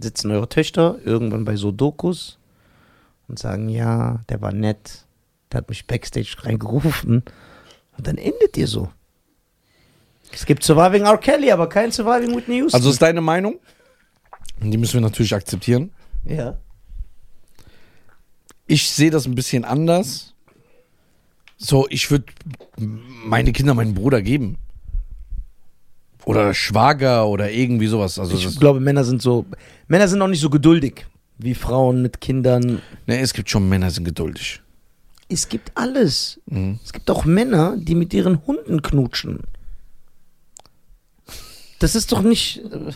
sitzen 0.00 0.32
eure 0.32 0.48
Töchter 0.48 0.98
irgendwann 1.04 1.44
bei 1.44 1.54
so 1.54 1.70
Dokus 1.70 2.38
und 3.28 3.38
sagen, 3.38 3.68
ja, 3.68 4.24
der 4.28 4.40
war 4.40 4.52
nett, 4.52 5.06
der 5.52 5.58
hat 5.58 5.68
mich 5.68 5.86
backstage 5.86 6.36
reingerufen. 6.40 7.22
Und 7.96 8.06
dann 8.06 8.16
endet 8.16 8.56
ihr 8.56 8.66
so. 8.66 8.90
Es 10.32 10.44
gibt 10.46 10.62
Surviving 10.62 11.04
R. 11.04 11.18
Kelly, 11.18 11.50
aber 11.50 11.68
kein 11.68 11.90
Surviving 11.90 12.36
Whitney 12.36 12.56
Houston. 12.58 12.76
Also 12.76 12.90
ist 12.90 13.00
deine 13.02 13.20
Meinung? 13.20 13.58
Die 14.60 14.76
müssen 14.76 14.94
wir 14.94 15.00
natürlich 15.00 15.34
akzeptieren. 15.34 15.90
ja. 16.24 16.58
Ich 18.70 18.90
sehe 18.90 19.10
das 19.10 19.24
ein 19.24 19.34
bisschen 19.34 19.64
anders. 19.64 20.34
So, 21.56 21.86
ich 21.88 22.10
würde 22.10 22.26
meine 22.76 23.52
Kinder 23.52 23.72
meinem 23.72 23.94
Bruder 23.94 24.20
geben. 24.20 24.58
Oder 26.26 26.52
Schwager 26.52 27.26
oder 27.28 27.50
irgendwie 27.50 27.86
sowas. 27.86 28.18
Also 28.18 28.36
Ich 28.36 28.60
glaube, 28.60 28.78
Männer 28.80 29.04
sind 29.04 29.22
so. 29.22 29.46
Männer 29.86 30.06
sind 30.06 30.20
auch 30.20 30.28
nicht 30.28 30.42
so 30.42 30.50
geduldig 30.50 31.06
wie 31.38 31.54
Frauen 31.54 32.02
mit 32.02 32.20
Kindern. 32.20 32.82
ne, 33.06 33.20
es 33.20 33.32
gibt 33.32 33.48
schon 33.48 33.66
Männer, 33.70 33.86
die 33.88 33.94
sind 33.94 34.04
geduldig. 34.04 34.60
Es 35.28 35.48
gibt 35.48 35.72
alles. 35.76 36.40
Mhm. 36.46 36.78
Es 36.84 36.92
gibt 36.92 37.10
auch 37.10 37.24
Männer, 37.24 37.76
die 37.76 37.94
mit 37.94 38.14
ihren 38.14 38.46
Hunden 38.46 38.80
knutschen. 38.82 39.40
Das 41.78 41.94
ist 41.94 42.10
doch 42.12 42.22
nicht. 42.22 42.58
äh, 42.64 42.92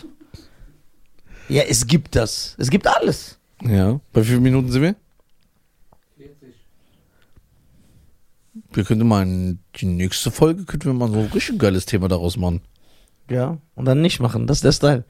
Ja, 1.49 1.63
es 1.63 1.85
gibt 1.87 2.15
das. 2.15 2.55
Es 2.57 2.69
gibt 2.69 2.87
alles. 2.87 3.37
Ja. 3.61 3.99
Bei 4.11 4.21
wie 4.21 4.25
vielen 4.29 4.43
Minuten 4.43 4.71
sind 4.71 4.81
wir? 4.81 4.95
40. 6.17 6.55
Wir 8.71 8.83
könnten 8.83 9.07
mal 9.07 9.23
in 9.23 9.59
die 9.75 9.85
nächste 9.85 10.31
Folge, 10.31 10.65
könnten 10.65 10.85
wir 10.87 10.93
mal 10.93 11.09
so 11.09 11.19
ein 11.19 11.27
richtig 11.27 11.59
geiles 11.59 11.85
Thema 11.85 12.07
daraus 12.07 12.35
machen. 12.35 12.61
Ja. 13.29 13.57
Und 13.75 13.85
dann 13.85 14.01
nicht 14.01 14.19
machen. 14.19 14.47
Das 14.47 14.57
ist 14.57 14.63
der 14.63 14.71
Style. 14.73 15.05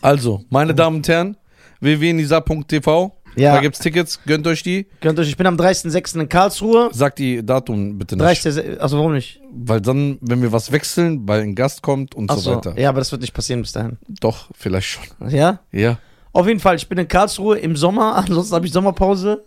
Also, 0.00 0.44
meine 0.50 0.74
Damen 0.74 0.96
und 0.96 1.08
Herren, 1.08 1.36
www.nisa.tv. 1.80 3.16
Ja. 3.38 3.54
Da 3.54 3.60
gibt's 3.60 3.78
Tickets, 3.78 4.20
gönnt 4.26 4.46
euch 4.46 4.62
die. 4.62 4.86
Könnt 5.00 5.18
euch, 5.18 5.28
ich 5.28 5.36
bin 5.36 5.46
am 5.46 5.56
30.06. 5.56 6.20
in 6.20 6.28
Karlsruhe. 6.28 6.90
Sagt 6.92 7.18
die 7.18 7.44
Datum 7.44 7.98
bitte 7.98 8.16
nicht. 8.16 8.44
30. 8.44 8.80
Also 8.80 8.98
warum 8.98 9.12
nicht? 9.14 9.40
Weil 9.52 9.80
dann, 9.80 10.18
wenn 10.20 10.42
wir 10.42 10.50
was 10.52 10.72
wechseln, 10.72 11.26
weil 11.28 11.42
ein 11.42 11.54
Gast 11.54 11.82
kommt 11.82 12.14
und 12.14 12.30
so 12.30 12.36
Achso. 12.36 12.56
weiter. 12.56 12.78
Ja, 12.78 12.88
aber 12.88 12.98
das 13.00 13.12
wird 13.12 13.20
nicht 13.22 13.34
passieren 13.34 13.62
bis 13.62 13.72
dahin. 13.72 13.98
Doch, 14.20 14.48
vielleicht 14.56 14.88
schon. 14.88 15.04
Ja? 15.30 15.60
Ja. 15.72 15.98
Auf 16.32 16.46
jeden 16.46 16.60
Fall, 16.60 16.76
ich 16.76 16.88
bin 16.88 16.98
in 16.98 17.08
Karlsruhe 17.08 17.58
im 17.58 17.76
Sommer, 17.76 18.16
ansonsten 18.28 18.54
habe 18.54 18.66
ich 18.66 18.72
Sommerpause. 18.72 19.44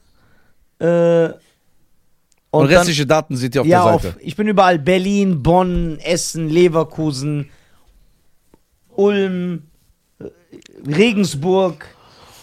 Äh, 0.79 1.25
Und, 1.25 1.35
dann- 2.51 2.65
restliche 2.67 3.05
Daten 3.05 3.35
seht 3.37 3.55
ihr 3.55 3.61
auf 3.61 3.67
ja, 3.67 3.83
der 3.83 3.93
auf, 3.93 4.01
Seite. 4.03 4.17
ich 4.21 4.35
bin 4.35 4.47
überall 4.47 4.79
Berlin, 4.79 5.43
Bonn, 5.43 5.99
Essen, 5.99 6.49
Leverkusen, 6.49 7.49
Ulm, 8.95 9.63
äh, 10.19 10.25
Regensburg, 10.87 11.85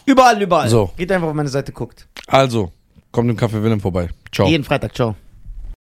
überall, 0.08 0.40
überall. 0.40 0.68
So. 0.68 0.90
Geht 0.96 1.12
einfach 1.12 1.28
auf 1.28 1.34
meine 1.34 1.48
Seite, 1.48 1.72
guckt. 1.72 2.08
Also, 2.26 2.72
kommt 3.12 3.30
im 3.30 3.36
Café 3.36 3.62
Willem 3.62 3.80
vorbei. 3.80 4.08
Ciao. 4.32 4.48
Jeden 4.48 4.64
Freitag, 4.64 4.94
ciao. 4.94 5.14